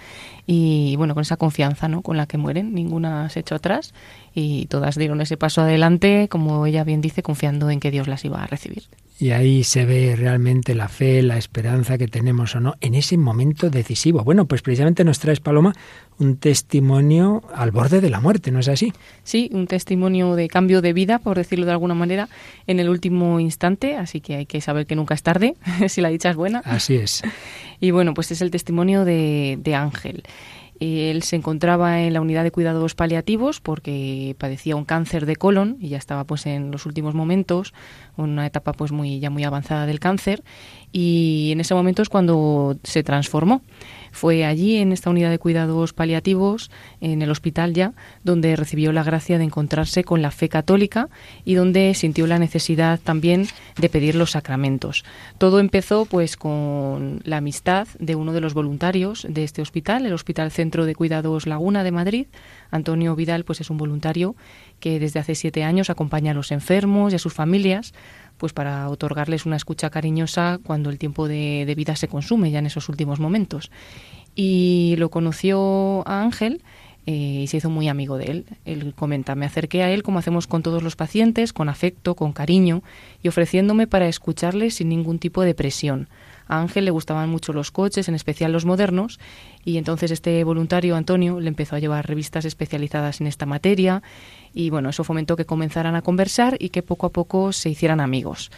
y, 0.46 0.94
bueno, 0.96 1.14
con 1.14 1.22
esa 1.22 1.38
confianza, 1.38 1.88
¿no? 1.88 2.02
Con 2.02 2.18
la 2.18 2.26
que 2.26 2.36
mueren, 2.36 2.74
ninguna 2.74 3.30
se 3.30 3.40
echó 3.40 3.54
atrás 3.54 3.94
y 4.34 4.66
todas 4.66 4.96
dieron 4.96 5.20
ese 5.20 5.36
paso 5.36 5.62
adelante, 5.62 6.28
como 6.30 6.66
ella 6.66 6.84
bien 6.84 7.00
dice, 7.00 7.22
confiando 7.22 7.70
en 7.70 7.80
que 7.80 7.90
Dios 7.90 8.08
las 8.08 8.24
iba 8.24 8.42
a 8.42 8.46
recibir. 8.46 8.84
Y 9.22 9.30
ahí 9.30 9.62
se 9.62 9.84
ve 9.84 10.16
realmente 10.16 10.74
la 10.74 10.88
fe, 10.88 11.22
la 11.22 11.38
esperanza 11.38 11.96
que 11.96 12.08
tenemos 12.08 12.56
o 12.56 12.60
no 12.60 12.74
en 12.80 12.96
ese 12.96 13.16
momento 13.16 13.70
decisivo. 13.70 14.24
Bueno, 14.24 14.46
pues 14.46 14.62
precisamente 14.62 15.04
nos 15.04 15.20
traes, 15.20 15.38
Paloma, 15.38 15.74
un 16.18 16.38
testimonio 16.38 17.42
al 17.54 17.70
borde 17.70 18.00
de 18.00 18.10
la 18.10 18.20
muerte, 18.20 18.50
¿no 18.50 18.58
es 18.58 18.66
así? 18.66 18.92
Sí, 19.22 19.48
un 19.52 19.68
testimonio 19.68 20.34
de 20.34 20.48
cambio 20.48 20.82
de 20.82 20.92
vida, 20.92 21.20
por 21.20 21.36
decirlo 21.36 21.66
de 21.66 21.72
alguna 21.72 21.94
manera, 21.94 22.28
en 22.66 22.80
el 22.80 22.88
último 22.88 23.38
instante, 23.38 23.96
así 23.96 24.20
que 24.20 24.34
hay 24.34 24.46
que 24.46 24.60
saber 24.60 24.86
que 24.86 24.96
nunca 24.96 25.14
es 25.14 25.22
tarde, 25.22 25.54
si 25.88 26.00
la 26.00 26.08
dicha 26.08 26.30
es 26.30 26.36
buena. 26.36 26.60
Así 26.64 26.96
es. 26.96 27.22
Y 27.80 27.90
bueno, 27.90 28.14
pues 28.14 28.30
es 28.30 28.40
el 28.42 28.52
testimonio 28.52 29.04
de, 29.04 29.58
de 29.60 29.74
Ángel. 29.74 30.22
Él 30.82 31.22
se 31.22 31.36
encontraba 31.36 32.00
en 32.02 32.12
la 32.12 32.20
unidad 32.20 32.42
de 32.42 32.50
cuidados 32.50 32.94
paliativos 32.94 33.60
porque 33.60 34.34
padecía 34.38 34.76
un 34.76 34.84
cáncer 34.84 35.26
de 35.26 35.36
colon 35.36 35.76
y 35.80 35.88
ya 35.88 35.98
estaba 35.98 36.24
pues 36.24 36.46
en 36.46 36.70
los 36.70 36.86
últimos 36.86 37.14
momentos, 37.14 37.72
una 38.16 38.46
etapa 38.46 38.72
pues 38.72 38.92
muy 38.92 39.20
ya 39.20 39.30
muy 39.30 39.44
avanzada 39.44 39.86
del 39.86 40.00
cáncer 40.00 40.42
y 40.90 41.50
en 41.52 41.60
ese 41.60 41.74
momento 41.74 42.02
es 42.02 42.08
cuando 42.08 42.76
se 42.82 43.02
transformó. 43.02 43.62
Fue 44.12 44.44
allí, 44.44 44.76
en 44.76 44.92
esta 44.92 45.10
unidad 45.10 45.30
de 45.30 45.38
cuidados 45.38 45.92
paliativos, 45.92 46.70
en 47.00 47.22
el 47.22 47.30
hospital 47.30 47.72
ya, 47.72 47.94
donde 48.22 48.54
recibió 48.54 48.92
la 48.92 49.02
gracia 49.02 49.38
de 49.38 49.44
encontrarse 49.44 50.04
con 50.04 50.22
la 50.22 50.30
fe 50.30 50.48
católica 50.48 51.08
y 51.44 51.54
donde 51.54 51.94
sintió 51.94 52.26
la 52.26 52.38
necesidad 52.38 53.00
también 53.02 53.48
de 53.78 53.88
pedir 53.88 54.14
los 54.14 54.32
sacramentos. 54.32 55.04
Todo 55.38 55.58
empezó 55.58 56.04
pues 56.04 56.36
con 56.36 57.20
la 57.24 57.38
amistad 57.38 57.88
de 57.98 58.14
uno 58.14 58.32
de 58.32 58.40
los 58.40 58.54
voluntarios 58.54 59.26
de 59.28 59.44
este 59.44 59.62
hospital, 59.62 60.06
el 60.06 60.12
Hospital 60.12 60.50
Centro 60.50 60.84
de 60.84 60.94
Cuidados 60.94 61.46
Laguna 61.46 61.82
de 61.82 61.92
Madrid. 61.92 62.26
Antonio 62.70 63.16
Vidal 63.16 63.44
pues 63.44 63.60
es 63.60 63.70
un 63.70 63.78
voluntario 63.78 64.36
que 64.78 64.98
desde 64.98 65.20
hace 65.20 65.34
siete 65.34 65.64
años 65.64 65.90
acompaña 65.90 66.32
a 66.32 66.34
los 66.34 66.52
enfermos 66.52 67.12
y 67.12 67.16
a 67.16 67.18
sus 67.18 67.32
familias 67.32 67.94
pues 68.38 68.52
para 68.52 68.88
otorgarles 68.88 69.46
una 69.46 69.56
escucha 69.56 69.90
cariñosa 69.90 70.58
cuando 70.62 70.90
el 70.90 70.98
tiempo 70.98 71.28
de, 71.28 71.72
vida 71.76 71.96
se 71.96 72.08
consume 72.08 72.50
ya 72.50 72.58
en 72.58 72.66
esos 72.66 72.88
últimos 72.88 73.20
momentos. 73.20 73.70
Y 74.34 74.94
lo 74.98 75.10
conoció 75.10 76.06
a 76.06 76.22
Ángel 76.22 76.62
eh, 77.06 77.42
y 77.42 77.46
se 77.46 77.58
hizo 77.58 77.70
muy 77.70 77.88
amigo 77.88 78.18
de 78.18 78.24
él. 78.24 78.46
Él 78.64 78.94
comenta, 78.94 79.34
me 79.34 79.46
acerqué 79.46 79.82
a 79.82 79.90
él 79.90 80.02
como 80.02 80.18
hacemos 80.18 80.46
con 80.46 80.62
todos 80.62 80.82
los 80.82 80.96
pacientes, 80.96 81.52
con 81.52 81.68
afecto, 81.68 82.14
con 82.14 82.32
cariño 82.32 82.82
y 83.22 83.28
ofreciéndome 83.28 83.86
para 83.86 84.08
escucharle 84.08 84.70
sin 84.70 84.88
ningún 84.88 85.18
tipo 85.18 85.42
de 85.42 85.54
presión. 85.54 86.08
A 86.48 86.60
Ángel 86.60 86.84
le 86.84 86.90
gustaban 86.90 87.28
mucho 87.30 87.52
los 87.52 87.70
coches, 87.70 88.08
en 88.08 88.14
especial 88.14 88.52
los 88.52 88.64
modernos, 88.64 89.18
y 89.64 89.76
entonces 89.76 90.10
este 90.10 90.42
voluntario, 90.44 90.96
Antonio, 90.96 91.40
le 91.40 91.48
empezó 91.48 91.76
a 91.76 91.78
llevar 91.78 92.06
revistas 92.06 92.44
especializadas 92.44 93.20
en 93.20 93.26
esta 93.26 93.46
materia 93.46 94.02
y 94.52 94.70
bueno, 94.70 94.90
eso 94.90 95.04
fomentó 95.04 95.36
que 95.36 95.44
comenzaran 95.44 95.94
a 95.94 96.02
conversar 96.02 96.56
y 96.58 96.70
que 96.70 96.82
poco 96.82 97.06
a 97.06 97.10
poco 97.10 97.52
se 97.52 97.70
hicieran 97.70 98.00
amigos. 98.00 98.50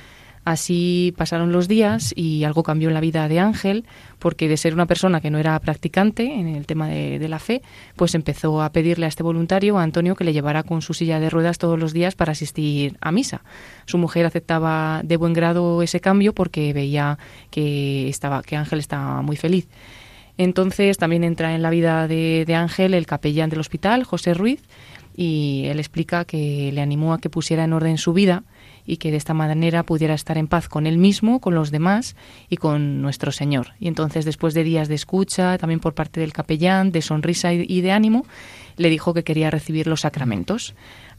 Así 0.45 1.15
pasaron 1.17 1.53
los 1.53 1.69
días 1.69 2.13
y 2.15 2.45
algo 2.45 2.63
cambió 2.63 2.89
en 2.89 2.95
la 2.95 3.01
vida 3.01 3.29
de 3.29 3.41
Ángel, 3.41 3.87
porque 4.19 4.47
de 4.47 4.59
ser 4.59 4.75
una 4.75 4.85
persona 4.85 5.23
que 5.23 5.31
no 5.31 5.39
era 5.39 5.59
practicante 5.59 6.35
en 6.35 6.49
el 6.49 6.67
tema 6.67 6.87
de, 6.87 7.29
la 7.29 7.39
fe, 7.39 7.63
pues 7.97 8.15
empezó 8.15 8.63
a 8.63 8.71
pedirle 8.71 9.07
a 9.07 9.09
este 9.09 9.23
voluntario, 9.23 9.79
a 9.79 9.83
Antonio, 9.83 10.15
que 10.15 10.25
le 10.25 10.35
llevara 10.35 10.63
con 10.63 10.83
su 10.83 10.93
silla 10.93 11.19
de 11.19 11.31
ruedas 11.31 11.57
todos 11.57 11.79
los 11.79 11.95
días 11.95 12.15
para 12.15 12.33
asistir 12.33 12.99
a 13.01 13.11
misa. 13.11 13.43
Su 13.87 13.97
mujer 13.97 14.27
aceptaba 14.27 15.01
de 15.03 15.17
buen 15.17 15.33
grado 15.33 15.81
ese 15.81 16.01
cambio 16.01 16.35
porque 16.35 16.75
veía 16.75 17.19
que, 17.51 18.11
estaba, 18.11 18.43
que 18.43 18.57
Ángel 18.57 18.81
estaba 18.81 19.23
muy 19.23 19.37
feliz. 19.37 19.67
Entonces 20.37 20.99
también 20.99 21.24
entra 21.24 21.55
en 21.55 21.62
la 21.62 21.70
vida 21.70 22.09
de, 22.09 22.45
de 22.47 22.55
Ángel 22.55 22.95
el 22.95 23.07
capellán 23.07 23.51
del 23.51 23.61
hospital, 23.61 24.05
José 24.05 24.35
Ruiz, 24.35 24.62
y 25.16 25.66
él 25.66 25.78
explica 25.78 26.24
que 26.24 26.70
le 26.72 26.80
animó 26.80 27.12
a 27.12 27.18
que 27.18 27.30
pusiera 27.30 27.64
en 27.64 27.72
orden 27.72 27.99
su 27.99 28.12
vida 28.12 28.43
y 28.85 28.97
que 28.97 29.11
de 29.11 29.16
esta 29.16 29.32
manera 29.32 29.85
pudiera 29.85 30.14
estar 30.14 30.37
en 30.37 30.49
paz 30.49 30.68
con 30.68 30.87
él 30.87 30.99
mismo, 30.99 31.41
con 31.41 31.55
los 31.55 31.70
demás 31.70 32.16
y 32.49 32.57
con 32.57 33.01
nuestro 33.01 33.32
Señor. 33.32 33.68
Y 33.78 33.89
entonces, 33.89 34.24
después 34.24 34.55
de 34.55 34.64
días 34.64 34.89
de 34.89 34.97
escucha, 34.97 35.57
también 35.57 35.80
por 35.80 35.95
parte 35.95 36.20
del 36.20 36.32
capellán, 36.32 36.91
de 36.91 37.01
sonrisa 37.01 37.53
y 37.53 37.80
de 37.80 37.93
ánimo, 37.93 38.26
le 38.76 38.91
dijo 38.91 39.14
que 39.14 39.24
quería 39.24 39.51
recibir 39.51 39.87
los 39.87 40.01
sacramentos. 40.01 40.74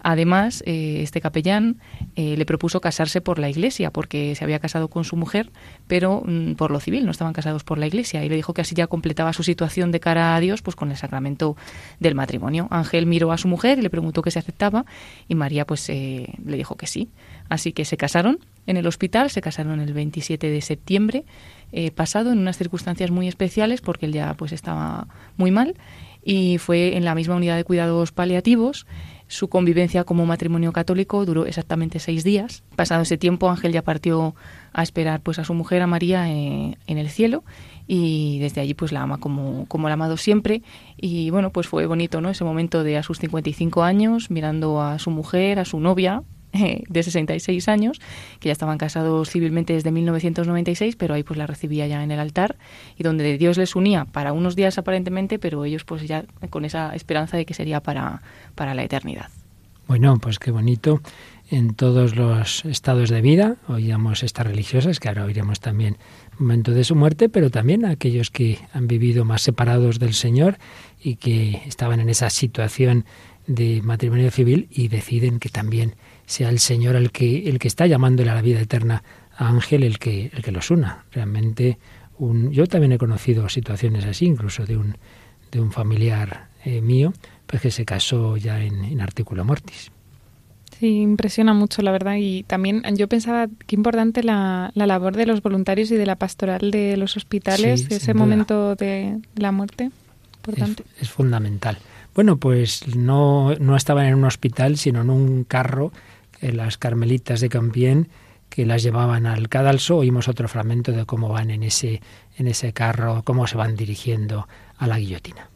Además, 0.08 0.62
eh, 0.68 1.00
este 1.02 1.20
capellán 1.20 1.78
eh, 2.16 2.38
le 2.38 2.46
propuso 2.46 2.80
casarse 2.80 3.22
por 3.22 3.40
la 3.40 3.50
iglesia, 3.50 3.90
porque 3.90 4.36
se 4.36 4.44
había 4.44 4.60
casado 4.60 4.88
con 4.88 5.04
su 5.04 5.16
mujer, 5.16 5.50
pero 5.88 6.22
mm, 6.24 6.54
por 6.54 6.70
lo 6.70 6.80
civil, 6.80 7.06
no 7.06 7.12
estaban 7.12 7.34
casados 7.34 7.64
por 7.64 7.80
la 7.80 7.88
iglesia. 7.88 8.24
Y 8.24 8.30
le 8.30 8.36
dijo 8.36 8.54
que 8.54 8.62
así 8.62 8.76
ya 8.76 8.86
completaba 8.86 9.34
su 9.34 9.42
situación 9.42 9.92
de 9.92 10.00
cara 10.00 10.36
a 10.36 10.40
Dios 10.40 10.62
pues 10.62 10.76
con 10.76 10.92
el 10.92 10.98
sacramento 10.98 11.58
del 12.00 12.14
matrimonio. 12.14 12.68
Ángel 12.70 13.08
miró 13.08 13.32
a 13.32 13.40
su 13.40 13.48
mujer 13.48 13.80
y 13.80 13.82
le 13.82 13.90
preguntó 13.90 14.22
que 14.22 14.30
se 14.30 14.38
aceptaba, 14.38 14.86
y 15.28 15.34
María 15.34 15.66
pues 15.66 15.90
eh, 15.90 16.36
le 16.46 16.56
dijo 16.56 16.76
que 16.76 16.86
sí. 16.86 17.10
Así 17.50 17.74
que 17.74 17.84
se 17.84 17.98
casaron 17.98 18.38
en 18.68 18.78
el 18.78 18.86
hospital, 18.86 19.32
se 19.32 19.42
casaron 19.42 19.80
el 19.80 19.92
27 19.94 20.52
de 20.52 20.62
septiembre 20.62 21.26
pasado, 21.94 22.32
en 22.32 22.38
unas 22.38 22.58
circunstancias 22.58 23.12
muy 23.12 23.28
especiales, 23.28 23.82
porque 23.82 24.06
él 24.06 24.14
ya 24.14 24.34
pues 24.36 24.54
estaba 24.54 25.08
muy 25.36 25.52
mal, 25.52 25.76
y 26.24 26.58
fue 26.58 26.96
en 26.96 27.04
la 27.04 27.16
misma 27.16 27.36
unidad 27.36 27.58
de 27.58 27.66
cuidados 27.66 28.14
paliativos 28.14 28.88
su 29.28 29.50
convivencia 29.50 30.04
como 30.04 30.26
matrimonio 30.26 30.72
católico 30.72 31.26
duró 31.26 31.46
exactamente 31.46 32.00
seis 32.00 32.24
días. 32.24 32.64
Pasado 32.76 33.02
ese 33.02 33.18
tiempo, 33.18 33.50
Ángel 33.50 33.72
ya 33.72 33.82
partió 33.82 34.36
a 34.74 34.84
esperar 34.84 35.22
pues 35.22 35.40
a 35.40 35.44
su 35.44 35.54
mujer, 35.54 35.82
a 35.82 35.88
María, 35.88 36.30
eh, 36.32 36.78
en 36.88 36.98
el 36.98 37.10
cielo 37.10 37.44
y 37.88 38.40
desde 38.40 38.62
allí 38.62 38.74
pues 38.74 38.92
la 38.92 39.02
ama 39.02 39.20
como, 39.20 39.66
como 39.68 39.88
la 39.88 39.94
ha 39.94 39.96
amado 39.96 40.18
siempre 40.18 40.64
y 40.98 41.30
bueno 41.30 41.52
pues 41.52 41.68
fue 41.68 41.86
bonito 41.86 42.20
no 42.20 42.30
ese 42.30 42.44
momento 42.44 42.84
de 42.84 42.98
a 42.98 43.04
sus 43.04 43.20
55 43.20 43.84
años 43.84 44.32
mirando 44.32 44.82
a 44.82 44.98
su 44.98 45.12
mujer 45.12 45.60
a 45.60 45.66
su 45.66 45.80
novia 45.80 46.24
de 46.90 47.04
66 47.04 47.68
años, 47.68 48.00
que 48.40 48.50
ya 48.50 48.54
estaban 48.54 48.78
casados 48.78 49.30
civilmente 49.30 49.74
desde 49.74 49.92
1996, 49.92 50.96
pero 50.96 51.14
ahí 51.14 51.24
pues 51.24 51.38
la 51.38 51.48
recibía 51.48 51.88
ya 51.88 52.04
en 52.04 52.12
el 52.12 52.20
altar 52.20 52.56
y 52.98 53.04
donde 53.04 53.38
Dios 53.38 53.58
les 53.58 53.76
unía 53.76 54.06
para 54.06 54.34
unos 54.34 54.56
días 54.56 54.78
aparentemente, 54.78 55.40
pero 55.40 55.66
ellos 55.66 55.84
pues 55.84 56.08
ya 56.08 56.26
con 56.50 56.66
esa 56.66 56.96
esperanza 56.96 57.38
de 57.38 57.46
que 57.46 57.54
sería 57.54 57.82
para, 57.82 58.22
para 58.56 58.74
la 58.74 58.84
eternidad. 58.84 59.30
Bueno, 59.88 60.18
pues 60.18 60.40
qué 60.40 60.50
bonito 60.50 61.02
en 61.52 61.76
todos 61.76 62.16
los 62.16 62.66
estados 62.66 63.10
de 63.10 63.22
vida. 63.22 63.58
Oíamos 63.68 64.24
estas 64.24 64.48
religiosas, 64.48 65.00
que 65.00 65.10
ahora 65.10 65.26
oiremos 65.26 65.60
también 65.60 65.98
el 66.34 66.40
momento 66.40 66.72
de 66.72 66.84
su 66.84 66.96
muerte, 66.96 67.30
pero 67.30 67.52
también 67.52 67.86
aquellos 67.86 68.32
que 68.32 68.58
han 68.74 68.88
vivido 68.88 69.26
más 69.26 69.44
separados 69.44 70.00
del 70.00 70.14
Señor 70.14 70.58
y 71.04 71.18
que 71.18 71.62
estaban 71.68 72.00
en 72.00 72.10
esa 72.10 72.32
situación 72.32 73.06
de 73.46 73.82
matrimonio 73.84 74.32
civil 74.32 74.68
y 74.72 74.88
deciden 74.88 75.40
que 75.40 75.50
también 75.50 75.96
sea 76.26 76.50
el 76.50 76.60
Señor 76.60 76.96
el 76.96 77.12
que, 77.12 77.50
el 77.50 77.60
que 77.60 77.68
está 77.68 77.88
llamándole 77.88 78.30
a 78.30 78.36
la 78.36 78.42
vida 78.42 78.62
eterna 78.62 79.04
a 79.38 79.50
Ángel 79.50 79.84
el 79.84 80.00
que, 80.00 80.32
el 80.34 80.44
que 80.44 80.52
los 80.52 80.72
una. 80.72 81.06
Realmente, 81.12 81.78
un, 82.18 82.52
yo 82.52 82.68
también 82.68 82.94
he 82.94 82.98
conocido 82.98 83.50
situaciones 83.50 84.06
así, 84.06 84.26
incluso 84.26 84.66
de 84.66 84.78
un, 84.78 84.98
de 85.52 85.60
un 85.60 85.72
familiar 85.72 86.48
eh, 86.64 86.82
mío, 86.82 87.14
pues 87.46 87.62
que 87.62 87.72
se 87.72 87.86
casó 87.86 88.38
ya 88.38 88.62
en, 88.62 88.86
en 88.86 89.02
artículo 89.02 89.44
mortis. 89.46 89.92
Sí, 90.80 91.02
impresiona 91.02 91.54
mucho, 91.54 91.82
la 91.82 91.92
verdad. 91.92 92.16
Y 92.20 92.44
también 92.44 92.84
yo 92.96 93.08
pensaba 93.08 93.48
qué 93.66 93.76
importante 93.76 94.24
la, 94.24 94.72
la 94.74 94.86
labor 94.86 95.16
de 95.16 95.26
los 95.26 95.42
voluntarios 95.42 95.90
y 95.92 95.96
de 95.96 96.06
la 96.06 96.16
pastoral 96.16 96.72
de 96.72 96.98
los 96.98 97.16
hospitales, 97.16 97.90
ese 97.90 98.14
momento 98.14 98.76
de 98.76 99.20
la 99.36 99.52
muerte. 99.52 99.92
Importante. 100.38 100.84
Es, 100.98 101.04
es, 101.04 101.10
fundamental. 101.10 101.78
Bueno, 102.14 102.38
pues 102.38 102.96
no, 102.96 103.56
no 103.56 103.76
estaban 103.76 104.06
en 104.06 104.16
un 104.16 104.26
hospital, 104.26 104.78
sino 104.78 105.02
en 105.02 105.10
un 105.10 105.44
carro 105.46 105.92
las 106.42 106.78
carmelitas 106.78 107.42
de 107.42 107.50
Campien 107.50 108.10
que 108.50 108.66
las 108.66 108.84
llevaban 108.84 109.26
al 109.26 109.50
cadalso, 109.50 109.98
oímos 109.98 110.28
otro 110.28 110.48
fragmento 110.48 110.92
de 110.92 111.06
cómo 111.06 111.30
van 111.30 111.50
en 111.50 111.64
ese, 111.64 112.02
en 112.38 112.48
ese 112.48 112.74
carro, 112.74 113.22
cómo 113.24 113.48
se 113.48 113.58
van 113.58 113.76
dirigiendo 113.76 114.48
a 114.78 114.88
la 114.88 114.98
guillotina. 114.98 115.50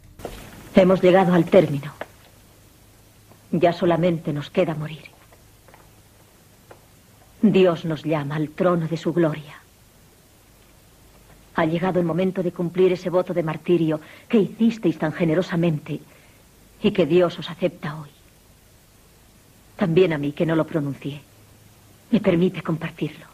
Hemos 0.76 1.02
llegado 1.02 1.34
al 1.34 1.46
término. 1.46 1.94
Ya 3.52 3.74
solamente 3.74 4.34
nos 4.34 4.50
queda 4.50 4.76
morir. 4.76 5.04
Dios 7.42 7.86
nos 7.86 8.04
llama 8.04 8.36
al 8.36 8.50
trono 8.50 8.88
de 8.88 8.98
su 8.98 9.14
gloria. 9.14 9.60
Ha 11.56 11.66
llegado 11.66 12.00
el 12.00 12.06
momento 12.06 12.44
de 12.44 12.52
cumplir 12.52 12.94
ese 12.94 13.10
voto 13.10 13.34
de 13.34 13.44
martirio 13.44 14.00
que 14.28 14.40
hicisteis 14.40 14.98
tan 14.98 15.14
generosamente 15.14 16.00
y 16.82 16.92
que 16.92 17.06
Dios 17.06 17.40
os 17.40 17.50
acepta 17.50 18.00
hoy. 18.00 18.10
También 19.80 20.12
a 20.12 20.18
mí, 20.18 20.34
que 20.34 20.46
no 20.46 20.58
lo 20.58 20.68
pronuncié. 20.68 21.22
Me 22.12 22.20
permite 22.20 22.62
compartirlo. 22.62 23.26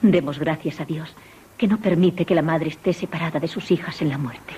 Demos 0.00 0.38
gracias 0.38 0.80
a 0.80 0.86
Dios, 0.86 1.14
que 1.58 1.68
no 1.68 1.76
permite 1.76 2.24
que 2.24 2.34
la 2.34 2.40
madre 2.40 2.70
esté 2.70 2.94
separada 2.94 3.38
de 3.38 3.46
sus 3.46 3.70
hijas 3.70 4.00
en 4.00 4.08
la 4.08 4.16
muerte. 4.16 4.54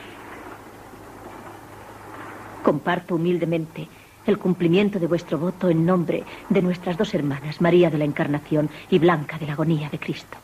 Comparto 2.62 3.16
humildemente 3.16 3.88
el 4.26 4.38
cumplimiento 4.38 5.00
de 5.00 5.08
vuestro 5.08 5.38
voto 5.38 5.68
en 5.68 5.84
nombre 5.84 6.22
de 6.48 6.62
nuestras 6.62 6.96
dos 6.96 7.12
hermanas, 7.12 7.60
María 7.60 7.90
de 7.90 7.98
la 7.98 8.04
Encarnación 8.04 8.70
y 8.90 9.00
Blanca 9.00 9.38
de 9.38 9.46
la 9.46 9.54
Agonía 9.54 9.90
de 9.90 9.98
Cristo. 9.98 10.38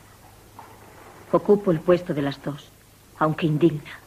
Ocupo 1.30 1.70
el 1.70 1.78
puesto 1.78 2.12
de 2.14 2.22
las 2.22 2.42
dos, 2.42 2.68
aunque 3.16 3.46
indigna. 3.46 4.00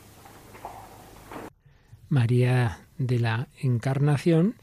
María 2.10 2.80
de 2.98 3.20
la 3.20 3.48
Encarnación 3.62 4.56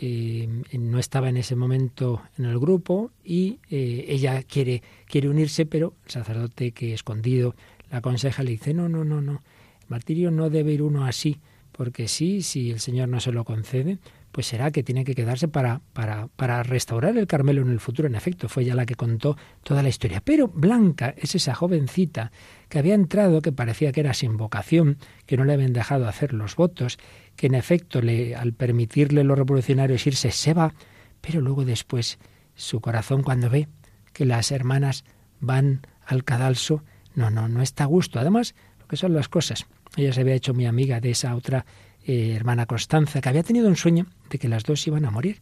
eh, 0.00 0.48
no 0.72 0.98
estaba 0.98 1.28
en 1.28 1.36
ese 1.36 1.56
momento 1.56 2.22
en 2.38 2.46
el 2.46 2.58
grupo 2.58 3.10
y 3.24 3.58
eh, 3.70 4.06
ella 4.08 4.42
quiere, 4.42 4.82
quiere 5.06 5.28
unirse, 5.28 5.66
pero 5.66 5.94
el 6.04 6.10
sacerdote 6.10 6.72
que 6.72 6.94
escondido 6.94 7.54
la 7.90 7.98
aconseja 7.98 8.42
le 8.42 8.52
dice, 8.52 8.74
no, 8.74 8.88
no, 8.88 9.04
no, 9.04 9.20
no, 9.20 9.42
martirio 9.88 10.30
no 10.30 10.50
debe 10.50 10.72
ir 10.72 10.82
uno 10.82 11.04
así, 11.04 11.38
porque 11.72 12.08
sí, 12.08 12.42
si 12.42 12.70
el 12.70 12.80
Señor 12.80 13.08
no 13.08 13.20
se 13.20 13.32
lo 13.32 13.44
concede, 13.44 13.98
pues 14.32 14.46
será 14.46 14.70
que 14.70 14.82
tiene 14.82 15.04
que 15.04 15.14
quedarse 15.14 15.46
para, 15.46 15.82
para, 15.92 16.28
para 16.28 16.62
restaurar 16.62 17.16
el 17.18 17.26
Carmelo 17.26 17.60
en 17.60 17.70
el 17.70 17.80
futuro. 17.80 18.08
En 18.08 18.14
efecto, 18.14 18.48
fue 18.48 18.62
ella 18.62 18.74
la 18.74 18.86
que 18.86 18.94
contó 18.94 19.36
toda 19.62 19.82
la 19.82 19.90
historia. 19.90 20.22
Pero 20.24 20.48
Blanca 20.48 21.14
es 21.18 21.34
esa 21.34 21.54
jovencita 21.54 22.32
que 22.70 22.78
había 22.78 22.94
entrado, 22.94 23.42
que 23.42 23.52
parecía 23.52 23.92
que 23.92 24.00
era 24.00 24.14
sin 24.14 24.38
vocación, 24.38 24.96
que 25.26 25.36
no 25.36 25.44
le 25.44 25.52
habían 25.52 25.74
dejado 25.74 26.08
hacer 26.08 26.32
los 26.32 26.56
votos, 26.56 26.98
que 27.36 27.46
en 27.46 27.54
efecto 27.54 28.00
le, 28.00 28.34
al 28.36 28.52
permitirle 28.52 29.24
los 29.24 29.38
revolucionarios 29.38 30.06
irse 30.06 30.30
se 30.30 30.54
va, 30.54 30.74
pero 31.20 31.40
luego 31.40 31.64
después 31.64 32.18
su 32.54 32.80
corazón 32.80 33.22
cuando 33.22 33.50
ve 33.50 33.68
que 34.12 34.26
las 34.26 34.50
hermanas 34.52 35.04
van 35.40 35.82
al 36.06 36.24
cadalso, 36.24 36.84
no, 37.14 37.30
no, 37.30 37.48
no 37.48 37.62
está 37.62 37.84
a 37.84 37.86
gusto. 37.86 38.18
Además, 38.18 38.54
lo 38.80 38.86
que 38.86 38.96
son 38.96 39.14
las 39.14 39.28
cosas. 39.28 39.66
Ella 39.96 40.12
se 40.12 40.20
había 40.20 40.34
hecho 40.34 40.54
mi 40.54 40.66
amiga 40.66 41.00
de 41.00 41.10
esa 41.10 41.34
otra 41.34 41.66
eh, 42.04 42.34
hermana 42.34 42.66
Constanza, 42.66 43.20
que 43.20 43.28
había 43.28 43.42
tenido 43.42 43.68
un 43.68 43.76
sueño 43.76 44.06
de 44.30 44.38
que 44.38 44.48
las 44.48 44.64
dos 44.64 44.86
iban 44.86 45.04
a 45.04 45.10
morir. 45.10 45.40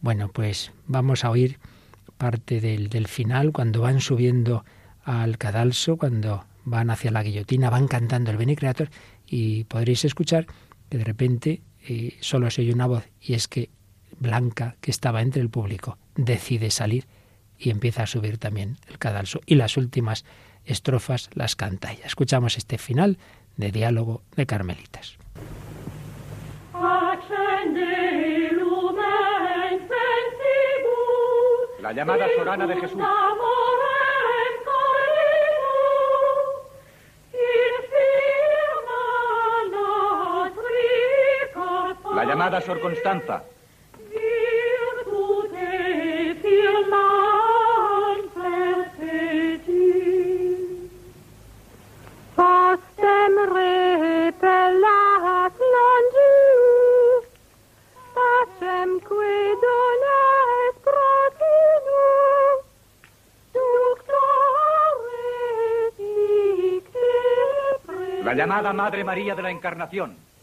Bueno, 0.00 0.30
pues 0.32 0.72
vamos 0.86 1.24
a 1.24 1.30
oír 1.30 1.58
parte 2.18 2.60
del, 2.60 2.88
del 2.88 3.08
final, 3.08 3.52
cuando 3.52 3.80
van 3.80 4.00
subiendo 4.00 4.64
al 5.04 5.38
cadalso, 5.38 5.96
cuando 5.96 6.44
van 6.64 6.90
hacia 6.90 7.10
la 7.10 7.22
guillotina, 7.22 7.70
van 7.70 7.88
cantando 7.88 8.30
el 8.30 8.36
Bene 8.36 8.56
Creator, 8.56 8.90
y 9.26 9.64
podréis 9.64 10.04
escuchar 10.04 10.46
que 10.88 10.98
de 10.98 11.04
repente 11.04 11.62
eh, 11.86 12.16
solo 12.20 12.50
se 12.50 12.62
oye 12.62 12.72
una 12.72 12.86
voz, 12.86 13.04
y 13.20 13.34
es 13.34 13.48
que 13.48 13.70
Blanca, 14.18 14.76
que 14.80 14.90
estaba 14.90 15.22
entre 15.22 15.42
el 15.42 15.50
público, 15.50 15.98
decide 16.14 16.70
salir 16.70 17.06
y 17.58 17.70
empieza 17.70 18.04
a 18.04 18.06
subir 18.06 18.38
también 18.38 18.76
el 18.88 18.98
cadalso. 18.98 19.40
Y 19.46 19.56
las 19.56 19.76
últimas 19.76 20.24
estrofas 20.64 21.30
las 21.34 21.56
canta 21.56 21.92
ella. 21.92 22.06
Escuchamos 22.06 22.56
este 22.56 22.78
final 22.78 23.18
de 23.56 23.70
diálogo 23.70 24.22
de 24.36 24.46
Carmelitas. 24.46 25.18
La 31.80 31.92
llamada 31.92 32.26
sorana 32.34 32.66
de 32.66 32.80
Jesús. 32.80 32.98
La 42.14 42.24
llamada 42.24 42.60
Sor 42.60 42.80
Constanza. 42.80 43.42
La 68.22 68.34
llamada 68.34 68.72
Madre 68.72 69.04
María 69.04 69.34
de 69.34 69.42
la 69.42 69.50
Encarnación. 69.50 70.33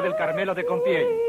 Del 0.00 0.14
Carmelo 0.16 0.54
de 0.54 0.64
Compiègne. 0.64 1.25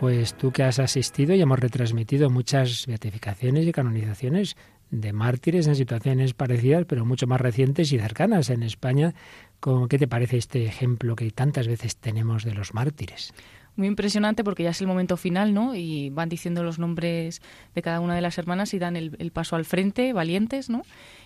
Pues 0.00 0.34
tú 0.34 0.50
que 0.50 0.62
has 0.62 0.78
asistido 0.78 1.34
y 1.34 1.42
hemos 1.42 1.58
retransmitido 1.58 2.30
muchas 2.30 2.86
beatificaciones 2.86 3.66
y 3.66 3.72
canonizaciones 3.72 4.56
de 4.90 5.12
mártires 5.12 5.66
en 5.66 5.76
situaciones 5.76 6.32
parecidas, 6.34 6.86
pero 6.88 7.04
mucho 7.04 7.26
más 7.26 7.40
recientes 7.40 7.92
y 7.92 7.98
cercanas 7.98 8.48
en 8.50 8.62
España. 8.62 9.14
¿Cómo- 9.60 9.88
¿Qué 9.88 9.98
te 9.98 10.08
parece 10.08 10.38
este 10.38 10.64
ejemplo 10.64 11.14
que 11.16 11.30
tantas 11.30 11.68
veces 11.68 11.96
tenemos 11.98 12.44
de 12.44 12.54
los 12.54 12.72
mártires? 12.74 13.32
Muy 13.76 13.86
impresionante 13.86 14.42
porque 14.42 14.64
ya 14.64 14.70
es 14.70 14.80
el 14.80 14.86
momento 14.88 15.16
final, 15.16 15.54
¿no? 15.54 15.74
Y 15.76 16.10
van 16.10 16.28
diciendo 16.28 16.64
los 16.64 16.78
nombres 16.78 17.40
de 17.74 17.82
cada 17.82 18.00
una 18.00 18.14
de 18.14 18.20
las 18.20 18.36
hermanas 18.38 18.74
y 18.74 18.78
dan 18.78 18.96
el 18.96 19.30
paso 19.32 19.54
al 19.54 19.64
frente, 19.64 20.12
valientes, 20.12 20.70
¿no? 20.70 20.82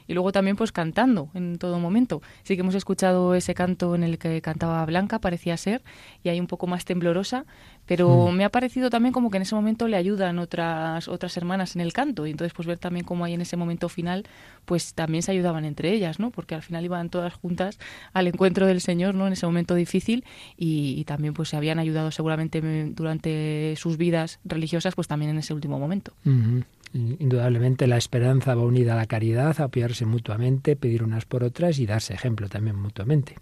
Y 0.07 0.15
luego 0.15 0.33
también 0.33 0.57
pues 0.57 0.73
cantando 0.73 1.29
en 1.35 1.59
todo 1.59 1.79
momento. 1.79 2.23
Sí 2.43 2.57
que 2.57 2.61
hemos 2.61 2.75
escuchado 2.75 3.35
ese 3.35 3.55
canto 3.55 3.95
en 3.95 4.03
el 4.03 4.19
que 4.19 4.41
cantaba 4.43 4.85
Blanca, 4.87 5.19
parecía 5.19 5.57
ser, 5.57 5.83
y 6.23 6.29
ahí 6.29 6.41
un 6.41 6.47
poco 6.47 6.67
más 6.67 6.85
temblorosa, 6.85 7.45
pero 7.87 8.31
me 8.33 8.45
ha 8.45 8.49
parecido 8.49 8.89
también 8.91 9.13
como 9.13 9.31
que 9.31 9.37
en 9.37 9.43
ese 9.43 9.55
momento 9.55 9.89
le 9.89 9.97
ayudan 9.97 10.39
otras 10.39 11.07
otras 11.09 11.37
hermanas 11.37 11.75
en 11.75 11.83
el 11.83 11.93
canto 11.93 12.27
y 12.27 12.31
entonces 12.31 12.55
pues 12.55 12.67
ver 12.67 12.79
también 12.79 13.05
cómo 13.05 13.25
ahí 13.25 13.35
en 13.35 13.43
ese 13.43 13.57
momento 13.57 13.89
final 13.89 14.25
pues 14.65 14.95
también 14.95 15.23
se 15.23 15.33
ayudaban 15.33 15.65
entre 15.65 15.93
ellas, 15.93 16.19
¿no? 16.19 16.31
Porque 16.31 16.55
al 16.55 16.63
final 16.63 16.85
iban 16.85 17.11
todas 17.11 17.35
juntas 17.35 17.79
al 18.13 18.27
encuentro 18.27 18.67
del 18.67 18.81
Señor, 18.81 19.15
¿no? 19.15 19.27
En 19.27 19.35
ese 19.35 19.47
momento 19.47 19.75
difícil 19.75 20.25
y, 20.57 20.95
y 20.99 21.05
también 21.05 21.35
pues 21.35 21.51
se 21.51 21.57
habían 21.57 21.79
ayudado 21.79 22.11
seguramente 22.11 22.61
eh, 22.63 22.91
durante 22.95 23.75
sus 23.77 23.97
vidas 23.97 24.41
religiosas 24.45 24.95
pues 24.95 25.09
también 25.09 25.31
en 25.31 25.39
ese 25.39 25.53
último 25.53 25.79
momento. 25.79 26.13
Indudablemente 26.95 27.87
la 27.89 27.97
esperanza 27.97 28.55
va 28.55 28.63
unida 28.63 28.93
a 28.95 28.97
la 28.97 29.07
caridad, 29.07 29.61
a 29.61 29.65
apoyarse 29.65 30.07
mutuamente, 30.07 30.77
pedir 30.77 31.03
unas 31.03 31.25
por 31.25 31.43
otras 31.43 31.79
y 31.81 31.87
darse 31.87 32.15
ejemplo 32.15 32.49
también 32.49 32.77
mutuamente. 32.77 33.35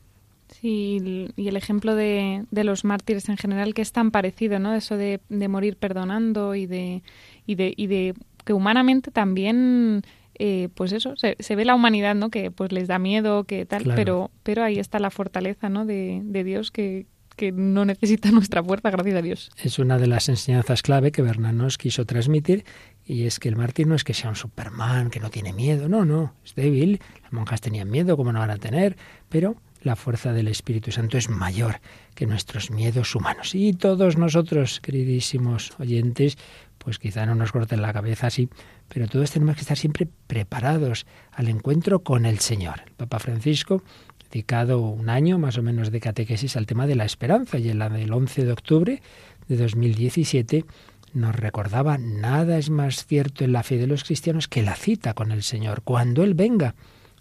Sí, 0.49 1.29
y- 1.37 1.49
el 1.49 1.57
ejemplo 1.57 1.95
de, 1.95 2.45
de 2.51 2.65
los 2.65 2.85
mártires 2.85 3.29
en 3.29 3.37
general, 3.37 3.75
que 3.75 3.83
es 3.83 3.93
tan 3.93 4.11
parecido, 4.11 4.59
¿no? 4.59 4.75
Eso 4.75 4.97
de, 4.97 5.21
de 5.29 5.49
morir 5.49 5.77
perdonando 5.77 6.55
y 6.55 6.67
de, 6.67 7.03
y 7.47 7.55
de, 7.55 7.75
y 7.77 7.87
de 7.87 8.15
que 8.45 8.53
humanamente 8.53 9.11
también, 9.11 10.03
eh, 10.39 10.69
pues 10.75 10.93
eso, 10.93 11.15
se, 11.17 11.37
se 11.39 11.57
ve 11.57 11.65
la 11.65 11.75
humanidad, 11.75 12.15
¿no? 12.15 12.31
Que 12.31 12.51
pues 12.51 12.73
les 12.73 12.89
da 12.89 12.99
miedo, 12.99 13.45
que 13.45 13.65
tal, 13.67 13.83
Claro. 13.85 13.97
pero, 13.97 14.31
pero 14.43 14.65
ahí 14.65 14.79
está 14.79 14.99
la 14.99 15.11
fortaleza, 15.11 15.69
¿no? 15.69 15.85
De, 15.87 16.21
de 16.25 16.45
Dios 16.45 16.71
que, 16.71 17.07
que 17.37 17.51
no 17.51 17.85
necesita 17.87 18.31
nuestra 18.33 18.63
fuerza, 18.63 18.91
gracias 18.91 19.17
a 19.17 19.23
Dios. 19.23 19.51
Es 19.63 19.79
una 19.79 19.99
de 19.99 20.07
las 20.07 20.29
enseñanzas 20.29 20.83
clave 20.83 21.13
que 21.13 21.23
Bernard 21.23 21.55
nos 21.55 21.79
quiso 21.79 22.05
transmitir 22.05 22.65
y 23.05 23.27
es 23.27 23.39
que 23.39 23.49
el 23.49 23.57
mártir 23.57 23.87
no 23.87 23.95
es 23.95 24.05
que 24.05 24.15
sea 24.15 24.31
un 24.31 24.37
Superman, 24.37 25.11
que 25.11 25.21
no 25.21 25.31
tiene 25.31 25.53
miedo, 25.53 25.89
no, 25.89 26.05
no, 26.05 26.35
es 26.45 26.55
débil, 26.55 27.01
las 27.23 27.33
monjas 27.33 27.61
tenían 27.61 27.91
miedo, 27.91 28.17
como 28.17 28.33
no 28.33 28.39
van 28.39 28.51
a 28.51 28.59
tener, 28.59 28.97
pero 29.29 29.57
la 29.83 29.97
fuerza 29.97 30.33
del 30.33 30.49
Espíritu 30.49 30.93
Santo 30.93 31.19
es 31.19 31.29
mayor 31.29 31.81
que 32.15 32.27
nuestros 32.27 32.71
miedos 32.71 33.15
humanos. 33.15 33.55
Y 33.55 33.73
todos 33.73 34.17
nosotros, 34.17 34.81
queridísimos 34.81 35.73
oyentes, 35.81 36.39
pues 36.79 36.99
quizá 36.99 37.27
no 37.27 37.35
nos 37.35 37.53
corten 37.53 37.83
la 37.83 37.93
cabeza 37.93 38.29
así, 38.29 38.49
pero 38.89 39.09
todos 39.09 39.31
tenemos 39.31 39.57
que 39.57 39.63
estar 39.63 39.77
siempre 39.77 40.09
preparados 40.27 41.07
al 41.33 41.49
encuentro 41.49 42.03
con 42.03 42.27
el 42.27 42.39
Señor. 42.39 42.83
El 42.87 42.93
Papa 42.95 43.19
Francisco 43.19 43.83
dedicado 44.31 44.81
un 44.81 45.11
año 45.11 45.39
más 45.39 45.59
o 45.59 45.63
menos 45.63 45.91
de 45.91 46.01
catequesis 46.01 46.57
al 46.57 46.67
tema 46.67 46.87
de 46.87 46.97
la 46.97 47.05
esperanza 47.05 47.59
y 47.59 47.69
en 47.69 47.79
la 47.79 47.89
del 47.89 48.13
11 48.13 48.45
de 48.45 48.53
octubre 48.53 49.03
de 49.49 49.57
2017 49.57 50.65
nos 51.13 51.37
recordaba 51.37 51.99
nada 51.99 52.59
es 52.59 52.71
más 52.71 53.07
cierto 53.07 53.45
en 53.45 53.53
la 53.53 53.63
fe 53.63 53.77
de 53.77 53.87
los 53.87 54.05
cristianos 54.05 54.49
que 54.49 54.63
la 54.63 54.75
cita 54.75 55.15
con 55.15 55.31
el 55.31 55.43
Señor 55.43 55.83
cuando 55.83 56.23
Él 56.23 56.35
venga. 56.35 56.75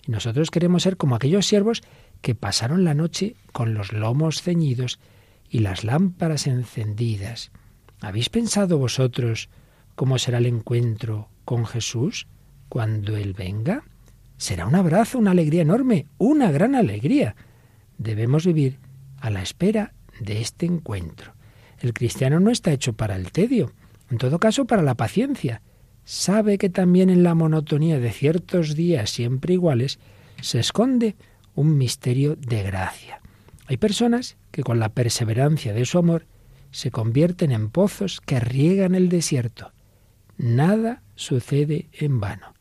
Y 0.08 0.12
nosotros 0.12 0.50
queremos 0.50 0.84
ser 0.84 0.98
como 0.98 1.16
aquellos 1.16 1.46
siervos 1.46 1.84
que 2.22 2.36
pasaron 2.36 2.84
la 2.84 2.94
noche 2.94 3.36
con 3.52 3.74
los 3.74 3.92
lomos 3.92 4.42
ceñidos 4.42 5.00
y 5.50 5.60
las 5.60 5.84
lámparas 5.84 6.48
encendidas. 6.48 7.52
¿Habéis 8.00 8.30
pensado 8.30 8.78
vosotros 8.78 9.50
cómo 9.96 10.18
será 10.18 10.38
el 10.38 10.46
encuentro 10.46 11.30
con 11.46 11.66
Jesús 11.66 12.28
cuando 12.70 13.18
Él 13.18 13.34
venga? 13.34 13.84
Será 14.38 14.66
un 14.66 14.76
abrazo, 14.76 15.20
una 15.20 15.32
alegría 15.32 15.62
enorme, 15.62 16.08
una 16.18 16.52
gran 16.52 16.74
alegría. 16.74 17.36
Debemos 17.98 18.46
vivir 18.46 18.80
a 19.20 19.30
la 19.30 19.44
espera 19.44 19.94
de 20.20 20.42
este 20.42 20.66
encuentro. 20.66 21.34
El 21.80 21.94
cristiano 21.94 22.40
no 22.40 22.50
está 22.52 22.72
hecho 22.72 22.94
para 22.94 23.16
el 23.16 23.32
tedio, 23.32 23.72
en 24.12 24.18
todo 24.18 24.40
caso 24.40 24.66
para 24.66 24.84
la 24.84 24.96
paciencia. 24.96 25.62
Sabe 26.04 26.58
que 26.58 26.70
también 26.70 27.10
en 27.10 27.24
la 27.24 27.34
monotonía 27.34 28.00
de 28.00 28.12
ciertos 28.12 28.76
días 28.76 29.10
siempre 29.10 29.54
iguales 29.54 30.00
se 30.42 30.60
esconde 30.60 31.16
un 31.56 31.78
misterio 31.78 32.36
de 32.36 32.64
gracia. 32.64 33.22
Hay 33.68 33.78
personas 33.78 34.38
que 34.52 34.64
con 34.64 34.80
la 34.80 34.90
perseverancia 34.90 35.74
de 35.74 35.86
su 35.86 35.98
amor 35.98 36.26
se 36.72 36.92
convierten 36.92 37.52
en 37.52 37.70
pozos 37.70 38.20
que 38.22 38.40
riegan 38.40 38.96
el 38.96 39.10
desierto. 39.10 39.72
Nada 40.38 41.04
sucede 41.16 41.88
en 41.94 42.20
vano 42.20 42.54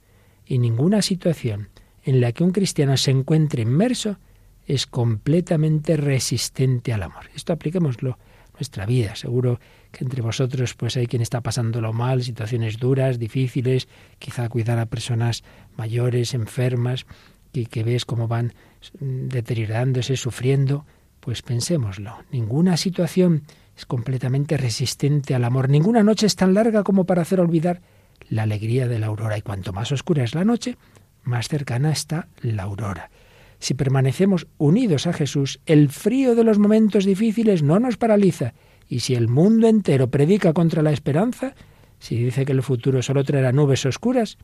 y 0.47 0.59
ninguna 0.59 1.03
situación 1.03 1.69
en 2.05 2.21
la 2.21 2.33
que 2.33 2.45
un 2.45 2.53
cristiano 2.53 2.97
se 2.97 3.11
encuentre 3.11 3.63
inmerso 3.63 4.19
es 4.67 4.87
completamente 4.87 5.97
resistente 5.97 6.93
al 6.93 7.03
amor. 7.03 7.25
Esto 7.35 7.53
apliquémoslo 7.53 8.13
a 8.13 8.53
nuestra 8.55 8.87
vida. 8.87 9.17
Seguro 9.17 9.59
que 9.91 10.05
entre 10.05 10.23
vosotros 10.23 10.75
pues 10.75 10.97
hay 10.97 11.07
quien 11.07 11.23
está 11.23 11.41
pasándolo 11.41 11.93
mal, 11.93 12.23
situaciones 12.23 12.79
duras, 12.79 13.19
difíciles, 13.19 13.89
quizá 14.19 14.49
cuidar 14.49 14.79
a 14.79 14.87
personas 14.87 15.43
mayores, 15.77 16.35
enfermas, 16.35 17.07
y 17.53 17.67
que 17.67 17.83
ves 17.83 18.05
cómo 18.05 18.29
van 18.29 18.55
deteriorándose, 19.01 20.17
sufriendo, 20.17 20.87
pues 21.21 21.43
pensémoslo. 21.43 22.25
Ninguna 22.31 22.77
situación 22.77 23.43
es 23.77 23.87
completamente 23.87 24.57
resistente 24.57 25.35
al 25.35 25.45
amor. 25.45 25.69
Ninguna 25.69 26.03
noche 26.03 26.27
es 26.27 26.37
tan 26.37 26.55
larga 26.55 26.83
como 26.83 27.05
para 27.05 27.23
hacer 27.23 27.41
olvidar 27.41 27.81
la 28.29 28.43
alegría 28.43 28.89
de 28.89 28.99
la 28.99 29.07
aurora. 29.07 29.37
Y 29.37 29.43
cuanto 29.43 29.73
más 29.73 29.91
oscura 29.93 30.23
es 30.23 30.35
la 30.35 30.45
noche, 30.45 30.77
más 31.25 31.49
cercana 31.49 31.91
está 31.91 32.29
la 32.41 32.65
aurora. 32.65 33.11
Si 33.59 33.75
permanecemos 33.75 34.47
unidos 34.57 35.07
a 35.07 35.13
Jesús, 35.13 35.61
el 35.67 35.91
frío 35.91 36.35
de 36.35 36.45
los 36.45 36.59
momentos 36.59 37.05
difíciles 37.05 37.63
no 37.63 37.79
nos 37.79 37.97
paraliza. 37.97 38.55
Y 38.91 39.01
si 39.01 39.15
el 39.15 39.29
mundo 39.29 39.69
entero 39.69 40.11
predica 40.11 40.53
contra 40.53 40.83
la 40.83 40.91
esperanza, 40.91 41.55
si 42.01 42.17
dice 42.17 42.45
que 42.45 42.51
el 42.51 42.61
futuro 42.61 43.01
solo 43.03 43.23
traerá 43.23 43.53
nubes 43.53 43.87
oscuras, 43.87 44.37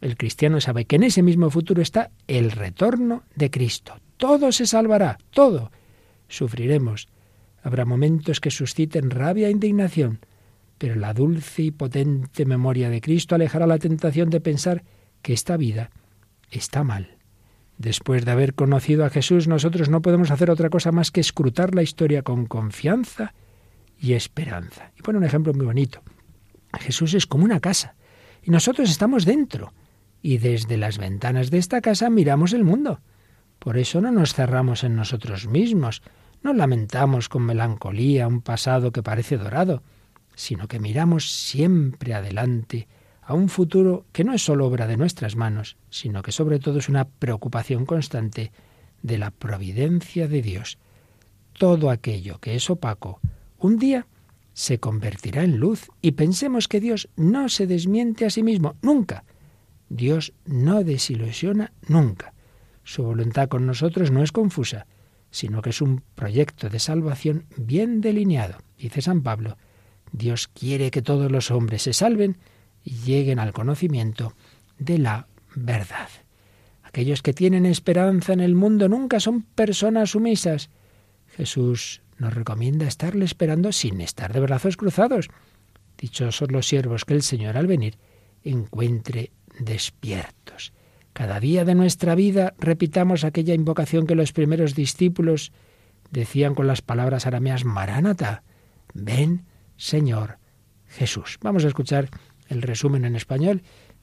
el 0.00 0.16
cristiano 0.16 0.60
sabe 0.60 0.86
que 0.86 0.96
en 0.96 1.04
ese 1.04 1.22
mismo 1.22 1.50
futuro 1.50 1.80
está 1.80 2.10
el 2.26 2.50
retorno 2.50 3.22
de 3.36 3.48
Cristo. 3.52 3.94
Todo 4.16 4.50
se 4.50 4.66
salvará, 4.66 5.18
todo. 5.30 5.70
Sufriremos. 6.26 7.06
Habrá 7.62 7.84
momentos 7.84 8.40
que 8.40 8.50
susciten 8.50 9.08
rabia 9.08 9.46
e 9.46 9.52
indignación, 9.52 10.18
pero 10.78 10.96
la 10.96 11.14
dulce 11.14 11.62
y 11.62 11.70
potente 11.70 12.44
memoria 12.44 12.90
de 12.90 13.00
Cristo 13.00 13.36
alejará 13.36 13.68
la 13.68 13.78
tentación 13.78 14.30
de 14.30 14.40
pensar 14.40 14.82
que 15.22 15.32
esta 15.32 15.56
vida 15.56 15.92
está 16.50 16.82
mal. 16.82 17.18
Después 17.78 18.24
de 18.24 18.32
haber 18.32 18.54
conocido 18.54 19.04
a 19.04 19.10
Jesús, 19.10 19.46
nosotros 19.46 19.90
no 19.90 20.02
podemos 20.02 20.32
hacer 20.32 20.50
otra 20.50 20.70
cosa 20.70 20.90
más 20.90 21.12
que 21.12 21.20
escrutar 21.20 21.76
la 21.76 21.84
historia 21.84 22.22
con 22.22 22.46
confianza 22.46 23.32
y 24.02 24.14
esperanza. 24.14 24.90
Y 24.98 25.02
pone 25.02 25.18
un 25.18 25.24
ejemplo 25.24 25.54
muy 25.54 25.64
bonito. 25.64 26.02
Jesús 26.78 27.14
es 27.14 27.26
como 27.26 27.44
una 27.44 27.60
casa 27.60 27.94
y 28.42 28.50
nosotros 28.50 28.90
estamos 28.90 29.24
dentro 29.24 29.72
y 30.20 30.38
desde 30.38 30.76
las 30.76 30.98
ventanas 30.98 31.50
de 31.50 31.58
esta 31.58 31.80
casa 31.80 32.10
miramos 32.10 32.52
el 32.52 32.64
mundo. 32.64 33.00
Por 33.60 33.78
eso 33.78 34.00
no 34.00 34.10
nos 34.10 34.34
cerramos 34.34 34.82
en 34.82 34.96
nosotros 34.96 35.46
mismos, 35.46 36.02
no 36.42 36.52
lamentamos 36.52 37.28
con 37.28 37.42
melancolía 37.42 38.26
un 38.26 38.42
pasado 38.42 38.90
que 38.90 39.04
parece 39.04 39.38
dorado, 39.38 39.84
sino 40.34 40.66
que 40.66 40.80
miramos 40.80 41.30
siempre 41.30 42.14
adelante 42.14 42.88
a 43.22 43.34
un 43.34 43.48
futuro 43.48 44.06
que 44.10 44.24
no 44.24 44.34
es 44.34 44.42
solo 44.42 44.66
obra 44.66 44.88
de 44.88 44.96
nuestras 44.96 45.36
manos, 45.36 45.76
sino 45.90 46.22
que 46.22 46.32
sobre 46.32 46.58
todo 46.58 46.80
es 46.80 46.88
una 46.88 47.04
preocupación 47.04 47.86
constante 47.86 48.50
de 49.02 49.18
la 49.18 49.30
providencia 49.30 50.26
de 50.26 50.42
Dios. 50.42 50.78
Todo 51.52 51.90
aquello 51.90 52.40
que 52.40 52.56
es 52.56 52.68
opaco, 52.68 53.20
un 53.62 53.78
día 53.78 54.06
se 54.54 54.78
convertirá 54.78 55.44
en 55.44 55.58
luz 55.58 55.88
y 56.02 56.12
pensemos 56.12 56.68
que 56.68 56.80
Dios 56.80 57.08
no 57.16 57.48
se 57.48 57.66
desmiente 57.66 58.26
a 58.26 58.30
sí 58.30 58.42
mismo, 58.42 58.76
nunca. 58.82 59.24
Dios 59.88 60.34
no 60.44 60.84
desilusiona 60.84 61.72
nunca. 61.88 62.34
Su 62.82 63.04
voluntad 63.04 63.48
con 63.48 63.66
nosotros 63.66 64.10
no 64.10 64.22
es 64.22 64.32
confusa, 64.32 64.86
sino 65.30 65.62
que 65.62 65.70
es 65.70 65.80
un 65.80 66.02
proyecto 66.14 66.68
de 66.68 66.78
salvación 66.78 67.46
bien 67.56 68.00
delineado. 68.00 68.58
Dice 68.76 69.00
San 69.00 69.22
Pablo, 69.22 69.56
Dios 70.10 70.48
quiere 70.48 70.90
que 70.90 71.00
todos 71.00 71.30
los 71.30 71.50
hombres 71.50 71.82
se 71.82 71.92
salven 71.92 72.38
y 72.84 72.96
lleguen 72.96 73.38
al 73.38 73.52
conocimiento 73.52 74.34
de 74.78 74.98
la 74.98 75.28
verdad. 75.54 76.08
Aquellos 76.82 77.22
que 77.22 77.32
tienen 77.32 77.64
esperanza 77.64 78.32
en 78.32 78.40
el 78.40 78.54
mundo 78.54 78.88
nunca 78.88 79.20
son 79.20 79.42
personas 79.42 80.10
sumisas. 80.10 80.68
Jesús 81.28 82.01
nos 82.18 82.34
recomienda 82.34 82.86
estarle 82.86 83.24
esperando 83.24 83.72
sin 83.72 84.00
estar 84.00 84.32
de 84.32 84.40
brazos 84.40 84.76
cruzados. 84.76 85.28
Dichosos 85.98 86.50
los 86.50 86.66
siervos 86.66 87.04
que 87.04 87.14
el 87.14 87.22
Señor 87.22 87.56
al 87.56 87.66
venir 87.66 87.98
encuentre 88.44 89.30
despiertos. 89.58 90.72
Cada 91.12 91.40
día 91.40 91.64
de 91.64 91.74
nuestra 91.74 92.14
vida 92.14 92.54
repitamos 92.58 93.24
aquella 93.24 93.54
invocación 93.54 94.06
que 94.06 94.14
los 94.14 94.32
primeros 94.32 94.74
discípulos 94.74 95.52
decían 96.10 96.54
con 96.54 96.66
las 96.66 96.82
palabras 96.82 97.26
arameas 97.26 97.64
Maránata, 97.64 98.42
ven 98.94 99.44
Señor 99.76 100.38
Jesús. 100.88 101.38
Vamos 101.42 101.64
a 101.64 101.68
escuchar 101.68 102.08
el 102.48 102.62
resumen 102.62 103.04
en 103.04 103.16
español 103.16 103.62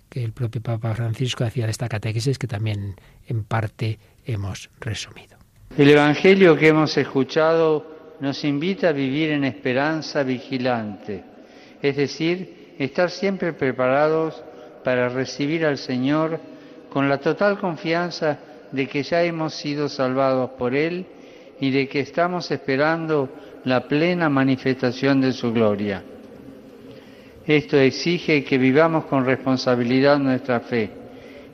que 0.09 0.23
el 0.23 0.33
propio 0.33 0.61
Papa 0.61 0.95
Francisco 0.95 1.43
hacía 1.43 1.65
de 1.65 1.71
esta 1.71 1.87
catequesis 1.87 2.39
que 2.39 2.47
también 2.47 2.95
en 3.27 3.43
parte 3.43 3.99
hemos 4.25 4.69
resumido. 4.79 5.37
El 5.77 5.89
Evangelio 5.89 6.57
que 6.57 6.69
hemos 6.69 6.97
escuchado 6.97 7.98
nos 8.19 8.43
invita 8.43 8.89
a 8.89 8.93
vivir 8.93 9.31
en 9.31 9.43
esperanza 9.43 10.23
vigilante, 10.23 11.23
es 11.81 11.95
decir, 11.95 12.73
estar 12.77 13.09
siempre 13.09 13.53
preparados 13.53 14.41
para 14.83 15.09
recibir 15.09 15.65
al 15.65 15.77
Señor 15.77 16.39
con 16.89 17.07
la 17.07 17.19
total 17.19 17.59
confianza 17.59 18.39
de 18.71 18.87
que 18.87 19.03
ya 19.03 19.23
hemos 19.23 19.53
sido 19.53 19.89
salvados 19.89 20.51
por 20.51 20.75
Él 20.75 21.05
y 21.59 21.71
de 21.71 21.87
que 21.87 22.01
estamos 22.01 22.49
esperando 22.51 23.29
la 23.65 23.87
plena 23.87 24.29
manifestación 24.29 25.21
de 25.21 25.33
su 25.33 25.51
gloria. 25.53 26.03
Esto 27.45 27.77
exige 27.77 28.43
que 28.43 28.57
vivamos 28.57 29.05
con 29.05 29.25
responsabilidad 29.25 30.19
nuestra 30.19 30.59
fe 30.59 30.91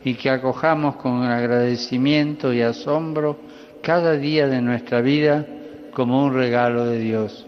y 0.04 0.14
que 0.16 0.30
acojamos 0.30 0.98
con 0.98 1.24
agradecimiento 1.24 2.54
y 2.54 2.62
asombro 2.62 3.40
cada 3.82 4.14
día 4.18 4.48
de 4.48 4.62
nuestra 4.62 5.02
vida 5.02 5.46
como 5.96 6.26
un 6.26 6.34
regalo 6.34 6.86
de 6.86 7.00
Dios. 7.00 7.48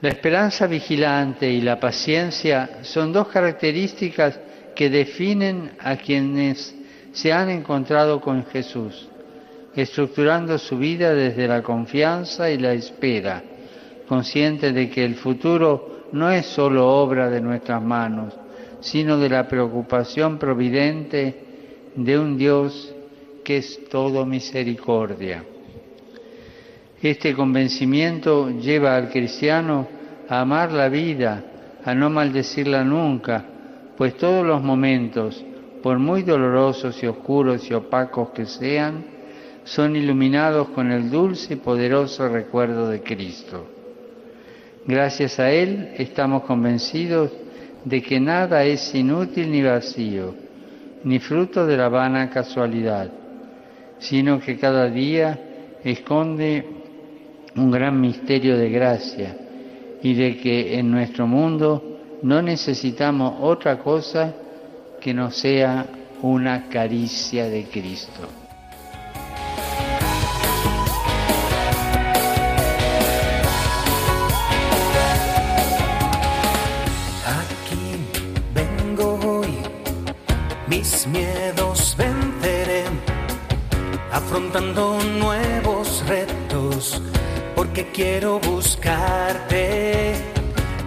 La 0.00 0.10
esperanza 0.10 0.68
vigilante 0.68 1.50
y 1.50 1.60
la 1.60 1.80
paciencia 1.80 2.78
son 2.82 3.12
dos 3.12 3.26
características 3.28 4.38
que 4.76 4.88
definen 4.88 5.72
a 5.80 5.96
quienes 5.96 6.72
se 7.12 7.32
han 7.32 7.50
encontrado 7.50 8.20
con 8.20 8.46
Jesús, 8.46 9.08
estructurando 9.74 10.56
su 10.56 10.78
vida 10.78 11.12
desde 11.12 11.48
la 11.48 11.64
confianza 11.64 12.48
y 12.48 12.58
la 12.58 12.72
espera, 12.72 13.42
consciente 14.08 14.72
de 14.72 14.88
que 14.88 15.04
el 15.04 15.16
futuro 15.16 16.04
no 16.12 16.30
es 16.30 16.46
solo 16.46 16.86
obra 16.86 17.28
de 17.28 17.40
nuestras 17.40 17.82
manos, 17.82 18.32
sino 18.80 19.18
de 19.18 19.28
la 19.28 19.48
preocupación 19.48 20.38
providente 20.38 21.44
de 21.96 22.16
un 22.16 22.38
Dios 22.38 22.94
que 23.42 23.56
es 23.56 23.88
todo 23.90 24.24
misericordia. 24.24 25.42
Este 27.02 27.32
convencimiento 27.34 28.50
lleva 28.50 28.96
al 28.96 29.08
cristiano 29.10 29.86
a 30.28 30.40
amar 30.40 30.72
la 30.72 30.88
vida, 30.88 31.44
a 31.84 31.94
no 31.94 32.10
maldecirla 32.10 32.82
nunca, 32.82 33.44
pues 33.96 34.16
todos 34.16 34.44
los 34.44 34.62
momentos, 34.62 35.44
por 35.82 35.98
muy 35.98 36.22
dolorosos 36.22 37.00
y 37.02 37.06
oscuros 37.06 37.70
y 37.70 37.74
opacos 37.74 38.30
que 38.30 38.46
sean, 38.46 39.04
son 39.62 39.94
iluminados 39.94 40.70
con 40.70 40.90
el 40.90 41.08
dulce 41.10 41.54
y 41.54 41.56
poderoso 41.56 42.28
recuerdo 42.28 42.88
de 42.88 43.00
Cristo. 43.02 43.66
Gracias 44.86 45.38
a 45.38 45.52
Él 45.52 45.90
estamos 45.98 46.42
convencidos 46.44 47.30
de 47.84 48.02
que 48.02 48.18
nada 48.18 48.64
es 48.64 48.92
inútil 48.94 49.52
ni 49.52 49.62
vacío, 49.62 50.34
ni 51.04 51.20
fruto 51.20 51.64
de 51.64 51.76
la 51.76 51.88
vana 51.88 52.30
casualidad. 52.30 53.10
sino 54.00 54.38
que 54.38 54.56
cada 54.56 54.88
día 54.88 55.38
esconde 55.82 56.77
un 57.58 57.70
gran 57.70 58.00
misterio 58.00 58.56
de 58.56 58.70
gracia 58.70 59.36
y 60.02 60.14
de 60.14 60.36
que 60.38 60.78
en 60.78 60.90
nuestro 60.90 61.26
mundo 61.26 61.98
no 62.22 62.40
necesitamos 62.40 63.34
otra 63.40 63.78
cosa 63.78 64.32
que 65.00 65.12
no 65.12 65.30
sea 65.30 65.86
una 66.22 66.68
caricia 66.68 67.48
de 67.48 67.64
Cristo. 67.64 68.28
Aquí 77.26 77.96
vengo 78.54 79.18
hoy, 79.24 79.54
mis 80.68 81.06
miedos 81.08 81.96
venceré, 81.98 82.84
afrontando 84.12 84.98
nuevos 85.20 86.04
retos, 86.06 87.02
porque 87.58 87.90
quiero 87.92 88.38
buscarte, 88.38 90.14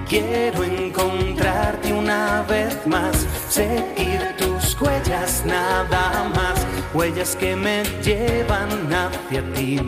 quiero 0.07 0.63
encontrarte 0.63 1.91
una 1.91 2.43
vez 2.43 2.87
más, 2.87 3.27
seguir 3.49 4.21
tus 4.37 4.79
huellas 4.79 5.43
nada 5.45 6.31
más, 6.33 6.65
huellas 6.93 7.35
que 7.35 7.57
me 7.57 7.83
llevan 8.01 8.69
hacia 8.89 9.43
ti, 9.53 9.81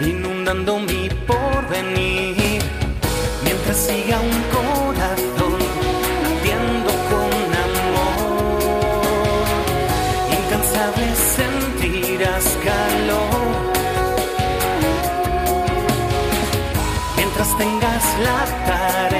inundando 0.00 0.78
mi 0.78 1.10
porvenir, 1.26 2.62
mientras 3.44 3.76
siga 3.76 4.18
un 4.18 4.42
corazón 4.56 5.58
latiendo 6.22 6.92
con 7.10 7.30
amor, 7.66 8.62
incansable 10.32 11.14
sentirás 11.14 12.56
calor. 12.64 13.71
Tengas 18.16 18.50
la 18.68 19.11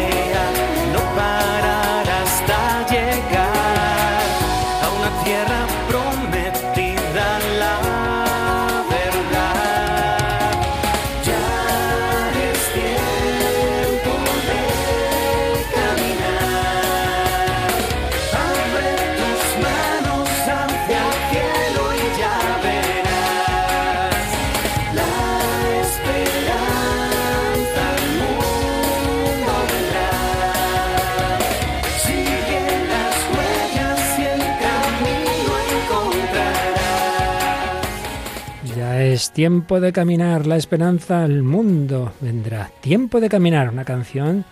tiempo 39.33 39.81
de 39.81 39.93
caminar, 39.93 40.47
la 40.47 40.57
esperanza 40.57 41.25
al 41.25 41.43
mundo 41.43 42.13
vendrá. 42.21 42.71
Tiempo 42.81 43.21
de 43.21 43.29
caminar, 43.29 43.71
una 43.71 43.85
canción 43.85 44.45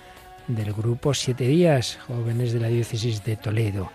del 0.49 0.73
grupo 0.73 1.15
Siete 1.15 1.47
Días, 1.47 1.99
jóvenes 2.07 2.53
de 2.53 2.61
la 2.61 2.69
diócesis 2.69 3.23
de 3.25 3.37
Toledo. 3.37 3.91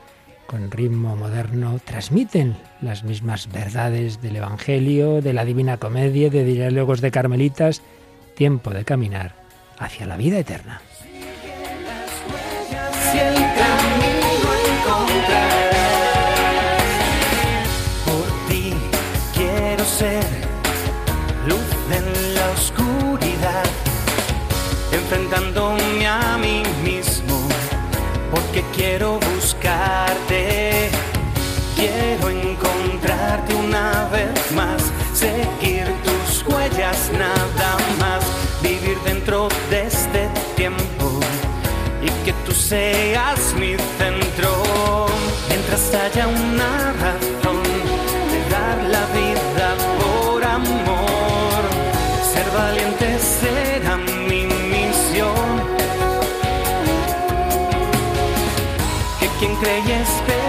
Con 0.48 0.70
ritmo 0.70 1.16
moderno 1.16 1.80
transmiten 1.84 2.56
las 2.82 3.04
mismas 3.04 3.52
verdades 3.52 4.22
del 4.22 4.36
Evangelio, 4.36 5.22
de 5.22 5.34
la 5.34 5.44
Divina 5.44 5.78
Comedia, 5.78 6.30
de 6.30 6.44
diálogos 6.44 7.02
de 7.02 7.12
Carmelitas. 7.12 7.82
Tiempo 8.36 8.72
de 8.72 8.86
caminar 8.86 9.34
hacia 9.80 10.06
la 10.06 10.18
vida 10.18 10.38
eterna. 10.38 10.82
En 21.92 22.36
la 22.36 22.50
oscuridad, 22.52 23.64
enfrentándome 24.92 26.08
a 26.08 26.38
mí 26.38 26.64
mismo, 26.84 27.48
porque 28.32 28.64
quiero 28.76 29.20
buscarte, 29.20 30.90
quiero 31.76 32.30
encontrarte 32.30 33.54
una 33.56 34.08
vez 34.10 34.52
más, 34.54 34.82
seguir 35.14 35.86
tus 36.04 36.46
huellas 36.48 37.12
nada 37.14 37.78
más, 38.00 38.24
vivir 38.62 38.98
dentro 39.06 39.48
de 39.70 39.88
este 39.88 40.30
tiempo 40.56 41.20
y 42.02 42.10
que 42.24 42.34
tú 42.46 42.52
seas 42.52 43.54
mi 43.60 43.76
centro. 43.98 45.06
Mientras 45.50 45.94
haya 45.94 46.28
una 46.28 46.45
Que 59.66 59.82
quien 59.82 59.84
cree 59.84 59.98
y 59.98 60.02
espera 60.04 60.45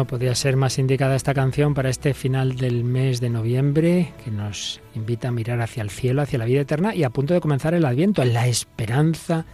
no 0.00 0.06
podía 0.06 0.34
ser 0.34 0.56
más 0.56 0.78
indicada 0.78 1.14
esta 1.14 1.34
canción 1.34 1.74
para 1.74 1.90
este 1.90 2.14
final 2.14 2.56
del 2.56 2.84
mes 2.84 3.20
de 3.20 3.28
noviembre, 3.28 4.14
que 4.24 4.30
nos 4.30 4.80
invita 4.94 5.28
a 5.28 5.30
mirar 5.30 5.60
hacia 5.60 5.82
el 5.82 5.90
cielo, 5.90 6.22
hacia 6.22 6.38
la 6.38 6.46
vida 6.46 6.62
eterna 6.62 6.94
y 6.94 7.04
a 7.04 7.10
punto 7.10 7.34
de 7.34 7.40
comenzar 7.42 7.74
el 7.74 7.84
Adviento, 7.84 8.24
la 8.24 8.46
esperanza 8.46 9.44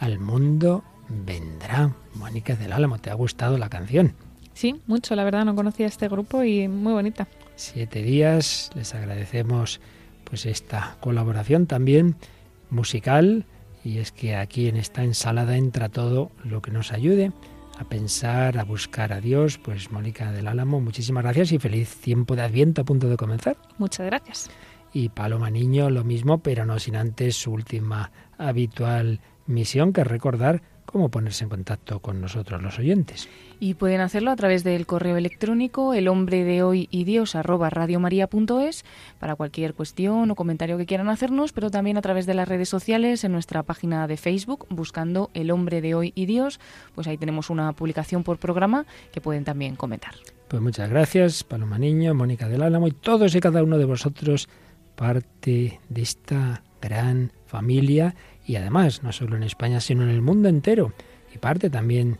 al 0.00 0.18
mundo 0.18 0.82
vendrá. 1.08 1.94
Mónica 2.14 2.56
del 2.56 2.72
Álamo, 2.72 2.98
¿te 2.98 3.10
ha 3.10 3.14
gustado 3.14 3.58
la 3.58 3.68
canción? 3.68 4.14
Sí, 4.54 4.74
mucho, 4.88 5.14
la 5.14 5.22
verdad, 5.22 5.44
no 5.44 5.54
conocía 5.54 5.86
este 5.86 6.08
grupo 6.08 6.42
y 6.42 6.66
muy 6.66 6.94
bonita. 6.94 7.28
Siete 7.54 8.02
días, 8.02 8.72
les 8.74 8.96
agradecemos 8.96 9.80
pues 10.24 10.46
esta 10.46 10.96
colaboración 10.98 11.68
también 11.68 12.16
musical 12.70 13.46
y 13.84 13.98
es 13.98 14.10
que 14.10 14.34
aquí 14.34 14.66
en 14.66 14.78
esta 14.78 15.04
ensalada 15.04 15.56
entra 15.56 15.88
todo 15.88 16.32
lo 16.42 16.60
que 16.60 16.72
nos 16.72 16.90
ayude 16.90 17.30
a 17.82 17.88
pensar, 17.88 18.58
a 18.58 18.64
buscar 18.64 19.12
a 19.12 19.20
Dios. 19.20 19.58
Pues 19.58 19.90
Mónica 19.90 20.32
del 20.32 20.48
Álamo, 20.48 20.80
muchísimas 20.80 21.22
gracias 21.22 21.52
y 21.52 21.58
feliz 21.58 21.96
tiempo 21.96 22.34
de 22.34 22.42
Adviento 22.42 22.82
a 22.82 22.84
punto 22.84 23.08
de 23.08 23.16
comenzar. 23.16 23.56
Muchas 23.78 24.06
gracias. 24.06 24.50
Y 24.92 25.08
Paloma 25.10 25.50
Niño 25.50 25.90
lo 25.90 26.04
mismo, 26.04 26.38
pero 26.38 26.64
no 26.64 26.78
sin 26.78 26.96
antes 26.96 27.36
su 27.36 27.52
última 27.52 28.10
habitual 28.38 29.20
misión, 29.46 29.92
que 29.92 30.02
es 30.02 30.06
recordar 30.06 30.62
cómo 30.92 31.08
ponerse 31.08 31.44
en 31.44 31.50
contacto 31.50 32.00
con 32.00 32.20
nosotros 32.20 32.62
los 32.62 32.78
oyentes. 32.78 33.28
Y 33.58 33.74
pueden 33.74 34.00
hacerlo 34.00 34.30
a 34.30 34.36
través 34.36 34.62
del 34.62 34.86
correo 34.86 35.16
electrónico 35.16 35.94
el 35.94 36.08
hombre 36.08 36.44
de 36.44 36.62
hoy 36.62 36.88
y 36.90 37.04
Dios 37.04 37.34
arroba 37.34 37.70
radiomaria.es 37.70 38.84
para 39.18 39.34
cualquier 39.34 39.74
cuestión 39.74 40.30
o 40.30 40.34
comentario 40.34 40.76
que 40.76 40.86
quieran 40.86 41.08
hacernos, 41.08 41.52
pero 41.52 41.70
también 41.70 41.96
a 41.96 42.02
través 42.02 42.26
de 42.26 42.34
las 42.34 42.46
redes 42.46 42.68
sociales 42.68 43.24
en 43.24 43.32
nuestra 43.32 43.62
página 43.62 44.06
de 44.06 44.16
Facebook 44.16 44.66
buscando 44.68 45.30
el 45.32 45.50
hombre 45.50 45.80
de 45.80 45.94
hoy 45.94 46.12
y 46.14 46.26
Dios, 46.26 46.60
pues 46.94 47.06
ahí 47.06 47.16
tenemos 47.16 47.50
una 47.50 47.72
publicación 47.72 48.22
por 48.22 48.38
programa 48.38 48.84
que 49.12 49.20
pueden 49.20 49.44
también 49.44 49.76
comentar. 49.76 50.14
Pues 50.48 50.60
muchas 50.62 50.90
gracias, 50.90 51.44
Paloma 51.44 51.78
Niño, 51.78 52.14
Mónica 52.14 52.48
del 52.48 52.62
Álamo 52.62 52.86
y 52.86 52.92
todos 52.92 53.34
y 53.34 53.40
cada 53.40 53.62
uno 53.62 53.78
de 53.78 53.86
vosotros 53.86 54.48
parte 54.96 55.80
de 55.88 56.02
esta 56.02 56.62
gran 56.82 57.32
familia 57.46 58.14
y 58.44 58.56
además 58.56 59.02
no 59.02 59.12
solo 59.12 59.36
en 59.36 59.42
España 59.42 59.80
sino 59.80 60.02
en 60.02 60.10
el 60.10 60.22
mundo 60.22 60.48
entero 60.48 60.92
y 61.34 61.38
parte 61.38 61.70
también 61.70 62.18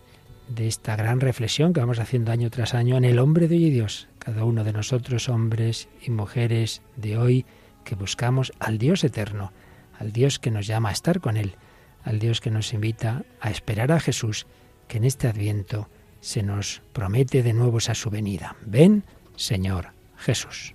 de 0.49 0.69
esta 0.69 0.97
gran 0.97 1.21
reflexión 1.21 1.73
que 1.73 1.81
vamos 1.81 1.99
haciendo 1.99 2.33
año 2.33 2.51
tras 2.51 2.75
año 2.75 2.97
en 2.97 3.05
el 3.05 3.19
hombre 3.19 3.49
de 3.49 3.57
hoy 3.57 3.67
y 3.67 3.71
Dios, 3.71 4.09
cada 4.19 4.45
uno 4.45 4.65
de 4.65 4.73
nosotros 4.73 5.29
hombres 5.29 5.89
y 6.05 6.11
mujeres 6.11 6.83
de 6.97 7.17
hoy 7.17 7.47
que 7.85 7.95
buscamos 7.95 8.53
al 8.59 8.79
Dios 8.79 9.05
eterno, 9.05 9.53
al 9.99 10.13
Dios 10.13 10.39
que 10.39 10.51
nos 10.51 10.67
llama 10.67 10.91
a 10.91 10.93
estar 10.93 11.21
con 11.21 11.37
Él, 11.37 11.57
al 12.05 12.19
Dios 12.19 12.41
que 12.41 12.51
nos 12.51 12.73
invita 12.73 13.25
a 13.41 13.51
esperar 13.51 13.93
a 13.93 14.01
Jesús, 14.01 14.47
que 14.89 14.99
en 14.99 15.05
este 15.05 15.29
adviento 15.29 15.89
se 16.21 16.43
nos 16.43 16.83
promete 16.93 17.43
de 17.43 17.53
nuevo 17.53 17.79
esa 17.79 17.95
su 17.95 18.11
venida. 18.11 18.57
Ven, 18.65 19.05
Señor 19.37 19.89
Jesús. 20.17 20.75